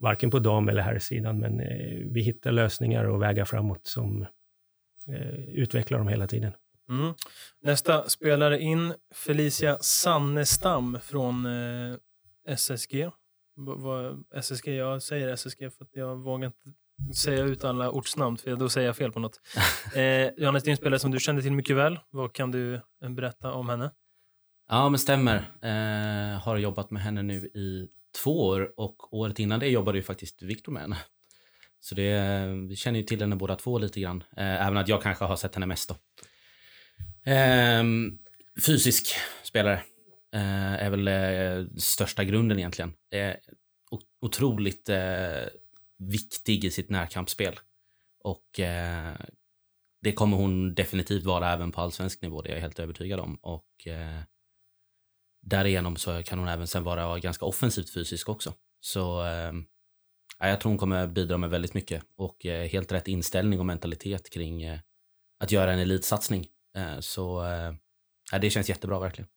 varken 0.00 0.30
på 0.30 0.38
dam 0.38 0.68
eller 0.68 0.82
herrsidan, 0.82 1.38
men 1.38 1.60
eh, 1.60 2.06
vi 2.10 2.22
hittar 2.22 2.52
lösningar 2.52 3.04
och 3.04 3.22
vägar 3.22 3.44
framåt 3.44 3.86
som 3.86 4.26
eh, 5.08 5.38
utvecklar 5.48 5.98
dem 5.98 6.08
hela 6.08 6.26
tiden. 6.26 6.52
Mm. 6.88 7.14
Nästa 7.62 8.08
spelare 8.08 8.60
in, 8.60 8.94
Felicia 9.14 9.78
Sannestam 9.80 10.98
från 11.02 11.46
eh, 11.46 11.96
SSG. 12.46 13.10
Vad, 13.56 14.24
SSG, 14.34 14.68
jag 14.68 15.02
säger 15.02 15.28
SSG 15.28 15.58
för 15.58 15.84
att 15.84 15.96
jag 15.96 16.16
vågar 16.16 16.46
inte 16.46 16.72
säga 17.14 17.44
ut 17.44 17.64
alla 17.64 17.90
ortsnamn, 17.90 18.36
för 18.36 18.56
då 18.56 18.68
säger 18.68 18.86
jag 18.86 18.96
fel 18.96 19.12
på 19.12 19.20
något. 19.20 19.40
Eh, 19.94 20.30
Johannes, 20.36 20.68
en 20.68 20.76
spelare 20.76 20.98
som 20.98 21.10
du 21.10 21.20
kände 21.20 21.42
till 21.42 21.52
mycket 21.52 21.76
väl. 21.76 21.98
Vad 22.10 22.32
kan 22.32 22.50
du 22.50 22.74
eh, 22.74 23.10
berätta 23.10 23.52
om 23.52 23.68
henne? 23.68 23.90
Ja, 24.68 24.88
men 24.88 24.98
stämmer. 24.98 25.36
Eh, 25.62 26.40
har 26.40 26.56
jobbat 26.56 26.90
med 26.90 27.02
henne 27.02 27.22
nu 27.22 27.36
i 27.36 27.88
två 28.22 28.46
år 28.46 28.72
och 28.76 29.14
året 29.14 29.38
innan 29.38 29.60
det 29.60 29.68
jobbade 29.68 29.98
ju 29.98 30.02
faktiskt 30.04 30.42
Viktor 30.42 30.72
med 30.72 30.82
henne. 30.82 30.96
Så 31.80 31.94
det, 31.94 32.46
vi 32.68 32.76
känner 32.76 32.98
ju 32.98 33.04
till 33.04 33.20
henne 33.20 33.36
båda 33.36 33.56
två 33.56 33.78
lite 33.78 34.00
grann. 34.00 34.24
Eh, 34.36 34.66
även 34.66 34.76
att 34.76 34.88
jag 34.88 35.02
kanske 35.02 35.24
har 35.24 35.36
sett 35.36 35.54
henne 35.54 35.66
mest 35.66 35.88
då. 35.88 35.96
Ehm, 37.26 38.18
fysisk 38.66 39.14
spelare 39.42 39.82
eh, 40.32 40.74
är 40.74 40.90
väl 40.90 41.08
eh, 41.08 41.66
största 41.76 42.24
grunden 42.24 42.58
egentligen. 42.58 42.94
Eh, 43.10 43.34
otroligt 44.20 44.88
eh, 44.88 45.44
viktig 45.98 46.64
i 46.64 46.70
sitt 46.70 46.90
närkampsspel. 46.90 47.58
Och 48.24 48.60
eh, 48.60 49.16
det 50.02 50.12
kommer 50.12 50.36
hon 50.36 50.74
definitivt 50.74 51.24
vara 51.24 51.52
även 51.52 51.72
på 51.72 51.80
allsvensk 51.80 52.22
nivå, 52.22 52.42
det 52.42 52.48
är 52.48 52.54
jag 52.54 52.60
helt 52.60 52.78
övertygad 52.78 53.20
om. 53.20 53.38
Och 53.42 53.86
eh, 53.86 54.20
därigenom 55.42 55.96
så 55.96 56.22
kan 56.22 56.38
hon 56.38 56.48
även 56.48 56.66
sen 56.66 56.84
vara 56.84 57.18
ganska 57.18 57.44
offensivt 57.44 57.94
fysisk 57.94 58.28
också. 58.28 58.54
Så 58.80 59.24
eh, 59.26 59.52
jag 60.38 60.60
tror 60.60 60.70
hon 60.70 60.78
kommer 60.78 61.06
bidra 61.06 61.36
med 61.36 61.50
väldigt 61.50 61.74
mycket 61.74 62.02
och 62.16 62.46
eh, 62.46 62.68
helt 62.68 62.92
rätt 62.92 63.08
inställning 63.08 63.60
och 63.60 63.66
mentalitet 63.66 64.30
kring 64.30 64.62
eh, 64.62 64.80
att 65.40 65.52
göra 65.52 65.72
en 65.72 65.78
elitsatsning. 65.78 66.48
Eh, 66.76 67.00
så 67.00 67.44
eh, 68.32 68.38
det 68.40 68.50
känns 68.50 68.68
jättebra 68.68 69.00
verkligen. 69.00 69.28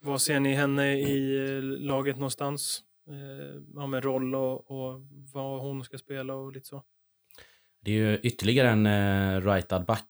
Vad 0.00 0.22
ser 0.22 0.40
ni 0.40 0.54
henne 0.54 0.98
i 0.98 1.46
eh, 1.48 1.62
laget 1.62 2.16
någonstans? 2.16 2.84
eh, 3.08 3.86
med 3.86 4.04
roll 4.04 4.34
och, 4.34 4.70
och 4.70 5.00
vad 5.32 5.60
hon 5.60 5.84
ska 5.84 5.98
spela 5.98 6.34
och 6.34 6.52
lite 6.52 6.66
så. 6.66 6.84
Det 7.80 7.90
är 7.90 7.94
ju 7.94 8.18
ytterligare 8.18 8.70
en 8.70 8.86
eh, 8.86 9.40
rightad 9.40 9.84
back. 9.84 10.08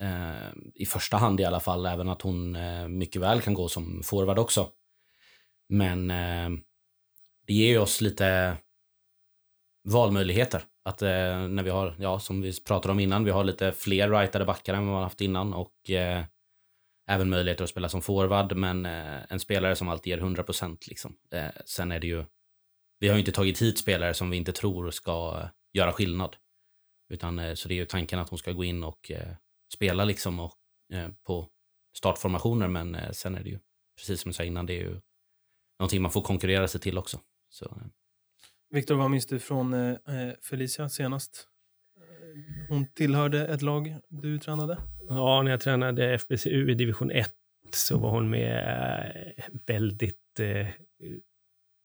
Eh, 0.00 0.52
I 0.74 0.86
första 0.86 1.16
hand 1.16 1.40
i 1.40 1.44
alla 1.44 1.60
fall, 1.60 1.86
även 1.86 2.08
att 2.08 2.22
hon 2.22 2.56
eh, 2.56 2.88
mycket 2.88 3.22
väl 3.22 3.40
kan 3.40 3.54
gå 3.54 3.68
som 3.68 4.02
forward 4.02 4.38
också. 4.38 4.70
Men 5.68 6.10
eh, 6.10 6.50
det 7.46 7.54
ger 7.54 7.80
oss 7.80 8.00
lite 8.00 8.56
valmöjligheter 9.84 10.64
att 10.84 11.02
eh, 11.02 11.48
när 11.48 11.62
vi 11.62 11.70
har, 11.70 11.94
ja, 11.98 12.18
som 12.18 12.40
vi 12.40 12.62
pratade 12.62 12.92
om 12.92 13.00
innan, 13.00 13.24
vi 13.24 13.30
har 13.30 13.44
lite 13.44 13.72
fler 13.72 14.10
rightade 14.10 14.44
backar 14.44 14.74
än 14.74 14.80
vad 14.80 14.86
man 14.86 14.94
har 14.96 15.02
haft 15.02 15.20
innan 15.20 15.54
och 15.54 15.90
eh, 15.90 16.24
även 17.10 17.28
möjligheter 17.28 17.64
att 17.64 17.70
spela 17.70 17.88
som 17.88 18.02
forward, 18.02 18.56
men 18.56 18.86
eh, 18.86 19.32
en 19.32 19.40
spelare 19.40 19.76
som 19.76 19.88
alltid 19.88 20.10
ger 20.10 20.18
100 20.18 20.42
procent 20.42 20.86
liksom. 20.86 21.16
Eh, 21.30 21.48
sen 21.64 21.92
är 21.92 22.00
det 22.00 22.06
ju, 22.06 22.24
vi 22.98 23.08
har 23.08 23.14
ju 23.14 23.20
inte 23.20 23.32
tagit 23.32 23.62
hit 23.62 23.78
spelare 23.78 24.14
som 24.14 24.30
vi 24.30 24.36
inte 24.36 24.52
tror 24.52 24.90
ska 24.90 25.40
eh, 25.40 25.48
göra 25.72 25.92
skillnad. 25.92 26.36
Utan, 27.08 27.38
eh, 27.38 27.54
så 27.54 27.68
det 27.68 27.74
är 27.74 27.76
ju 27.76 27.86
tanken 27.86 28.18
att 28.18 28.28
hon 28.28 28.38
ska 28.38 28.52
gå 28.52 28.64
in 28.64 28.84
och 28.84 29.10
eh, 29.10 29.34
spela 29.74 30.04
liksom 30.04 30.40
och, 30.40 30.54
eh, 30.92 31.08
på 31.26 31.48
startformationer, 31.96 32.68
men 32.68 32.94
eh, 32.94 33.10
sen 33.10 33.34
är 33.34 33.42
det 33.42 33.50
ju, 33.50 33.58
precis 33.96 34.20
som 34.20 34.28
jag 34.28 34.36
sa 34.36 34.44
innan, 34.44 34.66
det 34.66 34.72
är 34.72 34.82
ju 34.82 35.00
någonting 35.78 36.02
man 36.02 36.10
får 36.10 36.22
konkurrera 36.22 36.68
sig 36.68 36.80
till 36.80 36.98
också. 36.98 37.20
Så, 37.48 37.64
eh, 37.64 37.86
Viktor, 38.74 38.94
vad 38.94 39.10
minns 39.10 39.26
du 39.26 39.38
från 39.38 39.74
eh, 39.74 39.90
eh 39.90 40.34
Felicia 40.42 40.88
senast? 40.88 41.48
Eh, 41.96 42.68
hon 42.68 42.86
tillhörde 42.86 43.46
ett 43.46 43.62
lag 43.62 43.96
du 44.08 44.38
tränade. 44.38 44.78
Ja, 45.08 45.42
när 45.42 45.50
jag 45.50 45.60
tränade 45.60 46.14
FBCU 46.14 46.70
i 46.70 46.74
division 46.74 47.10
1 47.10 47.32
så 47.74 47.98
var 47.98 48.10
hon 48.10 48.30
med 48.30 48.56
eh, 49.36 49.44
väldigt 49.66 50.40
eh, 50.40 50.66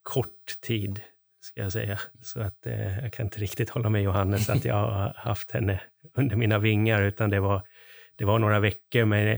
kort 0.03 0.61
tid, 0.61 1.01
ska 1.39 1.61
jag 1.61 1.71
säga. 1.71 1.99
Så 2.21 2.41
att 2.41 2.65
eh, 2.65 2.99
jag 3.03 3.13
kan 3.13 3.25
inte 3.25 3.39
riktigt 3.39 3.69
hålla 3.69 3.89
med 3.89 4.03
Johannes 4.03 4.49
att 4.49 4.65
jag 4.65 4.75
har 4.75 5.13
haft 5.15 5.51
henne 5.51 5.81
under 6.17 6.35
mina 6.35 6.59
vingar, 6.59 7.03
utan 7.03 7.29
det 7.29 7.39
var, 7.39 7.67
det 8.15 8.25
var 8.25 8.39
några 8.39 8.59
veckor. 8.59 9.05
Men 9.05 9.37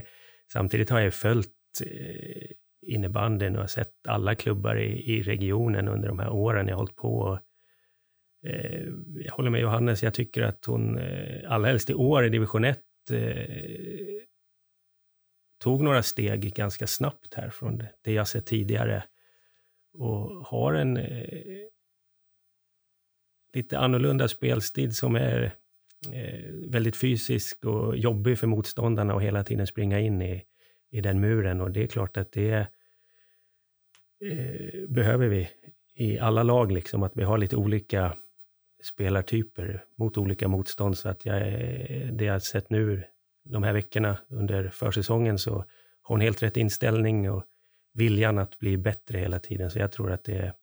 samtidigt 0.52 0.90
har 0.90 1.00
jag 1.00 1.14
följt 1.14 1.48
eh, 1.86 2.50
innebandyn 2.82 3.56
och 3.56 3.70
sett 3.70 4.06
alla 4.08 4.34
klubbar 4.34 4.76
i, 4.76 5.14
i 5.16 5.22
regionen 5.22 5.88
under 5.88 6.08
de 6.08 6.18
här 6.18 6.30
åren 6.30 6.66
jag 6.68 6.74
har 6.74 6.78
hållit 6.78 6.96
på. 6.96 7.18
Och, 7.18 7.38
eh, 8.50 8.84
jag 9.24 9.32
håller 9.32 9.50
med 9.50 9.60
Johannes, 9.60 10.02
jag 10.02 10.14
tycker 10.14 10.42
att 10.42 10.64
hon, 10.64 10.98
eh, 10.98 11.52
allra 11.52 11.68
helst 11.68 11.90
i 11.90 11.94
år 11.94 12.24
i 12.24 12.28
division 12.28 12.64
1, 12.64 12.80
eh, 13.12 13.46
tog 15.62 15.82
några 15.82 16.02
steg 16.02 16.54
ganska 16.54 16.86
snabbt 16.86 17.34
här 17.34 17.50
från 17.50 17.78
det- 17.78 17.92
det 18.04 18.12
jag 18.12 18.28
sett 18.28 18.46
tidigare 18.46 19.04
och 19.94 20.46
har 20.46 20.74
en 20.74 20.96
eh, 20.96 21.66
lite 23.54 23.78
annorlunda 23.78 24.28
spelstil 24.28 24.94
som 24.94 25.14
är 25.16 25.42
eh, 26.12 26.50
väldigt 26.68 26.96
fysisk 26.96 27.64
och 27.64 27.96
jobbig 27.96 28.38
för 28.38 28.46
motståndarna 28.46 29.14
och 29.14 29.22
hela 29.22 29.44
tiden 29.44 29.66
springa 29.66 30.00
in 30.00 30.22
i, 30.22 30.42
i 30.92 31.00
den 31.00 31.20
muren. 31.20 31.60
Och 31.60 31.70
det 31.70 31.82
är 31.82 31.86
klart 31.86 32.16
att 32.16 32.32
det 32.32 32.66
eh, 34.20 34.88
behöver 34.88 35.28
vi 35.28 35.48
i 35.94 36.18
alla 36.18 36.42
lag, 36.42 36.72
liksom, 36.72 37.02
att 37.02 37.12
vi 37.16 37.22
har 37.22 37.38
lite 37.38 37.56
olika 37.56 38.16
spelartyper 38.82 39.84
mot 39.98 40.18
olika 40.18 40.48
motstånd. 40.48 40.98
Så 40.98 41.08
att 41.08 41.24
jag, 41.24 41.42
det 42.12 42.24
jag 42.24 42.32
har 42.32 42.38
sett 42.38 42.70
nu 42.70 43.04
de 43.44 43.62
här 43.62 43.72
veckorna 43.72 44.18
under 44.28 44.68
försäsongen 44.68 45.38
så 45.38 45.54
har 45.54 46.14
hon 46.14 46.20
helt 46.20 46.42
rätt 46.42 46.56
inställning 46.56 47.30
och 47.30 47.44
viljan 47.94 48.38
att 48.38 48.58
bli 48.58 48.76
bättre 48.76 49.18
hela 49.18 49.38
tiden. 49.38 49.70
Så 49.70 49.78
jag 49.78 49.92
tror 49.92 50.12
att 50.12 50.24
det 50.24 50.54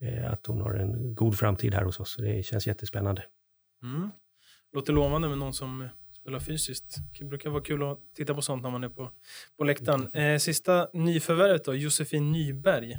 är 0.00 0.24
att 0.24 0.46
hon 0.46 0.60
har 0.60 0.74
en 0.74 1.14
god 1.14 1.38
framtid 1.38 1.74
här 1.74 1.84
hos 1.84 2.00
oss. 2.00 2.12
Så 2.12 2.22
det 2.22 2.42
känns 2.42 2.66
jättespännande. 2.66 3.24
Mm. 3.82 4.10
Låter 4.72 4.92
lovande 4.92 5.28
med 5.28 5.38
någon 5.38 5.54
som 5.54 5.88
spelar 6.28 6.40
fysiskt. 6.40 6.96
Det 7.18 7.24
brukar 7.24 7.50
vara 7.50 7.62
kul 7.62 7.82
att 7.82 7.98
titta 8.16 8.34
på 8.34 8.42
sånt 8.42 8.62
när 8.62 8.70
man 8.70 8.84
är 8.84 8.88
på, 8.88 9.10
på 9.58 9.64
läktaren. 9.64 10.14
Eh, 10.14 10.38
sista 10.38 10.88
nyförvärvet 10.92 11.64
då, 11.64 11.74
Josefin 11.74 12.32
Nyberg. 12.32 12.96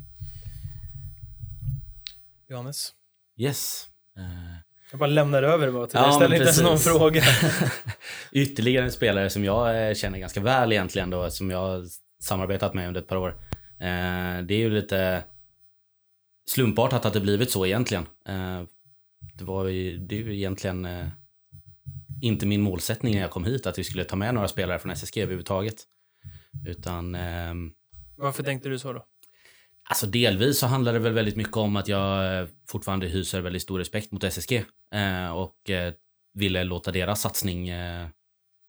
Johannes? 2.49 2.93
yes. 3.37 3.87
Eh, 4.17 4.57
Jag 4.91 4.99
bara 4.99 5.07
lämnar 5.09 5.43
över 5.43 5.65
det 5.65 5.71
bara 5.73 5.87
till 5.87 5.97
Ja, 5.99 6.05
dig. 6.05 6.13
Ställer 6.13 6.35
inte 6.35 6.43
ens 6.45 6.61
någon 6.61 6.77
fråga. 6.79 7.21
Ytterligare 8.31 8.85
en 8.85 8.91
spelare 8.91 9.29
som 9.29 9.43
jag 9.45 9.89
eh, 9.89 9.93
känner 9.93 10.19
ganska 10.19 10.39
väl 10.41 10.71
egentligen 10.71 11.09
då, 11.09 11.29
som 11.29 11.49
jag 11.51 11.57
har 11.59 11.85
samarbetat 12.19 12.73
med 12.73 12.87
under 12.87 13.01
ett 13.01 13.07
par 13.07 13.15
år. 13.17 13.29
Eh, 13.79 14.41
det 14.43 14.53
är 14.53 14.59
ju 14.59 14.69
lite 14.69 15.23
slumpartat 16.51 17.05
att 17.05 17.13
det 17.13 17.21
blivit 17.21 17.51
så 17.51 17.65
egentligen. 17.65 18.05
Eh, 18.27 18.61
det 19.33 19.43
var 19.43 19.65
ju, 19.67 19.97
det 19.97 20.15
är 20.15 20.19
ju 20.19 20.35
egentligen 20.35 20.85
eh, 20.85 21.07
inte 22.21 22.45
min 22.45 22.61
målsättning 22.61 23.13
när 23.13 23.21
jag 23.21 23.31
kom 23.31 23.43
hit 23.43 23.67
att 23.67 23.79
vi 23.79 23.83
skulle 23.83 24.03
ta 24.03 24.15
med 24.15 24.33
några 24.33 24.47
spelare 24.47 24.79
från 24.79 24.91
SSG 24.91 25.17
överhuvudtaget. 25.17 25.75
Utan 26.67 27.15
ehm, 27.15 27.71
Varför 28.17 28.43
tänkte 28.43 28.69
du 28.69 28.79
så 28.79 28.93
då? 28.93 29.05
Alltså 29.89 30.07
delvis 30.07 30.59
så 30.59 30.67
handlar 30.67 30.93
det 30.93 30.99
väl 30.99 31.13
väldigt 31.13 31.35
mycket 31.35 31.57
om 31.57 31.75
att 31.75 31.87
jag 31.87 32.39
eh, 32.41 32.47
fortfarande 32.67 33.07
hyser 33.07 33.41
väldigt 33.41 33.61
stor 33.61 33.79
respekt 33.79 34.11
mot 34.11 34.23
SSG 34.23 34.65
eh, 34.93 35.31
och 35.31 35.69
eh, 35.69 35.93
ville 36.33 36.63
låta 36.63 36.91
deras 36.91 37.21
satsning 37.21 37.69
eh, 37.69 38.07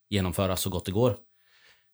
genomföras 0.08 0.60
så 0.60 0.70
gott 0.70 0.84
det 0.84 0.92
går. 0.92 1.16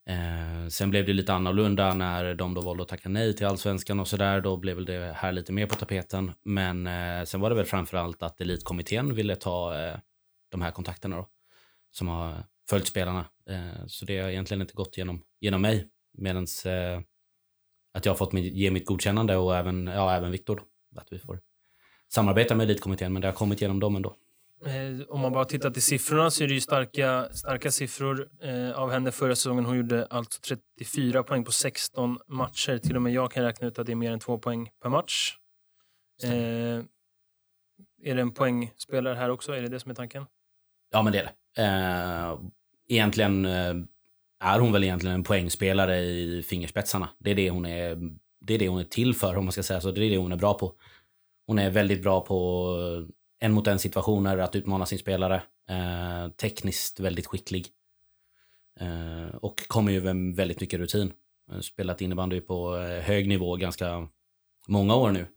Eh, 0.09 0.67
sen 0.69 0.89
blev 0.89 1.05
det 1.05 1.13
lite 1.13 1.33
annorlunda 1.33 1.93
när 1.93 2.33
de 2.33 2.53
då 2.53 2.61
valde 2.61 2.83
att 2.83 2.89
tacka 2.89 3.09
nej 3.09 3.35
till 3.35 3.45
allsvenskan 3.45 3.99
och 3.99 4.07
sådär. 4.07 4.41
Då 4.41 4.57
blev 4.57 4.75
väl 4.75 4.85
det 4.85 5.13
här 5.17 5.31
lite 5.31 5.51
mer 5.53 5.65
på 5.65 5.75
tapeten. 5.75 6.31
Men 6.43 6.87
eh, 6.87 7.23
sen 7.23 7.41
var 7.41 7.49
det 7.49 7.55
väl 7.55 7.65
framförallt 7.65 8.23
att 8.23 8.41
elitkommittén 8.41 9.13
ville 9.15 9.35
ta 9.35 9.79
eh, 9.79 9.97
de 10.49 10.61
här 10.61 10.71
kontakterna 10.71 11.15
då. 11.15 11.27
Som 11.91 12.07
har 12.07 12.43
följt 12.69 12.87
spelarna. 12.87 13.25
Eh, 13.49 13.85
så 13.87 14.05
det 14.05 14.19
har 14.19 14.29
egentligen 14.29 14.61
inte 14.61 14.73
gått 14.73 14.97
genom, 14.97 15.23
genom 15.39 15.61
mig. 15.61 15.89
Medans 16.17 16.65
eh, 16.65 17.01
att 17.93 18.05
jag 18.05 18.13
har 18.13 18.17
fått 18.17 18.33
ge 18.33 18.71
mitt 18.71 18.85
godkännande 18.85 19.37
och 19.37 19.55
även, 19.55 19.87
ja, 19.87 20.15
även 20.15 20.31
Viktor. 20.31 20.63
Att 20.95 21.07
vi 21.11 21.19
får 21.19 21.39
samarbeta 22.09 22.55
med 22.55 22.63
elitkommittén, 22.63 23.13
men 23.13 23.21
det 23.21 23.27
har 23.27 23.33
kommit 23.33 23.61
genom 23.61 23.79
dem 23.79 23.95
ändå. 23.95 24.15
Eh, 24.65 25.07
om 25.09 25.19
man 25.19 25.31
bara 25.31 25.45
tittar 25.45 25.71
till 25.71 25.81
siffrorna 25.81 26.31
så 26.31 26.43
är 26.43 26.47
det 26.47 26.53
ju 26.53 26.61
starka, 26.61 27.29
starka 27.33 27.71
siffror 27.71 28.29
av 28.75 28.91
henne 28.91 29.11
förra 29.11 29.35
säsongen. 29.35 29.65
Hon 29.65 29.77
gjorde 29.77 30.05
alltså 30.05 30.41
34 30.41 31.23
poäng 31.23 31.43
på 31.43 31.51
16 31.51 32.19
matcher. 32.27 32.77
Till 32.77 32.95
och 32.95 33.01
med 33.01 33.13
jag 33.13 33.31
kan 33.31 33.43
räkna 33.43 33.67
ut 33.67 33.79
att 33.79 33.85
det 33.85 33.91
är 33.91 33.95
mer 33.95 34.11
än 34.11 34.19
två 34.19 34.37
poäng 34.37 34.69
per 34.81 34.89
match. 34.89 35.37
Eh, 36.23 36.83
är 38.03 38.15
det 38.15 38.21
en 38.21 38.31
poängspelare 38.31 39.15
här 39.15 39.29
också? 39.29 39.51
Är 39.51 39.61
det 39.61 39.67
det 39.67 39.79
som 39.79 39.91
är 39.91 39.95
tanken? 39.95 40.25
Ja, 40.91 41.01
men 41.01 41.13
det 41.13 41.19
är 41.19 41.23
det. 41.23 41.33
Eh, 41.57 42.39
egentligen 42.87 43.45
eh, 43.45 43.75
är 44.39 44.59
hon 44.59 44.71
väl 44.71 44.83
egentligen 44.83 45.15
en 45.15 45.23
poängspelare 45.23 45.99
i 45.99 46.43
fingerspetsarna. 46.43 47.09
Det 47.19 47.31
är 47.31 47.35
det 47.35 47.49
hon 47.49 47.65
är, 47.65 47.97
det 48.41 48.53
är, 48.53 48.59
det 48.59 48.67
hon 48.67 48.79
är 48.79 48.83
till 48.83 49.13
för, 49.13 49.35
om 49.35 49.45
man 49.45 49.51
ska 49.51 49.63
säga 49.63 49.81
så. 49.81 49.91
Det 49.91 50.05
är 50.05 50.09
det 50.09 50.17
hon 50.17 50.31
är 50.31 50.37
bra 50.37 50.53
på. 50.53 50.73
Hon 51.47 51.59
är 51.59 51.69
väldigt 51.69 52.01
bra 52.01 52.21
på 52.21 52.69
eh, 52.79 53.45
en 53.45 53.53
mot 53.53 53.67
en 53.67 53.79
situationer, 53.79 54.37
att 54.37 54.55
utmana 54.55 54.85
sin 54.85 54.99
spelare. 54.99 55.43
Eh, 55.69 56.29
tekniskt 56.29 56.99
väldigt 56.99 57.27
skicklig. 57.27 57.67
Eh, 58.79 59.35
och 59.35 59.67
kommer 59.67 59.91
ju 59.91 60.13
med 60.13 60.35
väldigt 60.35 60.61
mycket 60.61 60.79
rutin. 60.79 61.13
Eh, 61.51 61.59
spelat 61.59 62.01
innebandy 62.01 62.41
på 62.41 62.77
eh, 62.77 63.01
hög 63.01 63.27
nivå 63.27 63.55
ganska 63.55 64.07
många 64.67 64.95
år 64.95 65.11
nu. 65.11 65.27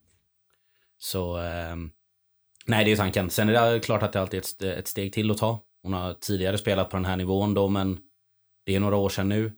Så 0.98 1.38
eh, 1.38 1.76
nej, 2.66 2.84
det 2.84 2.92
är 2.92 2.96
tanken. 2.96 3.30
Sen 3.30 3.48
är 3.48 3.72
det 3.72 3.80
klart 3.80 4.02
att 4.02 4.12
det 4.12 4.20
alltid 4.20 4.38
är 4.38 4.44
ett, 4.44 4.78
ett 4.78 4.88
steg 4.88 5.12
till 5.12 5.30
att 5.30 5.38
ta. 5.38 5.60
Hon 5.82 5.92
har 5.92 6.14
tidigare 6.14 6.58
spelat 6.58 6.90
på 6.90 6.96
den 6.96 7.04
här 7.04 7.16
nivån 7.16 7.54
då, 7.54 7.68
men 7.68 7.98
det 8.66 8.74
är 8.74 8.80
några 8.80 8.96
år 8.96 9.08
sedan 9.08 9.28
nu. 9.28 9.52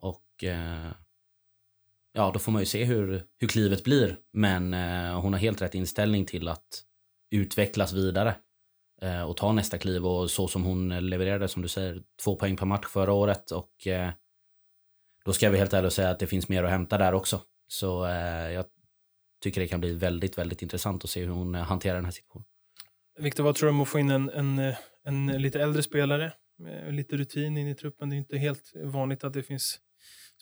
Och 0.00 0.44
eh, 0.44 0.92
ja, 2.12 2.30
då 2.34 2.38
får 2.38 2.52
man 2.52 2.62
ju 2.62 2.66
se 2.66 2.84
hur, 2.84 3.26
hur 3.38 3.48
klivet 3.48 3.84
blir. 3.84 4.18
Men 4.32 4.74
eh, 4.74 5.20
hon 5.20 5.32
har 5.32 5.40
helt 5.40 5.62
rätt 5.62 5.74
inställning 5.74 6.26
till 6.26 6.48
att 6.48 6.84
utvecklas 7.30 7.92
vidare 7.92 8.34
eh, 9.02 9.22
och 9.22 9.36
ta 9.36 9.52
nästa 9.52 9.78
kliv. 9.78 10.06
Och 10.06 10.30
så 10.30 10.48
som 10.48 10.64
hon 10.64 10.88
levererade, 11.08 11.48
som 11.48 11.62
du 11.62 11.68
säger, 11.68 12.02
två 12.24 12.36
poäng 12.36 12.56
per 12.56 12.66
match 12.66 12.86
förra 12.86 13.12
året. 13.12 13.50
Och 13.50 13.86
eh, 13.86 14.10
då 15.24 15.32
ska 15.32 15.50
vi 15.50 15.58
helt 15.58 15.72
ärligt 15.72 15.92
säga 15.92 16.10
att 16.10 16.18
det 16.18 16.26
finns 16.26 16.48
mer 16.48 16.64
att 16.64 16.70
hämta 16.70 16.98
där 16.98 17.14
också. 17.14 17.40
Så 17.68 18.06
eh, 18.06 18.52
jag 18.52 18.64
tycker 19.42 19.60
det 19.60 19.68
kan 19.68 19.80
bli 19.80 19.94
väldigt, 19.94 20.38
väldigt 20.38 20.62
intressant 20.62 21.04
att 21.04 21.10
se 21.10 21.20
hur 21.20 21.28
hon 21.28 21.54
eh, 21.54 21.62
hanterar 21.62 21.94
den 21.94 22.04
här 22.04 22.12
situationen. 22.12 22.46
Viktor, 23.18 23.44
vad 23.44 23.54
tror 23.54 23.68
du 23.68 23.74
om 23.74 23.80
att 23.80 23.88
få 23.88 23.98
in 23.98 24.10
en, 24.10 24.30
en, 24.30 24.74
en 25.04 25.26
lite 25.26 25.62
äldre 25.62 25.82
spelare 25.82 26.32
med 26.58 26.94
lite 26.94 27.16
rutin 27.16 27.58
in 27.58 27.68
i 27.68 27.74
truppen? 27.74 28.10
Det 28.10 28.16
är 28.16 28.18
inte 28.18 28.38
helt 28.38 28.72
vanligt 28.76 29.24
att 29.24 29.32
det 29.32 29.42
finns 29.42 29.80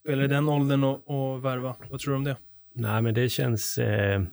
spelare 0.00 0.24
i 0.24 0.28
den 0.28 0.48
åldern 0.48 0.85
och, 0.85 1.11
och 1.11 1.44
värva. 1.44 1.76
Vad 1.90 2.00
tror 2.00 2.12
du 2.12 2.16
om 2.16 2.24
det? 2.24 2.37
Nej, 2.74 3.02
men 3.02 3.14
det 3.14 3.28
känns 3.28 3.78
eh, 3.78 4.14
eh, 4.14 4.24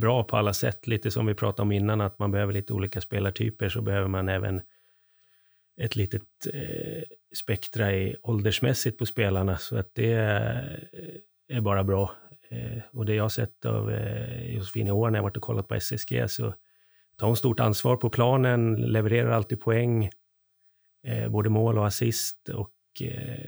bra 0.00 0.24
på 0.24 0.36
alla 0.36 0.52
sätt. 0.52 0.86
Lite 0.86 1.10
som 1.10 1.26
vi 1.26 1.34
pratade 1.34 1.62
om 1.62 1.72
innan, 1.72 2.00
att 2.00 2.18
man 2.18 2.30
behöver 2.30 2.52
lite 2.52 2.72
olika 2.72 3.00
spelartyper, 3.00 3.68
så 3.68 3.82
behöver 3.82 4.08
man 4.08 4.28
även 4.28 4.60
ett 5.80 5.96
litet 5.96 6.22
eh, 6.52 7.02
spektra 7.36 7.94
i 7.94 8.16
åldersmässigt 8.22 8.98
på 8.98 9.06
spelarna. 9.06 9.58
Så 9.58 9.76
att 9.76 9.90
det 9.94 10.12
eh, 10.12 11.56
är 11.56 11.60
bara 11.60 11.84
bra. 11.84 12.12
Eh, 12.48 12.82
och 12.92 13.06
det 13.06 13.14
jag 13.14 13.24
har 13.24 13.28
sett 13.28 13.64
av 13.64 13.90
eh, 13.90 14.54
Josefin 14.54 14.86
i 14.86 14.90
år 14.90 15.10
när 15.10 15.18
jag 15.18 15.22
varit 15.22 15.36
och 15.36 15.42
kollat 15.42 15.68
på 15.68 15.74
SSG, 15.74 16.30
så 16.30 16.54
tar 17.16 17.26
hon 17.26 17.36
stort 17.36 17.60
ansvar 17.60 17.96
på 17.96 18.10
planen, 18.10 18.74
levererar 18.74 19.30
alltid 19.30 19.60
poäng, 19.60 20.10
eh, 21.06 21.28
både 21.28 21.50
mål 21.50 21.78
och 21.78 21.86
assist. 21.86 22.48
Och 22.48 23.02
eh, 23.02 23.44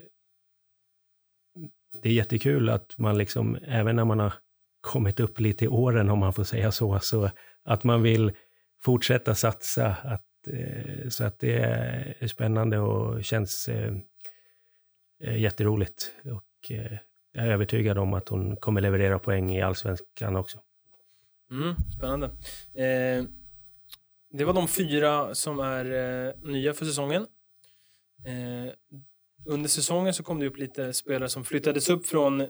det 2.02 2.08
är 2.08 2.12
jättekul 2.12 2.68
att 2.68 2.98
man 2.98 3.18
liksom, 3.18 3.58
även 3.66 3.96
när 3.96 4.04
man 4.04 4.18
har 4.18 4.32
kommit 4.80 5.20
upp 5.20 5.40
lite 5.40 5.64
i 5.64 5.68
åren, 5.68 6.08
om 6.08 6.18
man 6.18 6.32
får 6.32 6.44
säga 6.44 6.72
så. 6.72 6.98
Så 7.00 7.30
att 7.64 7.84
man 7.84 8.02
vill 8.02 8.32
fortsätta 8.84 9.34
satsa. 9.34 9.86
Att, 9.86 10.24
så 11.08 11.24
att 11.24 11.38
det 11.38 11.58
är 11.58 12.26
spännande 12.26 12.78
och 12.78 13.24
känns 13.24 13.68
eh, 13.68 15.36
jätteroligt. 15.36 16.12
Och 16.24 16.72
jag 17.32 17.46
är 17.46 17.50
övertygad 17.50 17.98
om 17.98 18.14
att 18.14 18.28
hon 18.28 18.56
kommer 18.56 18.80
leverera 18.80 19.18
poäng 19.18 19.56
i 19.56 19.62
allsvenskan 19.62 20.36
också. 20.36 20.58
Mm, 21.50 21.74
spännande. 21.96 22.26
Eh, 22.74 23.24
det 24.30 24.44
var 24.44 24.52
de 24.52 24.68
fyra 24.68 25.34
som 25.34 25.60
är 25.60 25.84
eh, 25.84 26.32
nya 26.42 26.74
för 26.74 26.84
säsongen. 26.84 27.26
Eh, 28.26 28.72
under 29.46 29.68
säsongen 29.68 30.14
så 30.14 30.22
kom 30.22 30.40
det 30.40 30.46
upp 30.46 30.56
lite 30.56 30.92
spelare 30.92 31.28
som 31.28 31.44
flyttades 31.44 31.90
upp 31.90 32.06
från 32.06 32.40
eh, 32.40 32.48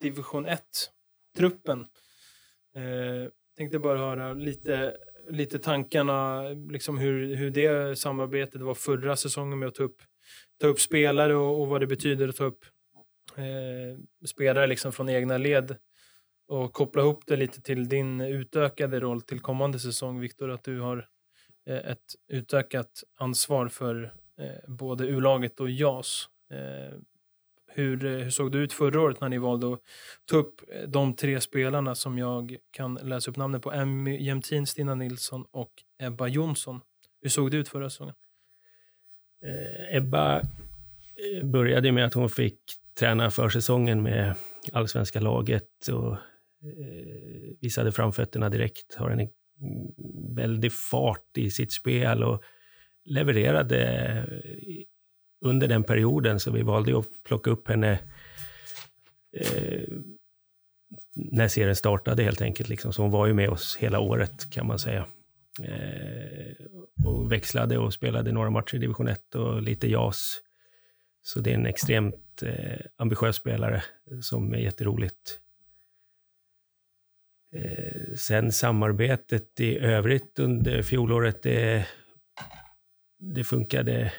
division 0.00 0.46
1-truppen. 0.46 1.80
Eh, 2.74 3.30
tänkte 3.56 3.78
bara 3.78 3.98
höra 3.98 4.32
lite, 4.32 4.96
lite 5.30 5.58
tankarna, 5.58 6.42
liksom 6.48 6.98
hur, 6.98 7.36
hur 7.36 7.50
det 7.50 7.98
samarbetet 7.98 8.60
var 8.60 8.74
förra 8.74 9.16
säsongen 9.16 9.58
med 9.58 9.68
att 9.68 9.74
ta 9.74 9.82
upp, 9.82 10.02
ta 10.60 10.66
upp 10.66 10.80
spelare 10.80 11.34
och, 11.34 11.60
och 11.60 11.68
vad 11.68 11.80
det 11.80 11.86
betyder 11.86 12.28
att 12.28 12.36
ta 12.36 12.44
upp 12.44 12.64
eh, 13.36 14.26
spelare 14.26 14.66
liksom 14.66 14.92
från 14.92 15.08
egna 15.08 15.38
led 15.38 15.76
och 16.48 16.72
koppla 16.72 17.02
ihop 17.02 17.26
det 17.26 17.36
lite 17.36 17.60
till 17.60 17.88
din 17.88 18.20
utökade 18.20 19.00
roll 19.00 19.22
till 19.22 19.40
kommande 19.40 19.78
säsong, 19.78 20.20
Viktor, 20.20 20.50
att 20.50 20.64
du 20.64 20.80
har 20.80 21.08
eh, 21.66 21.90
ett 21.90 22.14
utökat 22.28 23.02
ansvar 23.16 23.68
för 23.68 24.14
eh, 24.38 24.70
både 24.70 25.06
U-laget 25.06 25.60
och 25.60 25.70
JAS. 25.70 26.28
Eh, 26.50 26.98
hur, 27.68 28.04
eh, 28.04 28.12
hur 28.12 28.30
såg 28.30 28.52
det 28.52 28.58
ut 28.58 28.72
förra 28.72 29.00
året 29.00 29.20
när 29.20 29.28
ni 29.28 29.38
valde 29.38 29.72
att 29.72 29.80
ta 30.24 30.36
upp 30.36 30.60
eh, 30.68 30.88
de 30.88 31.14
tre 31.14 31.40
spelarna 31.40 31.94
som 31.94 32.18
jag 32.18 32.56
kan 32.70 32.94
läsa 32.94 33.30
upp 33.30 33.36
namnen 33.36 33.60
på? 33.60 33.72
Emmy 33.72 34.24
Jämtin, 34.24 34.66
Stina 34.66 34.94
Nilsson 34.94 35.44
och 35.50 35.72
Ebba 35.98 36.26
Jonsson. 36.26 36.80
Hur 37.20 37.30
såg 37.30 37.50
det 37.50 37.56
ut 37.56 37.68
förra 37.68 37.90
säsongen? 37.90 38.14
Eh, 39.44 39.96
Ebba 39.96 40.40
eh, 40.40 41.44
började 41.44 41.92
med 41.92 42.04
att 42.04 42.14
hon 42.14 42.30
fick 42.30 42.60
Tränade 42.98 43.30
försäsongen 43.30 44.02
med 44.02 44.34
allsvenska 44.72 45.20
laget 45.20 45.88
och 45.92 46.12
eh, 46.12 46.18
visade 47.60 47.92
framfötterna 47.92 48.48
direkt. 48.48 48.94
Har 48.94 49.10
en 49.10 49.28
väldig 50.36 50.72
fart 50.72 51.36
i 51.36 51.50
sitt 51.50 51.72
spel 51.72 52.22
och 52.22 52.42
levererade 53.04 53.82
eh, 53.88 54.84
under 55.40 55.68
den 55.68 55.84
perioden, 55.84 56.40
så 56.40 56.50
vi 56.50 56.62
valde 56.62 56.98
att 56.98 57.06
plocka 57.24 57.50
upp 57.50 57.68
henne 57.68 58.00
eh, 59.36 59.88
när 61.14 61.48
serien 61.48 61.76
startade 61.76 62.22
helt 62.22 62.42
enkelt. 62.42 62.68
Liksom. 62.68 62.92
Så 62.92 63.02
hon 63.02 63.10
var 63.10 63.26
ju 63.26 63.34
med 63.34 63.50
oss 63.50 63.76
hela 63.76 64.00
året 64.00 64.50
kan 64.50 64.66
man 64.66 64.78
säga. 64.78 65.06
Eh, 65.62 66.66
och 67.06 67.32
växlade 67.32 67.78
och 67.78 67.94
spelade 67.94 68.32
några 68.32 68.50
matcher 68.50 68.74
i 68.74 68.78
division 68.78 69.08
1 69.08 69.34
och 69.34 69.62
lite 69.62 69.88
JAS. 69.88 70.40
Så 71.22 71.40
det 71.40 71.50
är 71.50 71.54
en 71.54 71.66
extremt 71.66 72.42
eh, 72.42 72.80
ambitiös 72.96 73.36
spelare 73.36 73.84
som 74.22 74.54
är 74.54 74.58
jätteroligt. 74.58 75.40
Eh, 77.52 78.14
sen 78.16 78.52
samarbetet 78.52 79.60
i 79.60 79.78
övrigt 79.78 80.38
under 80.38 80.82
fjolåret, 80.82 81.42
det, 81.42 81.86
det 83.18 83.44
funkade 83.44 84.12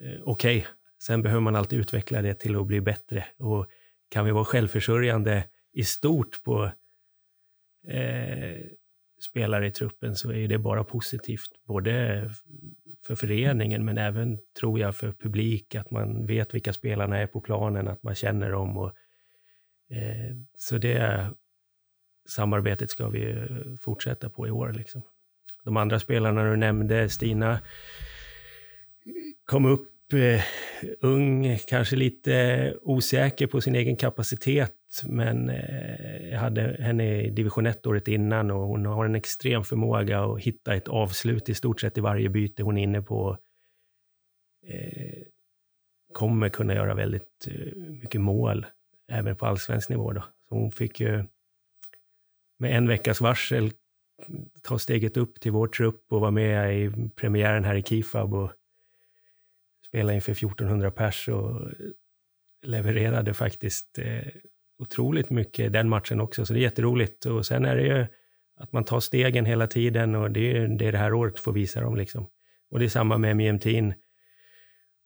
eh, 0.00 0.20
okej. 0.24 0.58
Okay. 0.58 0.64
Sen 1.02 1.22
behöver 1.22 1.40
man 1.40 1.56
alltid 1.56 1.78
utveckla 1.78 2.22
det 2.22 2.34
till 2.34 2.56
att 2.56 2.66
bli 2.66 2.80
bättre. 2.80 3.24
Och 3.36 3.66
kan 4.08 4.24
vi 4.24 4.30
vara 4.30 4.44
självförsörjande 4.44 5.44
i 5.72 5.84
stort 5.84 6.42
på 6.42 6.70
eh, 7.88 8.60
spelare 9.20 9.66
i 9.66 9.70
truppen 9.70 10.16
så 10.16 10.32
är 10.32 10.48
det 10.48 10.58
bara 10.58 10.84
positivt. 10.84 11.50
Både 11.66 12.24
för 13.06 13.14
föreningen 13.14 13.84
men 13.84 13.98
även, 13.98 14.38
tror 14.60 14.80
jag, 14.80 14.96
för 14.96 15.12
publik. 15.12 15.74
Att 15.74 15.90
man 15.90 16.26
vet 16.26 16.54
vilka 16.54 16.72
spelarna 16.72 17.18
är 17.18 17.26
på 17.26 17.40
planen, 17.40 17.88
att 17.88 18.02
man 18.02 18.14
känner 18.14 18.50
dem. 18.50 18.76
Och, 18.78 18.92
eh, 19.90 20.36
så 20.58 20.78
det 20.78 21.30
samarbetet 22.28 22.90
ska 22.90 23.08
vi 23.08 23.48
fortsätta 23.80 24.30
på 24.30 24.46
i 24.46 24.50
år. 24.50 24.72
Liksom. 24.72 25.02
De 25.64 25.76
andra 25.76 25.98
spelarna 25.98 26.44
du 26.44 26.56
nämnde, 26.56 27.08
Stina 27.08 27.60
kom 29.44 29.66
upp 29.66 30.12
eh, 30.12 30.42
ung, 31.00 31.58
kanske 31.66 31.96
lite 31.96 32.74
osäker 32.82 33.46
på 33.46 33.60
sin 33.60 33.74
egen 33.74 33.96
kapacitet, 33.96 34.74
men 35.04 35.48
eh, 35.48 36.28
jag 36.28 36.38
hade 36.38 36.76
henne 36.80 37.22
i 37.22 37.30
division 37.30 37.66
1 37.66 37.86
året 37.86 38.08
innan 38.08 38.50
och 38.50 38.66
hon 38.66 38.86
har 38.86 39.04
en 39.04 39.14
extrem 39.14 39.64
förmåga 39.64 40.20
att 40.24 40.40
hitta 40.40 40.74
ett 40.74 40.88
avslut 40.88 41.48
i 41.48 41.54
stort 41.54 41.80
sett 41.80 41.98
i 41.98 42.00
varje 42.00 42.28
byte 42.28 42.62
hon 42.62 42.78
är 42.78 42.82
inne 42.82 43.02
på. 43.02 43.38
Eh, 44.66 45.22
kommer 46.12 46.48
kunna 46.48 46.74
göra 46.74 46.94
väldigt 46.94 47.48
eh, 47.50 47.76
mycket 47.76 48.20
mål, 48.20 48.66
även 49.08 49.36
på 49.36 49.46
allsvensk 49.46 49.88
nivå. 49.88 50.12
Då. 50.12 50.20
Så 50.48 50.54
hon 50.54 50.72
fick 50.72 51.00
ju 51.00 51.24
med 52.58 52.76
en 52.76 52.88
veckas 52.88 53.20
varsel 53.20 53.72
ta 54.62 54.78
steget 54.78 55.16
upp 55.16 55.40
till 55.40 55.52
vår 55.52 55.66
trupp 55.66 56.12
och 56.12 56.20
vara 56.20 56.30
med 56.30 56.78
i 56.78 57.10
premiären 57.16 57.64
här 57.64 57.74
i 57.74 57.82
Kifab 57.82 58.34
och 58.34 58.52
spela 59.86 60.14
inför 60.14 60.32
1400 60.32 60.90
pers 60.90 61.28
och 61.28 61.70
levererade 62.62 63.34
faktiskt 63.34 63.98
eh, 63.98 64.26
otroligt 64.78 65.30
mycket 65.30 65.72
den 65.72 65.88
matchen 65.88 66.20
också, 66.20 66.46
så 66.46 66.52
det 66.52 66.60
är 66.60 66.62
jätteroligt. 66.62 67.26
Och 67.26 67.46
sen 67.46 67.64
är 67.64 67.76
det 67.76 67.82
ju 67.82 68.06
att 68.56 68.72
man 68.72 68.84
tar 68.84 69.00
stegen 69.00 69.44
hela 69.44 69.66
tiden 69.66 70.14
och 70.14 70.30
det 70.30 70.56
är 70.56 70.68
det, 70.68 70.90
det 70.90 70.98
här 70.98 71.14
året 71.14 71.40
får 71.40 71.52
visa 71.52 71.80
dem. 71.80 71.96
Liksom. 71.96 72.26
Och 72.70 72.78
det 72.78 72.84
är 72.84 72.88
samma 72.88 73.18
med 73.18 73.36
Miemtin. 73.36 73.94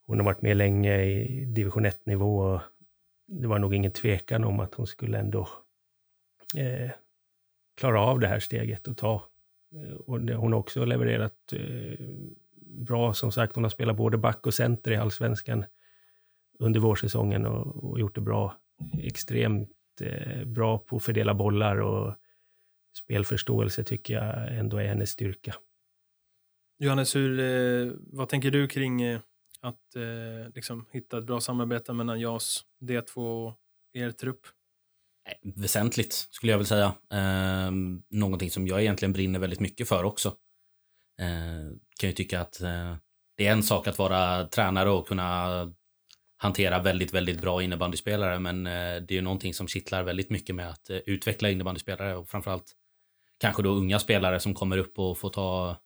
Hon 0.05 0.19
har 0.19 0.25
varit 0.25 0.41
med 0.41 0.57
länge 0.57 1.03
i 1.03 1.45
division 1.45 1.85
1-nivå 1.85 2.37
och 2.37 2.61
det 3.27 3.47
var 3.47 3.59
nog 3.59 3.73
ingen 3.73 3.91
tvekan 3.91 4.43
om 4.43 4.59
att 4.59 4.73
hon 4.73 4.87
skulle 4.87 5.19
ändå 5.19 5.49
eh, 6.57 6.91
klara 7.77 8.01
av 8.01 8.19
det 8.19 8.27
här 8.27 8.39
steget 8.39 8.87
och 8.87 8.97
ta. 8.97 9.23
Eh, 9.75 9.95
och 9.95 10.21
det, 10.21 10.35
hon 10.35 10.53
har 10.53 10.59
också 10.59 10.85
levererat 10.85 11.53
eh, 11.53 12.05
bra. 12.61 13.13
Som 13.13 13.31
sagt, 13.31 13.55
hon 13.55 13.63
har 13.63 13.69
spelat 13.69 13.97
både 13.97 14.17
back 14.17 14.45
och 14.47 14.53
center 14.53 14.91
i 14.91 14.95
allsvenskan 14.95 15.65
under 16.59 16.79
vårsäsongen 16.79 17.45
och, 17.45 17.83
och 17.83 17.99
gjort 17.99 18.15
det 18.15 18.21
bra. 18.21 18.57
Extremt 18.97 19.69
eh, 20.01 20.45
bra 20.45 20.77
på 20.77 20.95
att 20.95 21.03
fördela 21.03 21.33
bollar 21.33 21.77
och 21.77 22.15
spelförståelse 22.97 23.83
tycker 23.83 24.13
jag 24.13 24.57
ändå 24.57 24.77
är 24.77 24.87
hennes 24.87 25.09
styrka. 25.09 25.55
Johannes, 26.79 27.15
hur, 27.15 27.39
eh, 27.39 27.93
vad 27.99 28.29
tänker 28.29 28.51
du 28.51 28.67
kring 28.67 29.01
eh, 29.01 29.19
att 29.61 29.95
eh, 29.95 30.53
liksom 30.55 30.85
hitta 30.91 31.17
ett 31.17 31.25
bra 31.25 31.41
samarbete 31.41 31.93
mellan 31.93 32.19
JAS, 32.19 32.61
D2 32.81 33.17
och 33.17 33.59
er 33.93 34.11
trupp? 34.11 34.47
Väsentligt 35.55 36.13
skulle 36.13 36.51
jag 36.51 36.57
vilja 36.57 36.67
säga. 36.67 36.95
Eh, 37.13 37.71
någonting 38.09 38.51
som 38.51 38.67
jag 38.67 38.81
egentligen 38.81 39.13
brinner 39.13 39.39
väldigt 39.39 39.59
mycket 39.59 39.87
för 39.87 40.03
också. 40.03 40.27
Eh, 41.19 41.77
kan 41.99 42.09
ju 42.09 42.15
tycka 42.15 42.41
att 42.41 42.61
eh, 42.61 42.95
det 43.37 43.47
är 43.47 43.51
en 43.51 43.63
sak 43.63 43.87
att 43.87 43.97
vara 43.97 44.47
tränare 44.47 44.89
och 44.89 45.07
kunna 45.07 45.73
hantera 46.43 46.81
väldigt, 46.81 47.13
väldigt 47.13 47.41
bra 47.41 47.63
innebandyspelare, 47.63 48.39
men 48.39 48.67
eh, 48.67 48.71
det 49.01 49.11
är 49.11 49.15
ju 49.15 49.21
någonting 49.21 49.53
som 49.53 49.67
kittlar 49.67 50.03
väldigt 50.03 50.29
mycket 50.29 50.55
med 50.55 50.69
att 50.69 50.89
eh, 50.89 50.97
utveckla 50.97 51.49
innebandyspelare 51.49 52.15
och 52.15 52.29
framförallt 52.29 52.71
kanske 53.39 53.63
då 53.63 53.69
unga 53.69 53.99
spelare 53.99 54.39
som 54.39 54.53
kommer 54.53 54.77
upp 54.77 54.99
och 54.99 55.17
får 55.17 55.29
ta, 55.29 55.77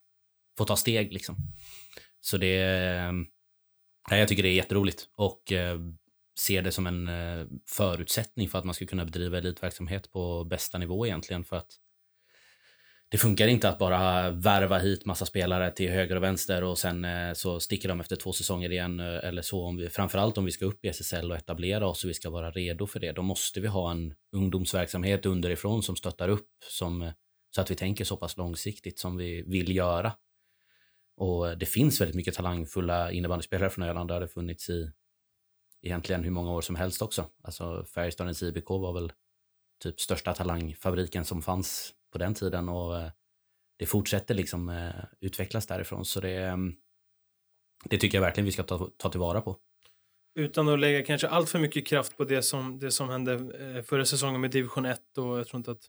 får 0.58 0.64
ta 0.64 0.76
steg 0.76 1.12
liksom. 1.12 1.36
Så 2.20 2.36
det, 2.36 2.62
eh, 4.10 4.18
jag 4.18 4.28
tycker 4.28 4.42
det 4.42 4.48
är 4.48 4.54
jätteroligt 4.54 5.08
och 5.16 5.52
eh, 5.52 5.80
ser 6.38 6.62
det 6.62 6.72
som 6.72 6.86
en 6.86 7.10
förutsättning 7.66 8.48
för 8.48 8.58
att 8.58 8.64
man 8.64 8.74
ska 8.74 8.86
kunna 8.86 9.04
bedriva 9.04 9.38
elitverksamhet 9.38 10.10
på 10.12 10.44
bästa 10.44 10.78
nivå 10.78 11.06
egentligen 11.06 11.44
för 11.44 11.56
att 11.56 11.70
det 13.10 13.18
funkar 13.18 13.48
inte 13.48 13.68
att 13.68 13.78
bara 13.78 14.30
värva 14.30 14.78
hit 14.78 15.04
massa 15.04 15.26
spelare 15.26 15.70
till 15.70 15.90
höger 15.90 16.16
och 16.16 16.22
vänster 16.22 16.64
och 16.64 16.78
sen 16.78 17.04
eh, 17.04 17.32
så 17.32 17.60
sticker 17.60 17.88
de 17.88 18.00
efter 18.00 18.16
två 18.16 18.32
säsonger 18.32 18.72
igen 18.72 19.00
eh, 19.00 19.06
eller 19.06 19.42
så. 19.42 19.64
Om 19.64 19.76
vi, 19.76 19.88
framförallt 19.88 20.38
om 20.38 20.44
vi 20.44 20.50
ska 20.50 20.64
upp 20.64 20.84
i 20.84 20.88
SSL 20.88 21.30
och 21.30 21.36
etablera 21.36 21.86
oss 21.86 22.04
och 22.04 22.10
vi 22.10 22.14
ska 22.14 22.30
vara 22.30 22.50
redo 22.50 22.86
för 22.86 23.00
det. 23.00 23.12
Då 23.12 23.22
måste 23.22 23.60
vi 23.60 23.68
ha 23.68 23.90
en 23.90 24.14
ungdomsverksamhet 24.32 25.26
underifrån 25.26 25.82
som 25.82 25.96
stöttar 25.96 26.28
upp 26.28 26.48
som, 26.70 27.02
eh, 27.02 27.12
så 27.50 27.60
att 27.60 27.70
vi 27.70 27.74
tänker 27.74 28.04
så 28.04 28.16
pass 28.16 28.36
långsiktigt 28.36 28.98
som 28.98 29.16
vi 29.16 29.42
vill 29.42 29.76
göra. 29.76 30.12
Och 31.16 31.58
det 31.58 31.66
finns 31.66 32.00
väldigt 32.00 32.16
mycket 32.16 32.34
talangfulla 32.34 33.12
innebandyspelare 33.12 33.70
från 33.70 33.84
Öland. 33.84 34.10
Det 34.10 34.14
har 34.14 34.20
det 34.20 34.28
funnits 34.28 34.70
i 34.70 34.90
egentligen 35.82 36.24
hur 36.24 36.30
många 36.30 36.52
år 36.52 36.60
som 36.60 36.76
helst 36.76 37.02
också. 37.02 37.26
Alltså 37.42 37.84
Färjestadens 37.84 38.42
IBK 38.42 38.68
var 38.68 38.92
väl 38.92 39.12
typ 39.82 40.00
största 40.00 40.34
talangfabriken 40.34 41.24
som 41.24 41.42
fanns 41.42 41.94
på 42.12 42.18
den 42.18 42.34
tiden 42.34 42.68
och 42.68 42.98
eh, 42.98 43.10
det 43.78 43.86
fortsätter 43.86 44.34
liksom 44.34 44.68
eh, 44.68 45.04
utvecklas 45.20 45.66
därifrån. 45.66 46.04
Så 46.04 46.20
det, 46.20 46.36
ehm, 46.36 46.74
det 47.84 47.98
tycker 47.98 48.18
jag 48.18 48.22
verkligen 48.22 48.44
vi 48.44 48.52
ska 48.52 48.62
ta, 48.62 48.90
ta 48.96 49.10
tillvara 49.10 49.40
på. 49.40 49.56
utan 50.34 50.68
att 50.68 50.80
lägga 50.80 51.04
kanske 51.04 51.28
allt 51.28 51.50
för 51.50 51.58
mycket 51.58 51.86
kraft 51.86 52.16
på 52.16 52.24
det 52.24 52.42
som, 52.42 52.78
det 52.78 52.90
som 52.90 53.08
hände 53.08 53.32
eh, 53.32 53.82
förra 53.82 54.04
säsongen 54.04 54.40
med 54.40 54.50
division 54.50 54.84
1 54.84 55.18
och 55.18 55.38
jag 55.38 55.46
tror 55.46 55.58
inte 55.58 55.70
att 55.70 55.82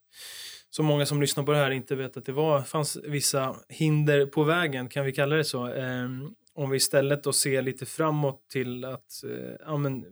så 0.70 0.84
många 0.84 1.06
som 1.06 1.22
lyssnar 1.22 1.44
på 1.44 1.52
det 1.52 1.58
här 1.58 1.72
inte 1.72 1.96
vet 1.96 2.18
att 2.18 2.26
det 2.26 2.32
var, 2.32 2.62
fanns 2.62 2.98
vissa 3.04 3.56
hinder 3.70 4.26
på 4.26 4.44
vägen, 4.44 4.90
kan 4.90 5.06
vi 5.06 5.12
kalla 5.12 5.36
det 5.36 5.44
så. 5.44 5.68
Ehm, 5.68 6.36
om 6.54 6.70
vi 6.70 6.78
istället 6.78 7.24
då 7.24 7.34
ser 7.34 7.62
lite 7.62 7.86
framåt 7.86 8.50
till 8.50 8.86
att, 8.86 9.24
ja 9.66 9.78
men 9.78 10.06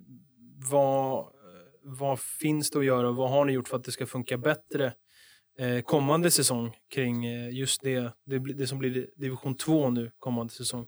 vad, 0.71 1.25
vad 1.83 2.19
finns 2.19 2.69
det 2.69 2.79
att 2.79 2.85
göra 2.85 3.09
och 3.09 3.15
vad 3.15 3.29
har 3.29 3.45
ni 3.45 3.53
gjort 3.53 3.67
för 3.67 3.77
att 3.77 3.83
det 3.83 3.91
ska 3.91 4.05
funka 4.05 4.37
bättre 4.37 4.93
Eh, 5.59 5.81
kommande 5.81 6.31
säsong 6.31 6.77
kring 6.89 7.25
eh, 7.25 7.49
just 7.49 7.81
det, 7.81 8.13
det, 8.25 8.39
det 8.39 8.67
som 8.67 8.79
blir 8.79 9.07
division 9.15 9.55
2 9.55 9.89
nu 9.89 10.11
kommande 10.19 10.53
säsong? 10.53 10.87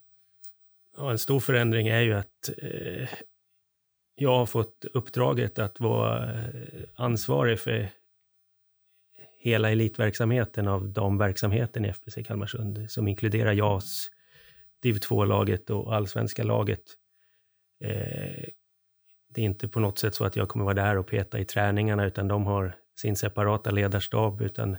Ja, 0.98 1.12
en 1.12 1.20
stor 1.20 1.40
förändring 1.40 1.88
är 1.88 2.02
ju 2.02 2.14
att 2.14 2.50
eh, 2.58 3.10
jag 4.16 4.36
har 4.36 4.46
fått 4.46 4.86
uppdraget 4.94 5.60
att 5.60 5.80
vara 5.80 6.34
eh, 6.34 6.50
ansvarig 6.96 7.60
för 7.60 7.90
hela 9.38 9.72
elitverksamheten 9.72 10.68
av 10.68 10.90
damverksamheten 10.90 11.86
i 11.86 11.88
FBC 11.88 12.18
Kalmarsund, 12.26 12.92
som 12.92 13.08
inkluderar 13.08 13.54
JAS, 13.54 14.08
div 14.82 14.96
2-laget 14.96 15.70
och 15.70 15.96
allsvenska 15.96 16.44
laget. 16.44 16.84
Eh, 17.84 18.46
det 19.30 19.42
är 19.42 19.46
inte 19.46 19.68
på 19.68 19.80
något 19.80 20.00
sätt 20.00 20.16
så 20.16 20.26
att 20.26 20.36
jag 20.36 20.50
kommer 20.50 20.66
vara 20.66 20.76
där 20.76 20.98
och 20.98 21.08
peta 21.08 21.40
i 21.40 21.46
träningarna, 21.46 22.06
utan 22.06 22.28
de 22.28 22.46
har 22.46 22.76
sin 23.00 23.16
separata 23.16 23.72
ledarstab, 23.72 24.42
utan 24.42 24.72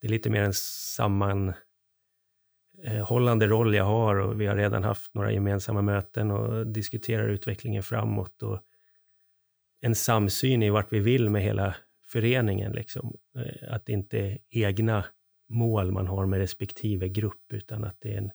det 0.00 0.06
är 0.06 0.08
lite 0.08 0.30
mer 0.30 0.42
en 0.42 0.52
sammanhållande 0.52 3.44
eh, 3.44 3.48
roll 3.48 3.74
jag 3.74 3.84
har 3.84 4.16
och 4.16 4.40
vi 4.40 4.46
har 4.46 4.56
redan 4.56 4.84
haft 4.84 5.14
några 5.14 5.32
gemensamma 5.32 5.82
möten 5.82 6.30
och 6.30 6.66
diskuterar 6.66 7.28
utvecklingen 7.28 7.82
framåt 7.82 8.42
och 8.42 8.60
en 9.80 9.94
samsyn 9.94 10.62
i 10.62 10.70
vart 10.70 10.92
vi 10.92 11.00
vill 11.00 11.30
med 11.30 11.42
hela 11.42 11.76
föreningen. 12.08 12.72
Liksom. 12.72 13.16
Eh, 13.36 13.74
att 13.74 13.86
det 13.86 13.92
inte 13.92 14.18
är 14.18 14.38
egna 14.50 15.04
mål 15.48 15.92
man 15.92 16.06
har 16.06 16.26
med 16.26 16.38
respektive 16.38 17.08
grupp, 17.08 17.52
utan 17.52 17.84
att 17.84 17.96
det 18.00 18.14
är 18.14 18.18
en, 18.18 18.30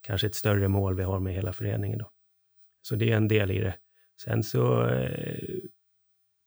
kanske 0.00 0.26
ett 0.26 0.34
större 0.34 0.68
mål 0.68 0.96
vi 0.96 1.02
har 1.02 1.20
med 1.20 1.34
hela 1.34 1.52
föreningen. 1.52 1.98
Då. 1.98 2.10
Så 2.82 2.94
det 2.94 3.12
är 3.12 3.16
en 3.16 3.28
del 3.28 3.50
i 3.50 3.58
det. 3.58 3.74
Sen 4.22 4.42
så 4.42 4.86
eh, 4.86 5.38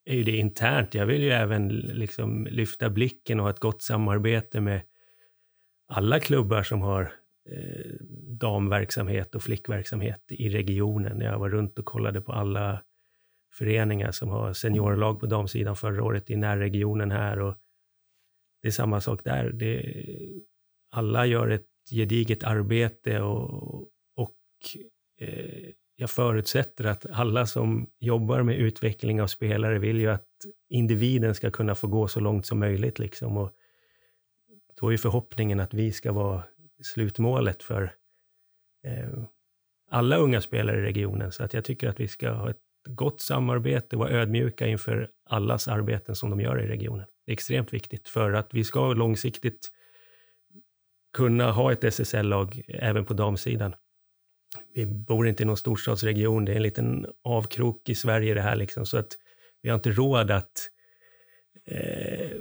är 0.05 0.15
ju 0.15 0.23
det 0.23 0.37
internt. 0.37 0.93
Jag 0.93 1.05
vill 1.05 1.23
ju 1.23 1.29
även 1.29 1.67
liksom 1.69 2.47
lyfta 2.51 2.89
blicken 2.89 3.39
och 3.39 3.45
ha 3.45 3.49
ett 3.49 3.59
gott 3.59 3.81
samarbete 3.81 4.61
med 4.61 4.81
alla 5.87 6.19
klubbar 6.19 6.63
som 6.63 6.81
har 6.81 7.01
eh, 7.49 7.91
damverksamhet 8.39 9.35
och 9.35 9.43
flickverksamhet 9.43 10.21
i 10.29 10.49
regionen. 10.49 11.21
Jag 11.21 11.39
var 11.39 11.49
runt 11.49 11.79
och 11.79 11.85
kollade 11.85 12.21
på 12.21 12.31
alla 12.31 12.83
föreningar 13.53 14.11
som 14.11 14.29
har 14.29 14.53
seniorlag 14.53 15.19
på 15.19 15.25
damsidan 15.25 15.75
förra 15.75 16.03
året 16.03 16.29
i 16.29 16.35
närregionen 16.35 17.11
här. 17.11 17.39
Och 17.39 17.55
det 18.61 18.67
är 18.67 18.71
samma 18.71 19.01
sak 19.01 19.23
där. 19.23 19.51
Det, 19.51 19.83
alla 20.91 21.25
gör 21.25 21.49
ett 21.49 21.67
gediget 21.91 22.43
arbete 22.43 23.21
och, 23.21 23.81
och 24.15 24.35
eh, 25.19 25.71
jag 25.95 26.09
förutsätter 26.09 26.85
att 26.85 27.05
alla 27.11 27.45
som 27.45 27.89
jobbar 27.99 28.43
med 28.43 28.57
utveckling 28.57 29.21
av 29.21 29.27
spelare 29.27 29.79
vill 29.79 29.99
ju 29.99 30.07
att 30.07 30.27
individen 30.69 31.35
ska 31.35 31.51
kunna 31.51 31.75
få 31.75 31.87
gå 31.87 32.07
så 32.07 32.19
långt 32.19 32.45
som 32.45 32.59
möjligt. 32.59 32.99
Liksom. 32.99 33.37
Och 33.37 33.51
då 34.79 34.93
är 34.93 34.97
förhoppningen 34.97 35.59
att 35.59 35.73
vi 35.73 35.91
ska 35.91 36.11
vara 36.11 36.43
slutmålet 36.83 37.63
för 37.63 37.83
eh, 38.87 39.23
alla 39.91 40.17
unga 40.17 40.41
spelare 40.41 40.77
i 40.77 40.81
regionen. 40.81 41.31
Så 41.31 41.43
att 41.43 41.53
jag 41.53 41.65
tycker 41.65 41.89
att 41.89 41.99
vi 41.99 42.07
ska 42.07 42.31
ha 42.31 42.49
ett 42.49 42.57
gott 42.89 43.21
samarbete 43.21 43.95
och 43.95 43.99
vara 43.99 44.11
ödmjuka 44.11 44.67
inför 44.67 45.09
allas 45.25 45.67
arbeten 45.67 46.15
som 46.15 46.29
de 46.29 46.41
gör 46.41 46.61
i 46.61 46.67
regionen. 46.67 47.05
Det 47.25 47.31
är 47.31 47.33
extremt 47.33 47.73
viktigt 47.73 48.07
för 48.07 48.33
att 48.33 48.53
vi 48.53 48.63
ska 48.63 48.93
långsiktigt 48.93 49.71
kunna 51.13 51.51
ha 51.51 51.71
ett 51.71 51.83
SSL-lag 51.83 52.61
även 52.67 53.05
på 53.05 53.13
damsidan 53.13 53.75
vi 54.73 54.85
bor 54.85 55.27
inte 55.27 55.43
i 55.43 55.45
någon 55.45 55.57
storstadsregion, 55.57 56.45
det 56.45 56.51
är 56.51 56.55
en 56.55 56.63
liten 56.63 57.05
avkrok 57.23 57.89
i 57.89 57.95
Sverige 57.95 58.33
det 58.33 58.41
här 58.41 58.55
liksom, 58.55 58.85
så 58.85 58.97
att 58.97 59.17
vi 59.61 59.69
har 59.69 59.75
inte 59.75 59.91
råd 59.91 60.31
att 60.31 60.51
eh, 61.65 62.31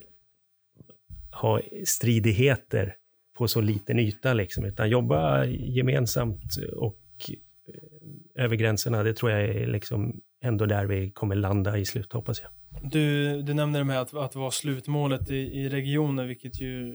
ha 1.32 1.60
stridigheter 1.84 2.94
på 3.38 3.48
så 3.48 3.60
liten 3.60 3.98
yta 3.98 4.34
liksom, 4.34 4.64
utan 4.64 4.90
jobba 4.90 5.44
gemensamt 5.44 6.56
och 6.76 7.00
eh, 7.28 8.44
över 8.44 8.56
gränserna. 8.56 9.02
Det 9.02 9.14
tror 9.14 9.30
jag 9.30 9.42
är 9.42 9.66
liksom 9.66 10.20
ändå 10.42 10.66
där 10.66 10.86
vi 10.86 11.10
kommer 11.10 11.34
landa 11.34 11.78
i 11.78 11.84
slut, 11.84 12.12
hoppas 12.12 12.42
jag. 12.42 12.50
Du, 12.92 13.42
du 13.42 13.54
nämnde 13.54 13.78
det 13.78 13.84
med 13.84 14.00
att, 14.00 14.14
att 14.14 14.34
vara 14.34 14.50
slutmålet 14.50 15.30
i, 15.30 15.36
i 15.36 15.68
regionen, 15.68 16.28
vilket 16.28 16.60
ju 16.60 16.92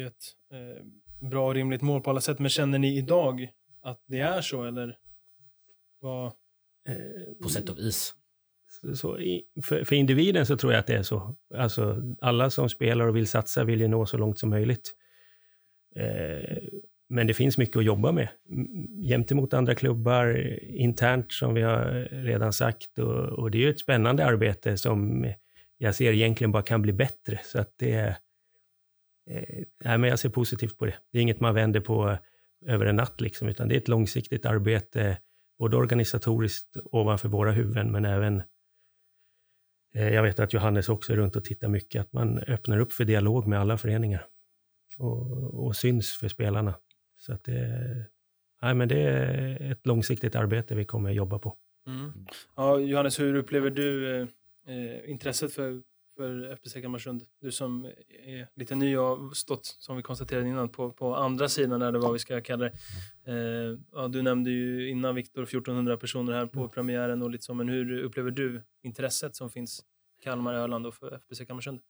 är 0.00 0.06
ett 0.06 0.12
eh, 0.52 1.28
bra 1.28 1.46
och 1.46 1.54
rimligt 1.54 1.82
mål 1.82 2.00
på 2.00 2.10
alla 2.10 2.20
sätt. 2.20 2.38
Men 2.38 2.50
känner 2.50 2.78
ni 2.78 2.98
idag 2.98 3.48
att 3.86 4.00
det 4.06 4.18
är 4.18 4.40
så 4.40 4.64
eller? 4.64 4.98
Vad? 6.00 6.26
Eh, 6.88 6.94
på 7.42 7.48
sätt 7.48 7.68
och 7.68 7.78
vis. 7.78 8.14
Så, 8.94 9.18
för, 9.62 9.84
för, 9.84 9.96
individen 9.96 10.46
så 10.46 10.56
tror 10.56 10.72
jag 10.72 10.80
att 10.80 10.86
det 10.86 10.94
är 10.94 11.02
så. 11.02 11.36
Alltså, 11.54 12.02
alla 12.20 12.50
som 12.50 12.68
spelar 12.68 13.06
och 13.06 13.16
vill 13.16 13.26
satsa 13.26 13.64
vill 13.64 13.80
ju 13.80 13.88
nå 13.88 14.06
så 14.06 14.16
långt 14.16 14.38
som 14.38 14.50
möjligt. 14.50 14.94
Eh, 15.96 16.58
men 17.08 17.26
det 17.26 17.34
finns 17.34 17.58
mycket 17.58 17.76
att 17.76 17.84
jobba 17.84 18.12
med. 18.12 18.28
Gentemot 19.08 19.54
andra 19.54 19.74
klubbar, 19.74 20.58
internt 20.62 21.32
som 21.32 21.54
vi 21.54 21.62
har 21.62 22.08
redan 22.10 22.52
sagt. 22.52 22.98
Och, 22.98 23.24
och, 23.24 23.50
det 23.50 23.58
är 23.58 23.62
ju 23.62 23.70
ett 23.70 23.80
spännande 23.80 24.26
arbete 24.26 24.76
som 24.76 25.26
jag 25.78 25.94
ser 25.94 26.12
egentligen 26.12 26.52
bara 26.52 26.62
kan 26.62 26.82
bli 26.82 26.92
bättre. 26.92 27.40
Så 27.44 27.58
att 27.58 27.74
det 27.76 27.92
är... 27.92 28.16
Eh, 29.30 29.64
nej, 29.84 29.98
men 29.98 30.10
jag 30.10 30.18
ser 30.18 30.28
positivt 30.28 30.78
på 30.78 30.86
det. 30.86 30.94
Det 31.12 31.18
är 31.18 31.22
inget 31.22 31.40
man 31.40 31.54
vänder 31.54 31.80
på 31.80 32.18
över 32.66 32.86
en 32.86 32.96
natt, 32.96 33.20
liksom, 33.20 33.48
utan 33.48 33.68
det 33.68 33.74
är 33.74 33.78
ett 33.78 33.88
långsiktigt 33.88 34.46
arbete, 34.46 35.18
både 35.58 35.76
organisatoriskt 35.76 36.76
ovanför 36.84 37.28
våra 37.28 37.52
huvuden, 37.52 37.92
men 37.92 38.04
även 38.04 38.42
eh, 39.94 40.08
jag 40.08 40.22
vet 40.22 40.38
att 40.38 40.52
Johannes 40.52 40.88
också 40.88 41.12
är 41.12 41.16
runt 41.16 41.36
och 41.36 41.44
tittar 41.44 41.68
mycket, 41.68 42.00
att 42.00 42.12
man 42.12 42.38
öppnar 42.38 42.78
upp 42.78 42.92
för 42.92 43.04
dialog 43.04 43.46
med 43.46 43.60
alla 43.60 43.78
föreningar 43.78 44.26
och, 44.98 45.66
och 45.66 45.76
syns 45.76 46.16
för 46.16 46.28
spelarna. 46.28 46.74
Så 47.18 47.32
att 47.32 47.44
det, 47.44 48.06
nej, 48.62 48.74
men 48.74 48.88
det 48.88 49.00
är 49.00 49.72
ett 49.72 49.86
långsiktigt 49.86 50.34
arbete 50.34 50.74
vi 50.74 50.84
kommer 50.84 51.10
jobba 51.10 51.38
på. 51.38 51.56
Mm. 51.86 52.12
Ja, 52.56 52.78
Johannes, 52.78 53.20
hur 53.20 53.34
upplever 53.34 53.70
du 53.70 54.16
eh, 54.16 54.28
eh 54.66 55.10
intresset 55.10 55.52
för 55.52 55.82
för 56.16 56.52
FBC 56.52 56.72
Kalmarsund. 56.72 57.22
Du 57.40 57.52
som 57.52 57.84
är 58.26 58.48
lite 58.54 58.74
ny 58.74 58.96
och 58.96 59.04
har 59.04 59.34
stått, 59.34 59.66
som 59.66 59.96
vi 59.96 60.02
konstaterade 60.02 60.48
innan, 60.48 60.68
på, 60.68 60.92
på 60.92 61.14
andra 61.14 61.48
sidan 61.48 61.82
eller 61.82 61.98
vad 61.98 62.12
vi 62.12 62.18
ska 62.18 62.40
kalla 62.40 62.64
det. 62.64 62.72
Eh, 63.32 63.78
ja, 63.92 64.08
du 64.08 64.22
nämnde 64.22 64.50
ju 64.50 64.90
innan 64.90 65.14
Viktor 65.14 65.42
1400 65.42 65.96
personer 65.96 66.32
här 66.32 66.46
på 66.46 66.58
mm. 66.58 66.70
premiären 66.70 67.22
och 67.22 67.30
lite 67.30 67.44
så, 67.44 67.54
men 67.54 67.68
hur 67.68 67.98
upplever 68.02 68.30
du 68.30 68.62
intresset 68.82 69.36
som 69.36 69.50
finns 69.50 69.80
i 70.20 70.22
Kalmar, 70.22 70.54
Öland 70.54 70.86
och 70.86 70.94
för 70.94 71.14
FBC 71.16 71.46
Kalmarsund? 71.46 71.80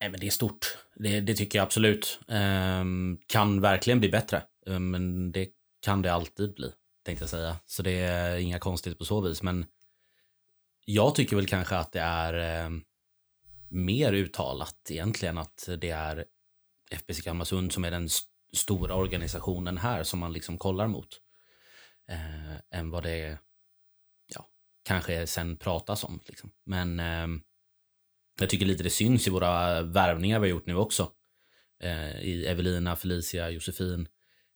Nej, 0.00 0.10
men 0.10 0.20
det 0.20 0.26
är 0.26 0.30
stort. 0.30 0.78
Det, 0.94 1.20
det 1.20 1.34
tycker 1.34 1.58
jag 1.58 1.66
absolut. 1.66 2.20
Eh, 2.28 2.84
kan 3.26 3.60
verkligen 3.60 4.00
bli 4.00 4.08
bättre, 4.08 4.42
eh, 4.66 4.78
men 4.78 5.32
det 5.32 5.48
kan 5.80 6.02
det 6.02 6.12
alltid 6.12 6.54
bli, 6.54 6.72
tänkte 7.04 7.22
jag 7.22 7.30
säga. 7.30 7.56
Så 7.66 7.82
det 7.82 7.98
är 7.98 8.36
inga 8.36 8.58
konstigt 8.58 8.98
på 8.98 9.04
så 9.04 9.20
vis, 9.20 9.42
men 9.42 9.66
jag 10.84 11.14
tycker 11.14 11.36
väl 11.36 11.46
kanske 11.46 11.76
att 11.76 11.92
det 11.92 12.00
är 12.00 12.34
ehm, 12.34 12.82
mer 13.68 14.12
uttalat 14.12 14.90
egentligen 14.90 15.38
att 15.38 15.68
det 15.78 15.90
är 15.90 16.24
FBC 16.90 17.22
Kalmarsund 17.22 17.72
som 17.72 17.84
är 17.84 17.90
den 17.90 18.06
st 18.06 18.28
stora 18.52 18.94
organisationen 18.94 19.78
här 19.78 20.02
som 20.02 20.18
man 20.18 20.32
liksom 20.32 20.58
kollar 20.58 20.86
mot. 20.86 21.20
Eh, 22.08 22.78
än 22.78 22.90
vad 22.90 23.02
det 23.02 23.38
ja, 24.26 24.48
kanske 24.82 25.26
sen 25.26 25.56
pratas 25.56 26.04
om. 26.04 26.20
Liksom. 26.26 26.50
Men 26.64 27.00
eh, 27.00 27.26
jag 28.40 28.50
tycker 28.50 28.66
lite 28.66 28.82
det 28.82 28.90
syns 28.90 29.26
i 29.26 29.30
våra 29.30 29.82
värvningar 29.82 30.40
vi 30.40 30.48
har 30.48 30.56
gjort 30.56 30.66
nu 30.66 30.76
också. 30.76 31.12
Eh, 31.82 32.20
I 32.20 32.46
Evelina, 32.46 32.96
Felicia, 32.96 33.50
Josefin. 33.50 34.08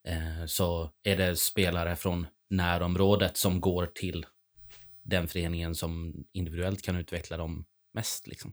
Eh, 0.04 0.46
så 0.46 0.90
är 1.02 1.16
det 1.16 1.36
spelare 1.36 1.96
från 1.96 2.26
närområdet 2.50 3.36
som 3.36 3.60
går 3.60 3.86
till 3.86 4.26
den 5.02 5.28
föreningen 5.28 5.74
som 5.74 6.14
individuellt 6.32 6.82
kan 6.82 6.96
utveckla 6.96 7.36
dem 7.36 7.64
mest. 7.92 8.26
Liksom. 8.26 8.52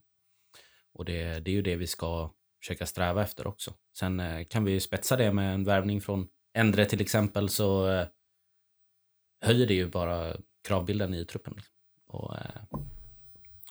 Och 0.98 1.06
det, 1.06 1.40
det 1.40 1.52
är 1.52 1.56
ju 1.56 1.62
det 1.62 1.76
vi 1.76 1.88
ska 1.88 2.32
försöka 2.62 2.86
sträva 2.86 3.22
efter 3.22 3.48
också. 3.48 3.74
Sen 4.00 4.20
eh, 4.20 4.46
kan 4.46 4.64
vi 4.64 4.80
spetsa 4.80 5.16
det 5.16 5.34
med 5.34 5.54
en 5.54 5.64
värvning 5.64 6.02
från 6.02 6.28
Endre 6.54 6.86
till 6.86 7.02
exempel 7.02 7.50
så 7.50 7.88
eh, 7.90 8.08
höjer 9.42 9.68
det 9.68 9.74
ju 9.74 9.90
bara 9.90 10.36
kravbilden 10.68 11.14
i 11.14 11.26
truppen. 11.26 11.54
Liksom. 11.56 11.74
Och, 12.08 12.36
eh, 12.36 12.80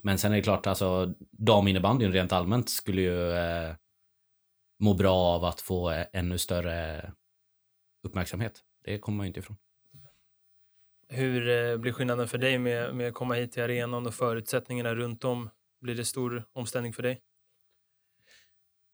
men 0.02 0.18
sen 0.18 0.32
är 0.32 0.36
det 0.36 0.42
klart, 0.42 0.66
alltså 0.66 1.14
daminnebandyn 1.30 2.12
rent 2.12 2.32
allmänt 2.32 2.70
skulle 2.70 3.02
ju 3.02 3.32
eh, 3.32 3.74
må 4.78 4.94
bra 4.94 5.14
av 5.14 5.44
att 5.44 5.60
få 5.60 5.90
eh, 5.90 6.06
ännu 6.12 6.38
större 6.38 7.12
uppmärksamhet. 8.02 8.60
Det 8.84 8.98
kommer 8.98 9.16
man 9.16 9.26
ju 9.26 9.28
inte 9.28 9.40
ifrån. 9.40 9.56
Hur 11.08 11.48
eh, 11.48 11.76
blir 11.76 11.92
skillnaden 11.92 12.28
för 12.28 12.38
dig 12.38 12.58
med, 12.58 12.94
med 12.94 13.08
att 13.08 13.14
komma 13.14 13.34
hit 13.34 13.52
till 13.52 13.62
arenan 13.62 14.06
och 14.06 14.14
förutsättningarna 14.14 14.94
runt 14.94 15.24
om? 15.24 15.50
Blir 15.80 15.94
det 15.94 16.04
stor 16.04 16.44
omställning 16.52 16.92
för 16.92 17.02
dig? 17.02 17.20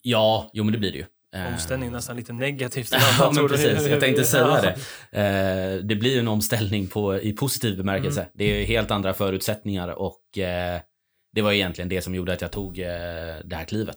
Ja, 0.03 0.51
jo 0.53 0.65
men 0.65 0.73
det 0.73 0.79
blir 0.79 0.93
det 0.93 0.99
ju. 0.99 1.05
Eh, 1.35 1.53
Omställning 1.53 1.93
nästan 1.93 2.17
lite 2.17 2.33
negativt. 2.33 2.93
Ja, 3.19 3.33
men 3.35 3.49
precis. 3.49 3.87
Jag 3.87 4.01
tänkte 4.01 4.25
säga 4.25 4.61
det. 4.61 4.77
Eh, 5.21 5.85
det 5.85 5.97
blir 5.97 6.13
ju 6.13 6.19
en 6.19 6.29
omställning 6.29 6.87
på, 6.87 7.21
i 7.21 7.33
positiv 7.33 7.77
bemärkelse. 7.77 8.21
Mm. 8.21 8.33
Det 8.35 8.45
är 8.45 8.65
helt 8.65 8.91
andra 8.91 9.15
förutsättningar 9.15 9.89
och 9.89 10.39
eh, 10.39 10.81
det 11.35 11.43
var 11.43 11.53
egentligen 11.53 11.89
det 11.89 12.03
som 12.03 12.15
gjorde 12.15 12.33
att 12.33 12.41
jag 12.41 12.53
tog 12.53 12.77
det 13.45 13.53
här 13.53 13.65
klivet. 13.65 13.97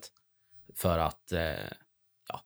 För 0.74 0.98
att 0.98 1.32
ja, 2.28 2.40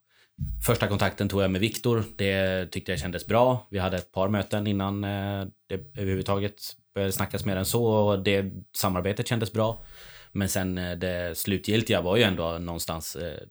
första 0.65 0.87
kontakten 0.87 1.29
tog 1.29 1.41
jag 1.41 1.51
med 1.51 1.61
Viktor. 1.61 2.03
Det 2.17 2.65
tyckte 2.71 2.91
jag 2.91 2.99
kändes 2.99 3.25
bra. 3.25 3.67
Vi 3.69 3.79
hade 3.79 3.97
ett 3.97 4.11
par 4.11 4.29
möten 4.29 4.67
innan 4.67 5.01
det 5.01 5.97
överhuvudtaget 5.97 6.53
började 6.93 7.11
snackas 7.11 7.45
mer 7.45 7.55
än 7.55 7.65
så 7.65 7.85
och 7.85 8.23
det 8.23 8.45
samarbetet 8.75 9.27
kändes 9.27 9.53
bra. 9.53 9.83
Men 10.31 10.49
sen 10.49 10.77
eh, 10.77 10.97
det 10.97 11.37
slutgiltiga 11.37 12.01
var 12.01 12.17
ju 12.17 12.23
ändå 12.23 12.57
någonstans 12.57 13.15
eh, 13.15 13.41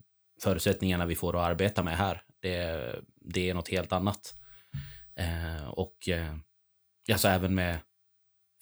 förutsättningarna 0.43 1.07
vi 1.07 1.15
får 1.15 1.37
att 1.37 1.51
arbeta 1.51 1.83
med 1.83 1.97
här. 1.97 2.23
Det, 2.41 2.95
det 3.21 3.51
är 3.51 3.55
något 3.55 3.69
helt 3.69 3.93
annat. 3.93 4.35
Eh, 5.17 5.69
och 5.69 6.09
alltså 7.13 7.29
även 7.29 7.55
med 7.55 7.79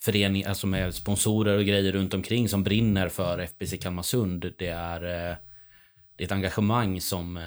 förening, 0.01 0.45
alltså 0.45 0.67
med 0.67 0.95
sponsorer 0.95 1.59
och 1.59 1.65
grejer 1.65 1.93
runt 1.93 2.15
omkring 2.15 2.49
som 2.49 2.65
brinner 2.65 3.09
för 3.09 3.39
FBC 3.39 3.79
Kalmarsund. 3.81 4.55
Det 4.59 4.69
är, 4.69 5.01
det 5.01 6.25
är 6.25 6.25
ett 6.25 6.33
engagemang 6.33 7.01
som 7.01 7.41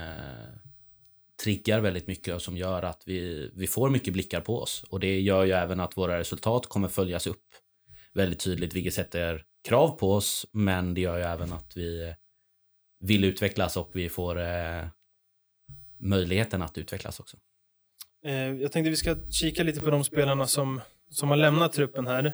triggar 1.44 1.80
väldigt 1.80 2.08
mycket 2.08 2.36
och 2.36 2.42
som 2.42 2.58
gör 2.58 2.84
att 2.84 3.04
vi, 3.06 3.52
vi 3.56 3.68
får 3.68 3.90
mycket 3.90 4.14
blickar 4.14 4.42
på 4.42 4.60
oss. 4.60 4.84
Och 4.90 5.00
det 5.00 5.20
gör 5.20 5.44
ju 5.44 5.52
även 5.52 5.80
att 5.80 5.98
våra 5.98 6.20
resultat 6.20 6.68
kommer 6.68 6.88
följas 6.88 7.28
upp 7.28 7.46
väldigt 8.14 8.40
tydligt, 8.40 8.74
vilket 8.74 8.94
sätter 8.94 9.46
krav 9.64 9.98
på 9.98 10.14
oss. 10.14 10.46
Men 10.52 10.94
det 10.94 11.02
gör 11.02 11.18
ju 11.18 11.24
även 11.24 11.54
att 11.54 11.78
vi 11.78 12.16
vill 13.00 13.24
utvecklas 13.24 13.78
och 13.78 13.90
vi 13.94 14.10
får 14.10 14.40
eh, 14.40 14.86
möjligheten 15.98 16.62
att 16.62 16.78
utvecklas 16.78 17.20
också. 17.20 17.38
Eh, 18.26 18.34
jag 18.34 18.72
tänkte 18.72 18.90
vi 18.90 18.96
ska 18.96 19.16
kika 19.30 19.64
lite 19.64 19.82
på 19.82 19.90
de 19.90 20.04
spelarna 20.04 20.48
som, 20.48 20.82
som 21.10 21.30
har 21.30 21.38
lämnat 21.38 21.74
truppen 21.74 22.08
här. 22.08 22.26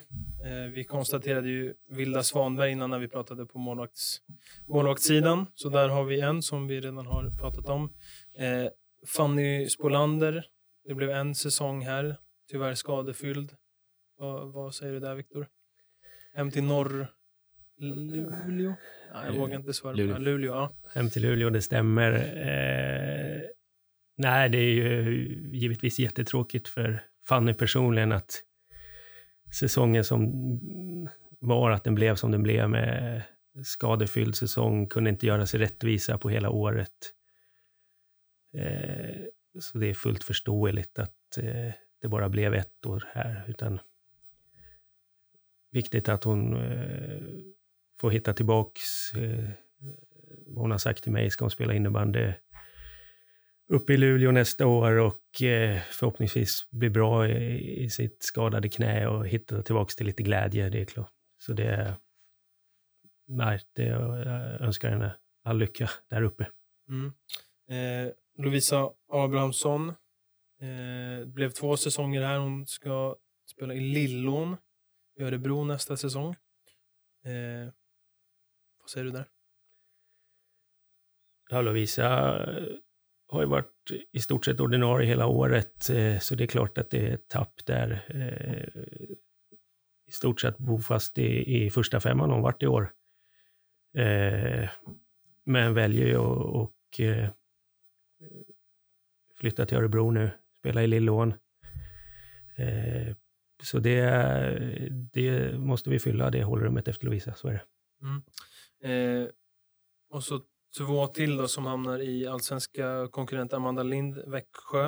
Eh, 0.44 0.72
vi 0.74 0.84
konstaterade 0.84 1.48
ju 1.48 1.74
Vilda 1.90 2.22
Svanberg 2.22 2.72
innan 2.72 2.90
när 2.90 2.98
vi 2.98 3.08
pratade 3.08 3.46
på 3.46 3.58
målvakts, 3.58 4.20
målvaktssidan. 4.68 5.46
Så 5.54 5.68
där 5.68 5.88
har 5.88 6.04
vi 6.04 6.20
en 6.20 6.42
som 6.42 6.66
vi 6.66 6.80
redan 6.80 7.06
har 7.06 7.30
pratat 7.38 7.68
om. 7.68 7.92
Eh, 8.38 8.70
Fanny 9.06 9.68
Spolander. 9.68 10.46
Det 10.84 10.94
blev 10.94 11.10
en 11.10 11.34
säsong 11.34 11.84
här. 11.84 12.16
Tyvärr 12.50 12.74
skadefylld. 12.74 13.52
Vad, 14.18 14.52
vad 14.52 14.74
säger 14.74 14.92
du 14.92 15.00
där 15.00 15.14
Viktor? 15.14 15.48
Hem 16.34 16.50
till 16.50 16.64
norr... 16.64 17.17
Luleå? 17.78 18.74
Nej, 19.12 19.26
jag 19.26 19.32
vågar 19.32 19.56
inte 19.56 19.72
svara. 19.72 19.92
på 19.92 19.98
Luleå. 19.98 20.14
det. 20.14 20.20
Luleå, 20.20 20.52
ja. 20.52 20.72
Hem 20.94 21.10
till 21.10 21.22
Luleå, 21.22 21.50
det 21.50 21.62
stämmer. 21.62 22.12
Eh, 22.12 23.40
nej, 24.16 24.48
det 24.48 24.58
är 24.58 24.72
ju 24.72 25.50
givetvis 25.52 25.98
jättetråkigt 25.98 26.68
för 26.68 27.04
Fanny 27.28 27.54
personligen 27.54 28.12
att 28.12 28.42
säsongen 29.60 30.04
som 30.04 30.32
var, 31.40 31.70
att 31.70 31.84
den 31.84 31.94
blev 31.94 32.14
som 32.14 32.30
den 32.30 32.42
blev 32.42 32.70
med 32.70 33.22
skadefylld 33.64 34.34
säsong, 34.34 34.86
kunde 34.88 35.10
inte 35.10 35.26
göra 35.26 35.46
sig 35.46 35.60
rättvisa 35.60 36.18
på 36.18 36.28
hela 36.28 36.50
året. 36.50 37.14
Eh, 38.54 39.16
så 39.60 39.78
det 39.78 39.86
är 39.90 39.94
fullt 39.94 40.24
förståeligt 40.24 40.98
att 40.98 41.38
eh, 41.38 41.72
det 42.00 42.08
bara 42.08 42.28
blev 42.28 42.54
ett 42.54 42.86
år 42.86 43.08
här, 43.12 43.44
utan 43.48 43.80
viktigt 45.70 46.08
att 46.08 46.24
hon 46.24 46.56
eh, 46.56 47.22
får 48.00 48.10
hitta 48.10 48.32
tillbaks 48.32 49.14
eh, 49.14 49.50
vad 50.46 50.62
hon 50.62 50.70
har 50.70 50.78
sagt 50.78 51.02
till 51.02 51.12
mig 51.12 51.30
ska 51.30 51.44
hon 51.44 51.50
spela 51.50 51.74
innebandy 51.74 52.32
uppe 53.72 53.92
i 53.92 53.96
Luleå 53.96 54.30
nästa 54.30 54.66
år 54.66 54.92
och 54.92 55.42
eh, 55.42 55.80
förhoppningsvis 55.90 56.70
bli 56.70 56.90
bra 56.90 57.28
i, 57.28 57.84
i 57.84 57.90
sitt 57.90 58.22
skadade 58.22 58.68
knä 58.68 59.06
och 59.06 59.26
hitta 59.26 59.62
tillbaks 59.62 59.96
till 59.96 60.06
lite 60.06 60.22
glädje. 60.22 60.68
Det 60.68 60.80
är 60.80 60.84
klart. 60.84 61.12
Så 61.38 61.52
det... 61.52 61.96
Nej, 63.28 63.60
det, 63.74 63.84
jag 63.84 64.26
önskar 64.60 64.90
henne 64.90 65.16
all 65.44 65.58
lycka 65.58 65.90
där 66.10 66.22
uppe. 66.22 66.48
Mm. 66.88 67.12
Eh, 67.68 68.12
Lovisa 68.38 68.90
Abrahamsson. 69.12 69.88
Eh, 70.60 71.18
det 71.20 71.32
blev 71.34 71.50
två 71.50 71.76
säsonger 71.76 72.22
här. 72.22 72.38
Hon 72.38 72.66
ska 72.66 73.16
spela 73.50 73.74
i 73.74 73.80
Lillån 73.80 74.56
i 75.20 75.22
Örebro 75.22 75.64
nästa 75.64 75.96
säsong. 75.96 76.36
Eh, 77.24 77.72
vad 78.88 78.92
säger 78.92 79.04
du 79.04 79.10
där? 79.10 79.24
Ja, 81.50 81.62
Lovisa 81.62 82.08
har 83.28 83.40
ju 83.40 83.46
varit 83.46 83.90
i 84.12 84.20
stort 84.20 84.44
sett 84.44 84.60
ordinarie 84.60 85.08
hela 85.08 85.26
året, 85.26 85.90
eh, 85.90 86.18
så 86.18 86.34
det 86.34 86.44
är 86.44 86.48
klart 86.48 86.78
att 86.78 86.90
det 86.90 87.08
är 87.08 87.14
ett 87.14 87.28
tapp 87.28 87.52
där. 87.64 88.04
Eh, 88.08 88.82
I 90.06 90.12
stort 90.12 90.40
sett 90.40 90.58
bofast 90.58 91.18
i, 91.18 91.64
i 91.64 91.70
första 91.70 92.00
femman 92.00 92.30
hon 92.30 92.42
varit 92.42 92.62
i 92.62 92.66
år. 92.66 92.92
Eh, 93.94 94.68
Men 95.44 95.74
väljer 95.74 96.06
ju 96.06 96.16
att 96.16 96.70
flytta 99.34 99.66
till 99.66 99.78
Örebro 99.78 100.10
nu, 100.10 100.30
spela 100.58 100.82
i 100.82 100.86
Lillån. 100.86 101.34
Så 103.62 103.78
det, 103.78 104.00
det 104.90 105.58
måste 105.58 105.90
vi 105.90 105.98
fylla, 105.98 106.30
det 106.30 106.44
hålrummet 106.44 106.88
efter 106.88 107.04
Lovisa, 107.04 107.34
så 107.34 107.48
är 107.48 107.52
det. 107.52 107.62
Mm. 108.02 108.22
Eh, 108.82 109.28
och 110.10 110.24
så 110.24 110.40
två 110.78 111.06
till 111.06 111.36
då 111.36 111.48
som 111.48 111.66
hamnar 111.66 111.98
i 111.98 112.26
allsvenska 112.26 113.08
konkurrent 113.10 113.52
Amanda 113.52 113.82
Lind, 113.82 114.18
Växjö. 114.26 114.86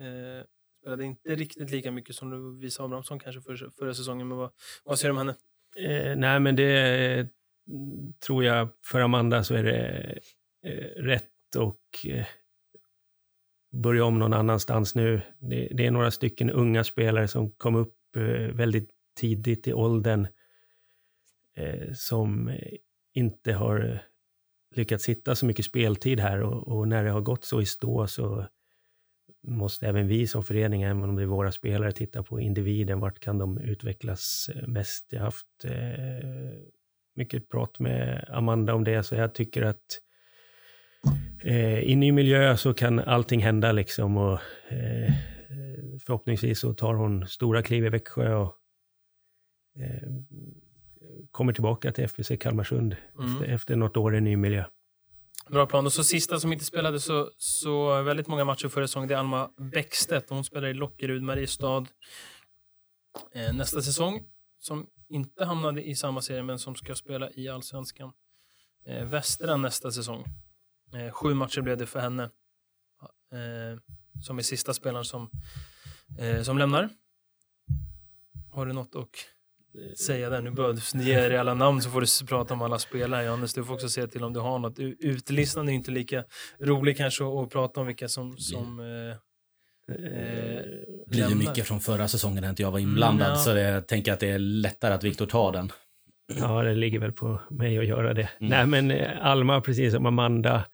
Eh, 0.00 0.44
spelade 0.80 1.04
inte 1.04 1.34
riktigt 1.34 1.70
lika 1.70 1.90
mycket 1.90 2.16
som 2.16 2.30
Lovisa 2.30 2.84
Abrahamsson 2.84 3.18
kanske 3.18 3.40
för, 3.40 3.70
förra 3.78 3.94
säsongen, 3.94 4.28
men 4.28 4.38
vad, 4.38 4.50
vad 4.84 4.98
säger 4.98 5.14
du 5.14 5.20
om 5.20 5.28
henne? 5.28 5.36
Eh, 5.76 6.16
nej, 6.16 6.40
men 6.40 6.56
det 6.56 7.28
tror 8.26 8.44
jag 8.44 8.68
för 8.86 9.00
Amanda 9.00 9.44
så 9.44 9.54
är 9.54 9.64
det 9.64 10.18
eh, 10.64 11.02
rätt 11.02 11.56
och 11.56 12.06
eh, 12.06 12.26
börja 13.72 14.04
om 14.04 14.18
någon 14.18 14.32
annanstans 14.32 14.94
nu. 14.94 15.22
Det, 15.38 15.68
det 15.72 15.86
är 15.86 15.90
några 15.90 16.10
stycken 16.10 16.50
unga 16.50 16.84
spelare 16.84 17.28
som 17.28 17.50
kom 17.50 17.74
upp 17.74 18.16
eh, 18.16 18.22
väldigt 18.54 18.90
tidigt 19.20 19.68
i 19.68 19.72
åldern 19.72 20.26
eh, 21.56 21.92
som 21.94 22.48
eh, 22.48 22.72
inte 23.14 23.52
har 23.52 23.90
eh, 23.92 23.98
lyckats 24.76 25.08
hitta 25.08 25.34
så 25.34 25.46
mycket 25.46 25.64
speltid 25.64 26.20
här 26.20 26.40
och, 26.40 26.68
och 26.68 26.88
när 26.88 27.04
det 27.04 27.10
har 27.10 27.20
gått 27.20 27.44
så 27.44 27.60
i 27.60 27.66
stå 27.66 28.06
så 28.06 28.46
måste 29.42 29.86
även 29.86 30.08
vi 30.08 30.26
som 30.26 30.42
förening, 30.42 30.82
även 30.82 31.02
om 31.02 31.16
det 31.16 31.22
är 31.22 31.26
våra 31.26 31.52
spelare, 31.52 31.92
titta 31.92 32.22
på 32.22 32.40
individen. 32.40 33.00
Vart 33.00 33.18
kan 33.18 33.38
de 33.38 33.58
utvecklas 33.58 34.50
eh, 34.54 34.68
mest? 34.68 35.06
Jag 35.10 35.18
har 35.18 35.24
haft 35.24 35.64
eh, 35.64 36.60
mycket 37.14 37.48
prat 37.48 37.78
med 37.78 38.24
Amanda 38.28 38.74
om 38.74 38.84
det, 38.84 39.02
så 39.02 39.14
jag 39.14 39.34
tycker 39.34 39.62
att 39.62 39.98
eh, 41.44 41.78
i 41.78 41.96
ny 41.96 42.12
miljö 42.12 42.56
så 42.56 42.74
kan 42.74 42.98
allting 42.98 43.40
hända 43.40 43.72
liksom 43.72 44.16
och 44.16 44.38
eh, 44.68 45.12
förhoppningsvis 46.06 46.60
så 46.60 46.74
tar 46.74 46.94
hon 46.94 47.26
stora 47.26 47.62
kliv 47.62 47.84
i 47.84 47.88
Växjö 47.88 48.34
och 48.34 48.56
eh, 49.80 50.08
kommer 51.30 51.52
tillbaka 51.52 51.92
till 51.92 52.04
FBC 52.04 52.36
Kalmarsund 52.40 52.96
Mm. 53.18 53.32
efter, 53.32 53.44
efter 53.46 53.76
något 53.76 53.96
år 53.96 54.16
i 54.16 54.20
ny 54.20 54.36
miljö. 54.36 54.64
Bra 55.50 55.66
plan. 55.66 55.86
Och 55.86 55.92
så 55.92 56.04
sista 56.04 56.40
som 56.40 56.52
inte 56.52 56.64
spelade 56.64 57.00
så, 57.00 57.30
så 57.36 58.02
väldigt 58.02 58.26
många 58.26 58.44
matcher 58.44 58.68
förra 58.68 58.86
säsongen, 58.86 59.08
det 59.08 59.14
är 59.14 59.18
Alma 59.18 59.50
Bäckstedt. 59.72 60.30
Hon 60.30 60.44
spelar 60.44 60.68
i 60.68 60.74
Lockerud, 60.74 61.22
Mariestad 61.22 61.86
eh, 63.34 63.52
nästa 63.54 63.82
säsong. 63.82 64.20
Som 64.58 64.86
inte 65.08 65.44
hamnade 65.44 65.82
i 65.88 65.94
samma 65.94 66.20
serie, 66.22 66.42
men 66.42 66.58
som 66.58 66.74
ska 66.74 66.94
spela 66.94 67.30
i 67.30 67.48
Allsvenskan. 67.48 68.12
Eh, 68.86 69.04
Västra 69.04 69.56
nästa 69.56 69.90
säsong. 69.90 70.24
Eh, 70.94 71.12
sju 71.12 71.34
matcher 71.34 71.60
blev 71.60 71.76
det 71.78 71.86
för 71.86 72.00
henne. 72.00 72.22
Eh, 73.32 73.78
som 74.22 74.38
är 74.38 74.42
sista 74.42 74.74
spelaren 74.74 75.04
som, 75.04 75.30
eh, 76.18 76.42
som 76.42 76.58
lämnar. 76.58 76.88
Har 78.50 78.66
du 78.66 78.72
något 78.72 78.96
att 78.96 79.08
säga 79.96 80.30
där? 80.30 80.42
Nu 80.42 80.50
behövs 80.50 80.94
ni 80.94 81.04
ge 81.04 81.12
er 81.14 81.30
alla 81.38 81.54
namn 81.54 81.82
så 81.82 81.90
får 81.90 82.00
du 82.00 82.26
prata 82.26 82.54
om 82.54 82.62
alla 82.62 82.78
spelare. 82.78 83.24
Johannes, 83.24 83.54
du 83.54 83.64
får 83.64 83.74
också 83.74 83.88
säga 83.88 84.06
till 84.06 84.24
om 84.24 84.32
du 84.32 84.40
har 84.40 84.58
något. 84.58 84.78
U- 84.78 84.96
Utlistan 85.00 85.68
är 85.68 85.72
inte 85.72 85.90
lika 85.90 86.24
rolig 86.60 86.96
kanske 86.96 87.24
att 87.24 87.50
prata 87.50 87.80
om 87.80 87.86
vilka 87.86 88.08
som, 88.08 88.36
som 88.38 88.80
eh, 88.80 89.16
Eh, 89.88 89.94
Det 89.98 91.10
blir 91.10 91.28
ju 91.28 91.34
mycket 91.34 91.66
från 91.66 91.80
förra 91.80 92.08
säsongen 92.08 92.42
när 92.42 92.50
inte 92.50 92.62
jag 92.62 92.70
var 92.70 92.78
inblandad, 92.78 93.26
Mm, 93.26 93.38
ja. 93.38 93.44
så 93.44 93.52
det, 93.52 93.60
jag 93.62 93.86
tänker 93.88 94.12
att 94.12 94.20
det 94.20 94.28
är 94.30 94.38
lättare 94.38 94.94
att 94.94 95.04
Viktor 95.04 95.26
tar 95.26 95.52
den. 95.52 95.72
Ja, 96.38 96.62
det 96.62 96.74
ligger 96.74 96.98
väl 96.98 97.12
på 97.12 97.40
mig 97.50 97.78
att 97.78 97.86
göra 97.86 98.14
det. 98.14 98.28
Mm. 98.40 98.50
Nej, 98.50 98.66
men 98.66 98.90
eh, 98.90 99.26
Alma, 99.26 99.60
precis 99.60 99.94
som 99.94 100.06
Amanda, 100.06 100.64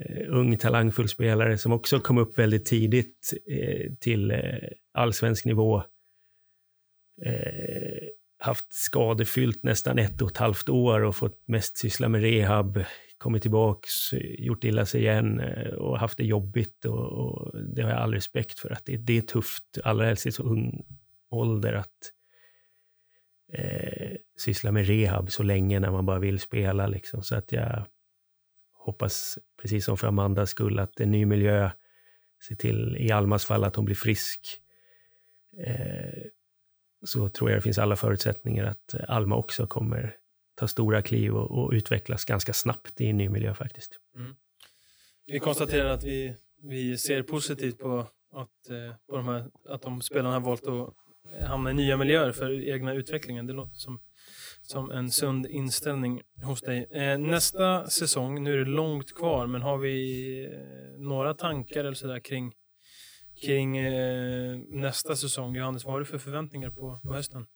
eh, 0.00 0.24
ung 0.28 0.56
talangfull 0.58 1.08
spelare 1.08 1.58
som 1.58 1.72
också 1.72 2.00
kom 2.00 2.18
upp 2.18 2.38
väldigt 2.38 2.64
tidigt 2.64 3.32
eh, 3.50 3.92
till 4.00 4.30
eh, 4.30 4.38
allsvensk 4.94 5.44
nivå 5.44 5.82
haft 8.42 8.74
skadefyllt 8.74 9.62
nästan 9.62 9.98
ett 9.98 10.22
och 10.22 10.30
ett 10.30 10.36
halvt 10.36 10.68
år 10.68 11.00
och 11.00 11.16
fått 11.16 11.48
mest 11.48 11.76
syssla 11.76 12.08
med 12.08 12.20
rehab, 12.20 12.84
kommit 13.18 13.42
tillbaks, 13.42 14.12
gjort 14.38 14.64
illa 14.64 14.86
sig 14.86 15.00
igen 15.00 15.40
eh, 15.40 15.72
och 15.72 15.98
haft 15.98 16.18
det 16.18 16.24
jobbigt. 16.24 16.84
Och, 16.84 17.12
och 17.12 17.64
det 17.64 17.82
har 17.82 17.90
jag 17.90 17.98
all 17.98 18.14
respekt 18.14 18.58
för. 18.58 18.70
att 18.70 18.84
Det, 18.84 18.96
det 18.96 19.18
är 19.18 19.22
tufft, 19.22 19.64
allra 19.84 20.06
helst 20.06 20.26
i 20.26 20.32
så 20.32 20.42
ung 20.42 20.84
ålder, 21.30 21.72
att 21.72 22.12
eh, 23.52 24.16
syssla 24.36 24.72
med 24.72 24.86
rehab 24.86 25.30
så 25.30 25.42
länge 25.42 25.80
när 25.80 25.90
man 25.90 26.06
bara 26.06 26.18
vill 26.18 26.38
spela. 26.38 26.86
Liksom. 26.86 27.22
Så 27.22 27.34
att 27.34 27.52
jag 27.52 27.84
hoppas, 28.72 29.38
precis 29.62 29.84
som 29.84 29.96
för 29.96 30.08
Amandas 30.08 30.50
skull, 30.50 30.78
att 30.78 31.00
en 31.00 31.10
ny 31.10 31.26
miljö, 31.26 31.70
se 32.40 32.56
till 32.56 32.96
i 32.96 33.10
Almas 33.12 33.44
fall 33.44 33.64
att 33.64 33.76
hon 33.76 33.84
blir 33.84 33.96
frisk. 33.96 34.40
Eh, 35.66 36.22
så 37.04 37.28
tror 37.28 37.50
jag 37.50 37.58
det 37.58 37.62
finns 37.62 37.78
alla 37.78 37.96
förutsättningar 37.96 38.64
att 38.64 38.94
Alma 39.08 39.36
också 39.36 39.66
kommer 39.66 40.16
ta 40.54 40.68
stora 40.68 41.02
kliv 41.02 41.36
och, 41.36 41.50
och 41.50 41.72
utvecklas 41.72 42.24
ganska 42.24 42.52
snabbt 42.52 43.00
i 43.00 43.06
en 43.06 43.16
ny 43.16 43.28
miljö 43.28 43.54
faktiskt. 43.54 43.98
Mm. 44.16 44.34
Vi 45.26 45.38
konstaterar 45.38 45.90
att 45.90 46.04
vi, 46.04 46.36
vi 46.62 46.98
ser 46.98 47.22
positivt 47.22 47.78
på 47.78 47.98
att, 48.32 48.70
eh, 48.70 48.94
på 49.10 49.16
de 49.16 49.28
här, 49.28 49.50
att 49.68 49.82
de 49.82 50.00
spelarna 50.00 50.34
har 50.34 50.40
valt 50.40 50.66
att 50.66 50.94
hamna 51.48 51.70
i 51.70 51.74
nya 51.74 51.96
miljöer 51.96 52.32
för 52.32 52.68
egna 52.68 52.94
utvecklingen. 52.94 53.46
Det 53.46 53.52
låter 53.52 53.74
som, 53.74 54.00
som 54.62 54.90
en 54.90 55.10
sund 55.10 55.46
inställning 55.46 56.22
hos 56.42 56.60
dig. 56.60 56.86
Eh, 56.90 57.18
nästa 57.18 57.90
säsong, 57.90 58.42
nu 58.42 58.52
är 58.52 58.58
det 58.58 58.70
långt 58.70 59.14
kvar, 59.14 59.46
men 59.46 59.62
har 59.62 59.78
vi 59.78 60.44
eh, 60.44 61.00
några 61.00 61.34
tankar 61.34 61.80
eller 61.80 61.94
sådär 61.94 62.20
kring, 62.20 62.52
kring 63.42 63.76
eh, 63.76 64.58
nästa 64.68 65.16
säsong? 65.16 65.56
Johannes, 65.56 65.84
vad 65.84 65.92
har 65.92 66.00
du 66.00 66.06
för 66.06 66.18
förväntningar 66.18 66.70
på, 66.70 67.00
på 67.02 67.14
hösten? 67.14 67.46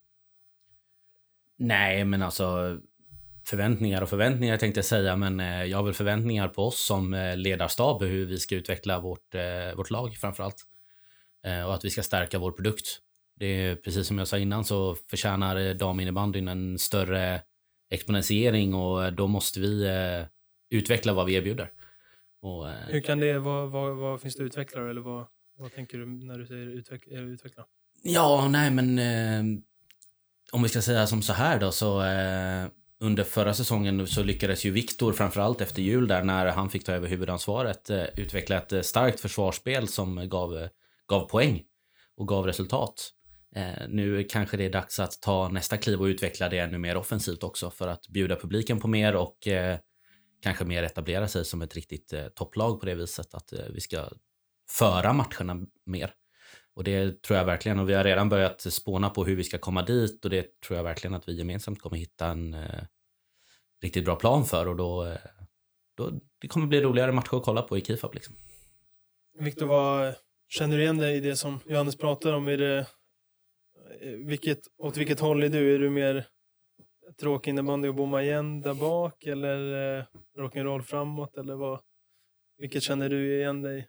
Nej, 1.59 2.05
men 2.05 2.23
alltså 2.23 2.79
förväntningar 3.47 4.03
och 4.03 4.09
förväntningar 4.09 4.57
tänkte 4.57 4.79
jag 4.79 4.85
säga, 4.85 5.17
men 5.17 5.41
eh, 5.41 5.65
jag 5.65 5.79
har 5.79 5.85
väl 5.85 5.95
förväntningar 5.95 6.49
på 6.49 6.67
oss 6.67 6.87
som 6.87 7.15
eh, 7.15 7.37
ledarstab 7.37 8.03
hur 8.03 8.27
vi 8.27 8.39
ska 8.39 8.55
utveckla 8.55 9.01
vårt, 9.01 9.35
eh, 9.35 9.77
vårt 9.77 9.91
lag 9.91 10.17
framför 10.17 10.45
allt. 10.45 10.65
Och 11.67 11.75
att 11.75 11.85
vi 11.85 11.91
ska 11.91 12.03
stärka 12.03 12.39
vår 12.39 12.53
produkt. 12.53 13.01
Det 13.35 13.47
är 13.47 13.77
precis 13.77 14.07
som 14.07 14.19
jag 14.19 14.29
sa 14.29 14.39
innan 14.39 14.65
så 14.65 14.95
förtjänar 15.11 15.75
daminnebandyn 15.75 16.49
en 16.49 16.79
större 16.79 17.43
exponentiering 17.91 18.75
och 18.75 19.13
då 19.13 19.27
måste 19.27 19.61
vi 19.61 19.91
utveckla 20.71 21.13
vad 21.13 21.27
vi 21.27 21.35
erbjuder. 21.35 21.71
Och, 22.43 22.69
hur 22.69 23.01
kan 23.01 23.21
det, 23.21 23.39
vad, 23.39 23.71
vad, 23.71 23.97
vad 23.97 24.21
finns 24.21 24.37
det 24.37 24.43
utvecklare 24.43 24.91
eller 24.91 25.01
vad, 25.01 25.27
vad 25.57 25.75
tänker 25.75 25.99
du 25.99 26.07
när 26.07 26.39
du 26.39 26.47
säger 26.47 26.67
utveck, 26.67 27.07
eh, 27.07 27.21
utveckla? 27.21 27.67
Ja, 28.03 28.49
nej 28.49 28.71
men 28.71 28.99
eh, 28.99 29.61
om 30.53 30.63
vi 30.63 30.69
ska 30.69 30.83
säga 30.83 31.07
som 31.07 31.23
så 31.23 31.33
här 31.33 31.61
då 31.61 31.73
så 31.73 32.03
eh, 32.03 32.67
under 33.01 33.25
förra 33.25 33.55
säsongen 33.55 34.07
så 34.07 34.23
lyckades 34.23 34.65
ju 34.65 34.71
Viktor 34.71 35.13
framförallt 35.13 35.61
efter 35.61 35.83
jul 35.83 36.09
där 36.09 36.23
när 36.23 36.47
han 36.47 36.71
fick 36.71 36.85
ta 36.85 36.93
över 36.93 37.09
huvudansvaret 37.09 37.91
eh, 37.91 38.05
utveckla 38.17 38.57
ett 38.57 38.73
eh, 38.73 38.81
starkt 38.81 39.21
försvarsspel 39.21 39.89
som 39.89 40.29
gav, 40.29 40.59
eh, 40.59 40.69
gav 41.07 41.29
poäng 41.29 41.63
och 42.17 42.29
gav 42.29 42.47
resultat. 42.47 43.13
Nu 43.89 44.25
kanske 44.25 44.57
det 44.57 44.65
är 44.65 44.71
dags 44.71 45.01
att 45.01 45.21
ta 45.21 45.49
nästa 45.49 45.77
kliv 45.77 46.01
och 46.01 46.05
utveckla 46.05 46.49
det 46.49 46.59
ännu 46.59 46.79
mer 46.79 46.97
offensivt 46.97 47.43
också 47.43 47.71
för 47.71 47.89
att 47.89 48.09
bjuda 48.09 48.37
publiken 48.37 48.81
på 48.81 48.89
mer 48.89 49.17
och 49.17 49.49
kanske 50.43 50.65
mer 50.65 50.83
etablera 50.83 51.29
sig 51.29 51.45
som 51.45 51.63
ett 51.63 51.75
riktigt 51.75 52.15
topplag 52.35 52.81
på 52.81 52.87
det 52.87 52.95
viset 52.95 53.35
att 53.35 53.53
vi 53.71 53.81
ska 53.81 54.09
föra 54.71 55.13
matcherna 55.13 55.67
mer. 55.87 56.15
Och 56.75 56.85
det 56.85 57.23
tror 57.23 57.39
jag 57.39 57.45
verkligen, 57.45 57.79
och 57.79 57.89
vi 57.89 57.95
har 57.95 58.05
redan 58.05 58.29
börjat 58.29 58.61
spåna 58.61 59.11
på 59.11 59.25
hur 59.25 59.37
vi 59.37 59.45
ska 59.45 59.59
komma 59.59 59.83
dit 59.83 60.25
och 60.25 60.31
det 60.31 60.61
tror 60.61 60.77
jag 60.77 60.85
verkligen 60.85 61.15
att 61.15 61.29
vi 61.29 61.39
gemensamt 61.39 61.81
kommer 61.81 61.97
hitta 61.97 62.27
en 62.27 62.55
eh, 62.55 62.83
riktigt 63.83 64.05
bra 64.05 64.17
plan 64.17 64.45
för 64.45 64.69
och 64.69 64.77
då, 64.77 65.05
eh, 65.05 65.17
då 65.97 66.11
det 66.41 66.49
kommer 66.49 66.67
bli 66.67 66.81
roligare 66.81 67.13
matcher 67.13 67.37
att 67.37 67.45
kolla 67.45 67.63
på 67.63 67.79
i 67.79 67.81
Kifab 67.81 68.15
liksom. 68.15 68.35
Viktor, 69.39 69.67
vad 69.67 70.15
känner 70.49 70.77
du 70.77 70.83
igen 70.83 70.99
dig 70.99 71.17
i 71.17 71.21
det 71.21 71.37
som 71.37 71.61
Johannes 71.67 71.97
pratar 71.97 72.33
om? 72.33 72.49
Är 72.49 72.57
det, 72.57 72.79
eh, 74.01 74.11
vilket, 74.27 74.61
åt 74.79 74.97
vilket 74.97 75.21
håll 75.21 75.43
är 75.43 75.49
du? 75.49 75.75
Är 75.75 75.79
du 75.79 75.91
mer 75.91 76.27
tråkig 77.21 77.51
innebandy 77.51 77.89
och 77.89 77.95
bomma 77.95 78.23
igen 78.23 78.61
där 78.61 78.75
bak 78.75 79.25
eller 79.25 79.99
eh, 79.99 80.05
rock'n'roll 80.39 80.83
framåt 80.83 81.37
eller 81.37 81.55
vad? 81.55 81.81
Vilket 82.59 82.83
känner 82.83 83.09
du 83.09 83.39
igen 83.39 83.63
dig 83.63 83.89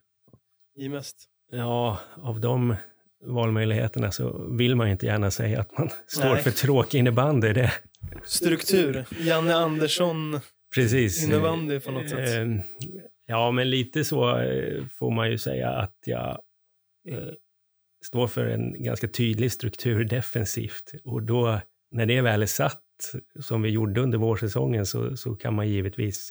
i 0.78 0.88
mest? 0.88 1.24
Ja, 1.50 1.98
av 2.22 2.40
de 2.40 2.76
valmöjligheterna 3.24 4.10
så 4.10 4.46
vill 4.50 4.76
man 4.76 4.86
ju 4.86 4.92
inte 4.92 5.06
gärna 5.06 5.30
säga 5.30 5.60
att 5.60 5.78
man 5.78 5.90
står 6.06 6.34
Nej. 6.34 6.42
för 6.42 6.50
tråkig 6.50 6.98
innebandy. 6.98 7.52
Det. 7.52 7.72
Struktur, 8.24 9.06
Janne 9.20 9.54
Andersson 9.54 10.40
Precis. 10.74 11.24
innebandy 11.24 11.80
på 11.80 11.90
något 11.90 12.08
sätt. 12.10 12.38
Ehm, 12.38 12.60
ja, 13.26 13.50
men 13.50 13.70
lite 13.70 14.04
så 14.04 14.38
eh, 14.38 14.84
får 14.98 15.10
man 15.10 15.30
ju 15.30 15.38
säga 15.38 15.70
att 15.70 15.96
jag 16.06 16.38
eh, 17.08 17.28
står 18.04 18.26
för 18.26 18.46
en 18.46 18.82
ganska 18.82 19.08
tydlig 19.08 19.52
struktur 19.52 20.04
defensivt. 20.04 20.92
Och 21.04 21.22
då, 21.22 21.60
när 21.90 22.06
det 22.06 22.20
väl 22.20 22.42
är 22.42 22.46
satt, 22.46 22.82
som 23.40 23.62
vi 23.62 23.68
gjorde 23.70 24.00
under 24.00 24.18
vårsäsongen, 24.18 24.86
så, 24.86 25.16
så 25.16 25.34
kan 25.34 25.54
man 25.54 25.68
givetvis 25.68 26.30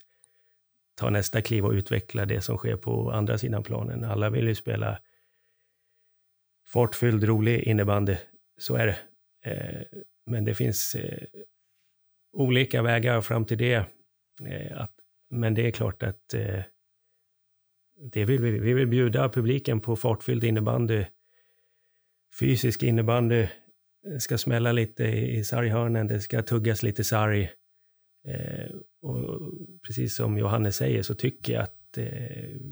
ta 0.97 1.09
nästa 1.09 1.41
kliv 1.41 1.65
och 1.65 1.71
utveckla 1.71 2.25
det 2.25 2.41
som 2.41 2.57
sker 2.57 2.75
på 2.75 3.11
andra 3.11 3.37
sidan 3.37 3.63
planen. 3.63 4.03
Alla 4.03 4.29
vill 4.29 4.47
ju 4.47 4.55
spela 4.55 4.99
fartfylld, 6.73 7.23
rolig 7.23 7.63
innebandy. 7.63 8.15
Så 8.57 8.75
är 8.75 8.87
det. 8.87 8.97
Eh, 9.51 9.81
men 10.25 10.45
det 10.45 10.55
finns 10.55 10.95
eh, 10.95 11.27
olika 12.33 12.81
vägar 12.81 13.21
fram 13.21 13.45
till 13.45 13.57
det. 13.57 13.85
Eh, 14.45 14.85
men 15.29 15.53
det 15.53 15.67
är 15.67 15.71
klart 15.71 16.03
att 16.03 16.33
eh, 16.33 16.61
det 18.11 18.25
vill 18.25 18.41
vi, 18.41 18.59
vi 18.59 18.73
vill 18.73 18.87
bjuda 18.87 19.29
publiken 19.29 19.79
på 19.79 19.95
fartfylld 19.95 20.43
innebandy. 20.43 21.05
Fysisk 22.39 22.83
innebandy. 22.83 23.47
Det 24.03 24.19
ska 24.19 24.37
smälla 24.37 24.71
lite 24.71 25.03
i 25.03 25.43
sarghörnen, 25.43 26.07
det 26.07 26.19
ska 26.19 26.41
tuggas 26.41 26.83
lite 26.83 27.03
sarg. 27.03 27.43
Eh, 28.27 28.69
och 29.07 29.51
precis 29.87 30.15
som 30.15 30.37
Johannes 30.37 30.75
säger 30.75 31.01
så 31.01 31.15
tycker 31.15 31.53
jag 31.53 31.63
att 31.63 31.97
eh, 31.97 32.05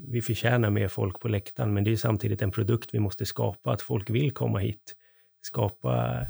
vi 0.08 0.22
förtjänar 0.22 0.70
mer 0.70 0.88
folk 0.88 1.20
på 1.20 1.28
läktaren, 1.28 1.74
men 1.74 1.84
det 1.84 1.92
är 1.92 1.96
samtidigt 1.96 2.42
en 2.42 2.50
produkt 2.50 2.94
vi 2.94 2.98
måste 2.98 3.26
skapa, 3.26 3.72
att 3.72 3.82
folk 3.82 4.10
vill 4.10 4.32
komma 4.32 4.58
hit. 4.58 4.96
Skapa 5.40 6.26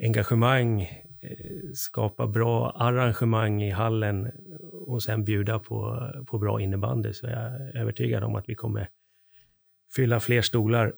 engagemang, 0.00 0.82
eh, 0.82 1.72
skapa 1.74 2.26
bra 2.26 2.70
arrangemang 2.70 3.62
i 3.62 3.70
hallen 3.70 4.30
och 4.72 5.02
sen 5.02 5.24
bjuda 5.24 5.58
på, 5.58 6.10
på 6.26 6.38
bra 6.38 6.60
innebandy. 6.60 7.12
Så 7.12 7.26
jag 7.26 7.34
är 7.34 7.76
övertygad 7.76 8.24
om 8.24 8.34
att 8.34 8.48
vi 8.48 8.54
kommer 8.54 8.88
fylla 9.96 10.20
fler 10.20 10.42
stolar 10.42 10.92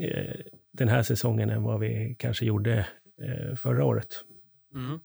eh, 0.00 0.40
den 0.72 0.88
här 0.88 1.02
säsongen 1.02 1.50
än 1.50 1.62
vad 1.62 1.80
vi 1.80 2.16
kanske 2.18 2.44
gjorde 2.44 2.86
eh, 3.22 3.56
förra 3.56 3.84
året. 3.84 4.24
Mm. 4.74 5.00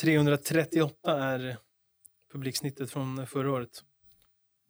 338 0.00 1.22
är 1.22 1.56
publiksnittet 2.32 2.90
från 2.90 3.26
förra 3.26 3.52
året. 3.52 3.84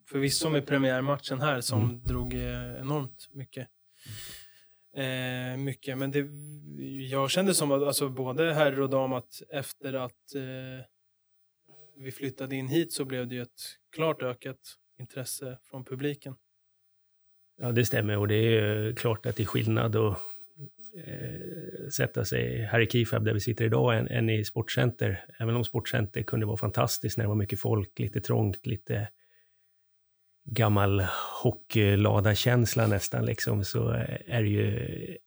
Förvisso 0.09 0.49
med 0.49 0.67
premiärmatchen 0.67 1.41
här 1.41 1.61
som 1.61 1.83
mm. 1.83 2.01
drog 2.03 2.33
eh, 2.33 2.79
enormt 2.79 3.29
mycket. 3.31 3.67
Eh, 4.97 5.57
mycket, 5.57 5.97
men 5.97 6.11
det, 6.11 6.27
jag 7.09 7.29
kände 7.31 7.53
som 7.53 7.71
att 7.71 7.83
alltså, 7.83 8.09
både 8.09 8.53
herr 8.53 8.81
och 8.81 8.89
dam 8.89 9.13
att 9.13 9.41
efter 9.49 9.93
att 9.93 10.35
eh, 10.35 10.85
vi 11.97 12.11
flyttade 12.11 12.55
in 12.55 12.67
hit 12.67 12.93
så 12.93 13.05
blev 13.05 13.27
det 13.27 13.37
ett 13.37 13.61
klart 13.95 14.21
ökat 14.21 14.59
intresse 14.99 15.57
från 15.63 15.85
publiken. 15.85 16.35
Ja, 17.57 17.71
det 17.71 17.85
stämmer 17.85 18.17
och 18.17 18.27
det 18.27 18.35
är 18.35 18.95
klart 18.95 19.25
att 19.25 19.35
det 19.35 19.43
är 19.43 19.47
skillnad 19.47 19.95
att 19.95 20.17
eh, 21.05 21.89
sätta 21.97 22.25
sig 22.25 22.61
här 22.61 22.79
i 22.79 22.87
Kifab 22.87 23.25
där 23.25 23.33
vi 23.33 23.39
sitter 23.39 23.65
idag 23.65 23.97
än, 23.97 24.07
än 24.07 24.29
i 24.29 24.45
Sportcenter. 24.45 25.25
Även 25.39 25.55
om 25.55 25.63
Sportcenter 25.63 26.23
kunde 26.23 26.45
vara 26.45 26.57
fantastiskt 26.57 27.17
när 27.17 27.23
det 27.25 27.29
var 27.29 27.35
mycket 27.35 27.59
folk, 27.59 27.99
lite 27.99 28.21
trångt, 28.21 28.65
lite 28.65 29.09
gammal 30.45 31.05
hockeylada-känsla 31.43 32.87
nästan, 32.87 33.25
liksom, 33.25 33.63
så 33.63 33.89
är 34.27 34.41
det 34.41 34.49
ju 34.49 35.17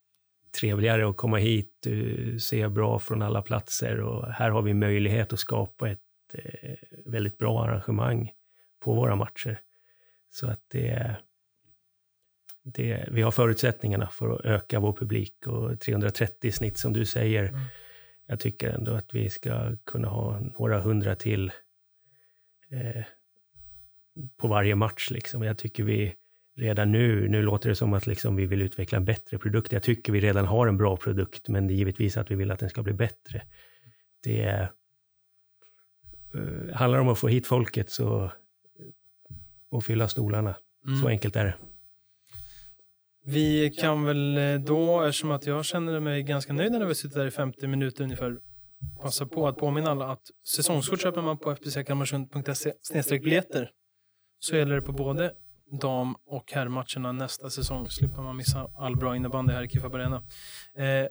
trevligare 0.61 1.09
att 1.09 1.17
komma 1.17 1.37
hit, 1.37 1.87
eh, 1.87 2.37
se 2.39 2.69
bra 2.69 2.99
från 2.99 3.23
alla 3.23 3.43
platser 3.43 4.01
och 4.01 4.33
här 4.33 4.51
har 4.51 4.63
vi 4.63 4.75
möjlighet 4.75 5.33
att 5.33 5.39
skapa 5.39 5.91
ett 5.91 6.01
eh, 6.33 6.75
väldigt 7.07 7.39
bra 7.39 7.65
arrangemang 7.65 8.31
på 8.81 8.95
våra 8.95 9.17
matcher. 9.17 9.61
Så 10.31 10.47
att 10.47 10.61
det, 10.69 11.17
det, 12.75 13.09
vi 13.11 13.23
har 13.23 13.31
förutsättningarna 13.31 14.09
för 14.09 14.35
att 14.35 14.45
öka 14.45 14.81
vår 14.81 14.93
publik 14.93 15.47
och 15.47 15.81
330 15.81 16.53
snitt 16.53 16.79
som 16.79 16.93
du 16.93 17.05
säger. 17.05 17.45
Mm. 17.45 17.61
Jag 18.27 18.41
tycker 18.41 18.69
ändå 18.69 18.93
att 18.93 19.15
vi 19.15 19.31
ska 19.31 19.77
kunna 19.77 20.09
ha 20.09 20.41
några 20.41 20.81
hundra 20.81 21.15
till. 21.17 21.53
Eh, 22.71 23.05
på 24.37 24.49
varje 24.49 24.75
match. 24.75 25.11
Liksom. 25.11 25.43
Jag 25.43 25.59
tycker 25.59 25.83
vi, 25.83 26.15
redan 26.57 26.93
nu, 26.93 27.29
nu 27.29 27.43
låter 27.43 27.69
det 27.69 27.75
som 27.75 27.95
att 27.95 28.07
liksom 28.07 28.37
vi 28.37 28.47
vill 28.47 28.63
utveckla 28.63 28.99
en 28.99 29.05
bättre 29.05 29.39
produkt. 29.39 29.73
Jag 29.73 29.83
tycker 29.83 30.13
vi 30.13 30.21
redan 30.21 30.47
har 30.47 30.67
en 30.67 30.77
bra 30.77 30.97
produkt, 30.97 31.49
men 31.49 31.67
det 31.67 31.75
är 31.75 31.77
givetvis 31.77 32.17
att 32.17 32.31
vi 32.31 32.35
vill 32.35 32.51
att 32.51 32.59
den 32.59 32.71
ska 32.71 32.83
bli 32.83 32.93
bättre. 32.93 33.43
Det 34.23 34.43
är, 34.43 34.73
eh, 36.35 36.75
handlar 36.75 36.99
om 36.99 37.09
att 37.09 37.19
få 37.19 37.29
hit 37.29 37.47
folket 37.47 37.91
så, 37.91 38.33
och 39.69 39.85
fylla 39.85 40.09
stolarna. 40.09 40.57
Mm. 40.87 41.01
Så 41.01 41.09
enkelt 41.09 41.37
är 41.37 41.45
det. 41.45 41.55
Vi 43.29 43.71
kan 43.71 44.05
väl 44.05 44.39
eh, 44.39 44.55
då, 44.55 45.03
eftersom 45.03 45.31
att 45.31 45.47
jag 45.47 45.65
känner 45.65 46.01
mig 46.01 46.23
ganska 46.23 46.53
nöjd 46.53 46.73
när 46.73 46.85
vi 46.85 46.95
sitter 46.95 47.19
där 47.19 47.27
i 47.27 47.31
50 47.31 47.67
minuter 47.67 48.05
ungefär, 48.05 48.39
passa 49.03 49.27
på 49.27 49.49
att 49.49 49.57
påminna 49.57 49.91
alla 49.91 50.07
att 50.13 50.23
säsongskort 50.49 51.01
köper 51.01 51.23
man 51.23 51.39
på 51.39 51.57
fbckalmarsund.se 51.57 53.19
biljetter. 53.19 53.71
Så 54.39 54.57
gäller 54.57 54.75
det 54.75 54.83
på 54.83 54.93
både 54.93 55.33
dam 55.81 56.17
och 56.27 56.53
herrmatcherna 56.53 57.13
nästa 57.13 57.51
säsong. 57.51 57.91
Slipper 57.91 58.23
man 58.23 58.37
missa 58.37 58.71
all 58.77 58.97
bra 58.97 59.17
innebandy 59.17 59.53
här 59.53 59.63
i 59.63 59.69
Kifab 59.69 59.95
Arena. 59.95 60.17
Eh, 60.77 61.09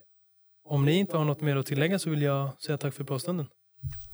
om 0.66 0.86
ni 0.86 1.00
inte 1.00 1.18
har 1.18 1.26
något 1.26 1.42
mer 1.42 1.56
att 1.56 1.66
tillägga 1.66 2.00
så 2.00 2.10
vill 2.10 2.22
jag 2.22 2.62
säga 2.62 2.78
tack 2.78 2.94
för 2.94 3.04
påstunden. 3.04 3.48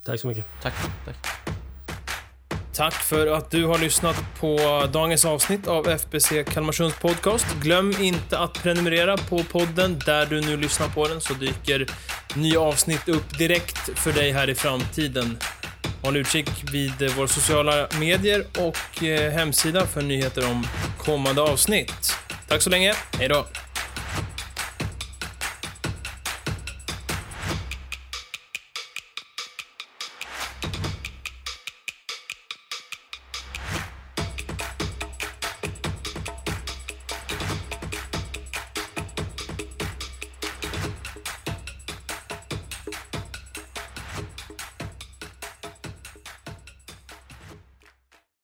Tack 0.05 0.19
så 0.19 0.27
mycket. 0.27 0.45
Tack. 0.61 0.73
tack. 1.05 1.60
Tack 2.73 2.93
för 2.93 3.27
att 3.27 3.51
du 3.51 3.65
har 3.65 3.77
lyssnat 3.77 4.15
på 4.39 4.57
dagens 4.93 5.25
avsnitt 5.25 5.67
av 5.67 5.89
FBC 5.89 6.43
Kalmarsunds 6.43 6.99
podcast. 6.99 7.45
Glöm 7.61 7.93
inte 7.99 8.39
att 8.39 8.53
prenumerera 8.63 9.17
på 9.17 9.43
podden 9.43 9.99
där 10.05 10.25
du 10.25 10.41
nu 10.41 10.57
lyssnar 10.57 10.87
på 10.87 11.07
den 11.07 11.21
så 11.21 11.33
dyker 11.33 11.87
nya 12.35 12.59
avsnitt 12.59 13.09
upp 13.09 13.37
direkt 13.37 13.99
för 13.99 14.11
dig 14.11 14.31
här 14.31 14.49
i 14.49 14.55
framtiden. 14.55 15.37
Håll 16.01 16.17
utkik 16.17 16.49
vid 16.73 17.11
våra 17.17 17.27
sociala 17.27 17.87
medier 17.99 18.45
och 18.59 19.03
eh, 19.03 19.31
hemsida 19.31 19.87
för 19.87 20.01
nyheter 20.01 20.51
om 20.51 20.67
kommande 20.97 21.41
avsnitt. 21.41 22.13
Tack 22.47 22.61
så 22.61 22.69
länge. 22.69 22.93
Hej 23.17 23.27
då! 23.27 23.45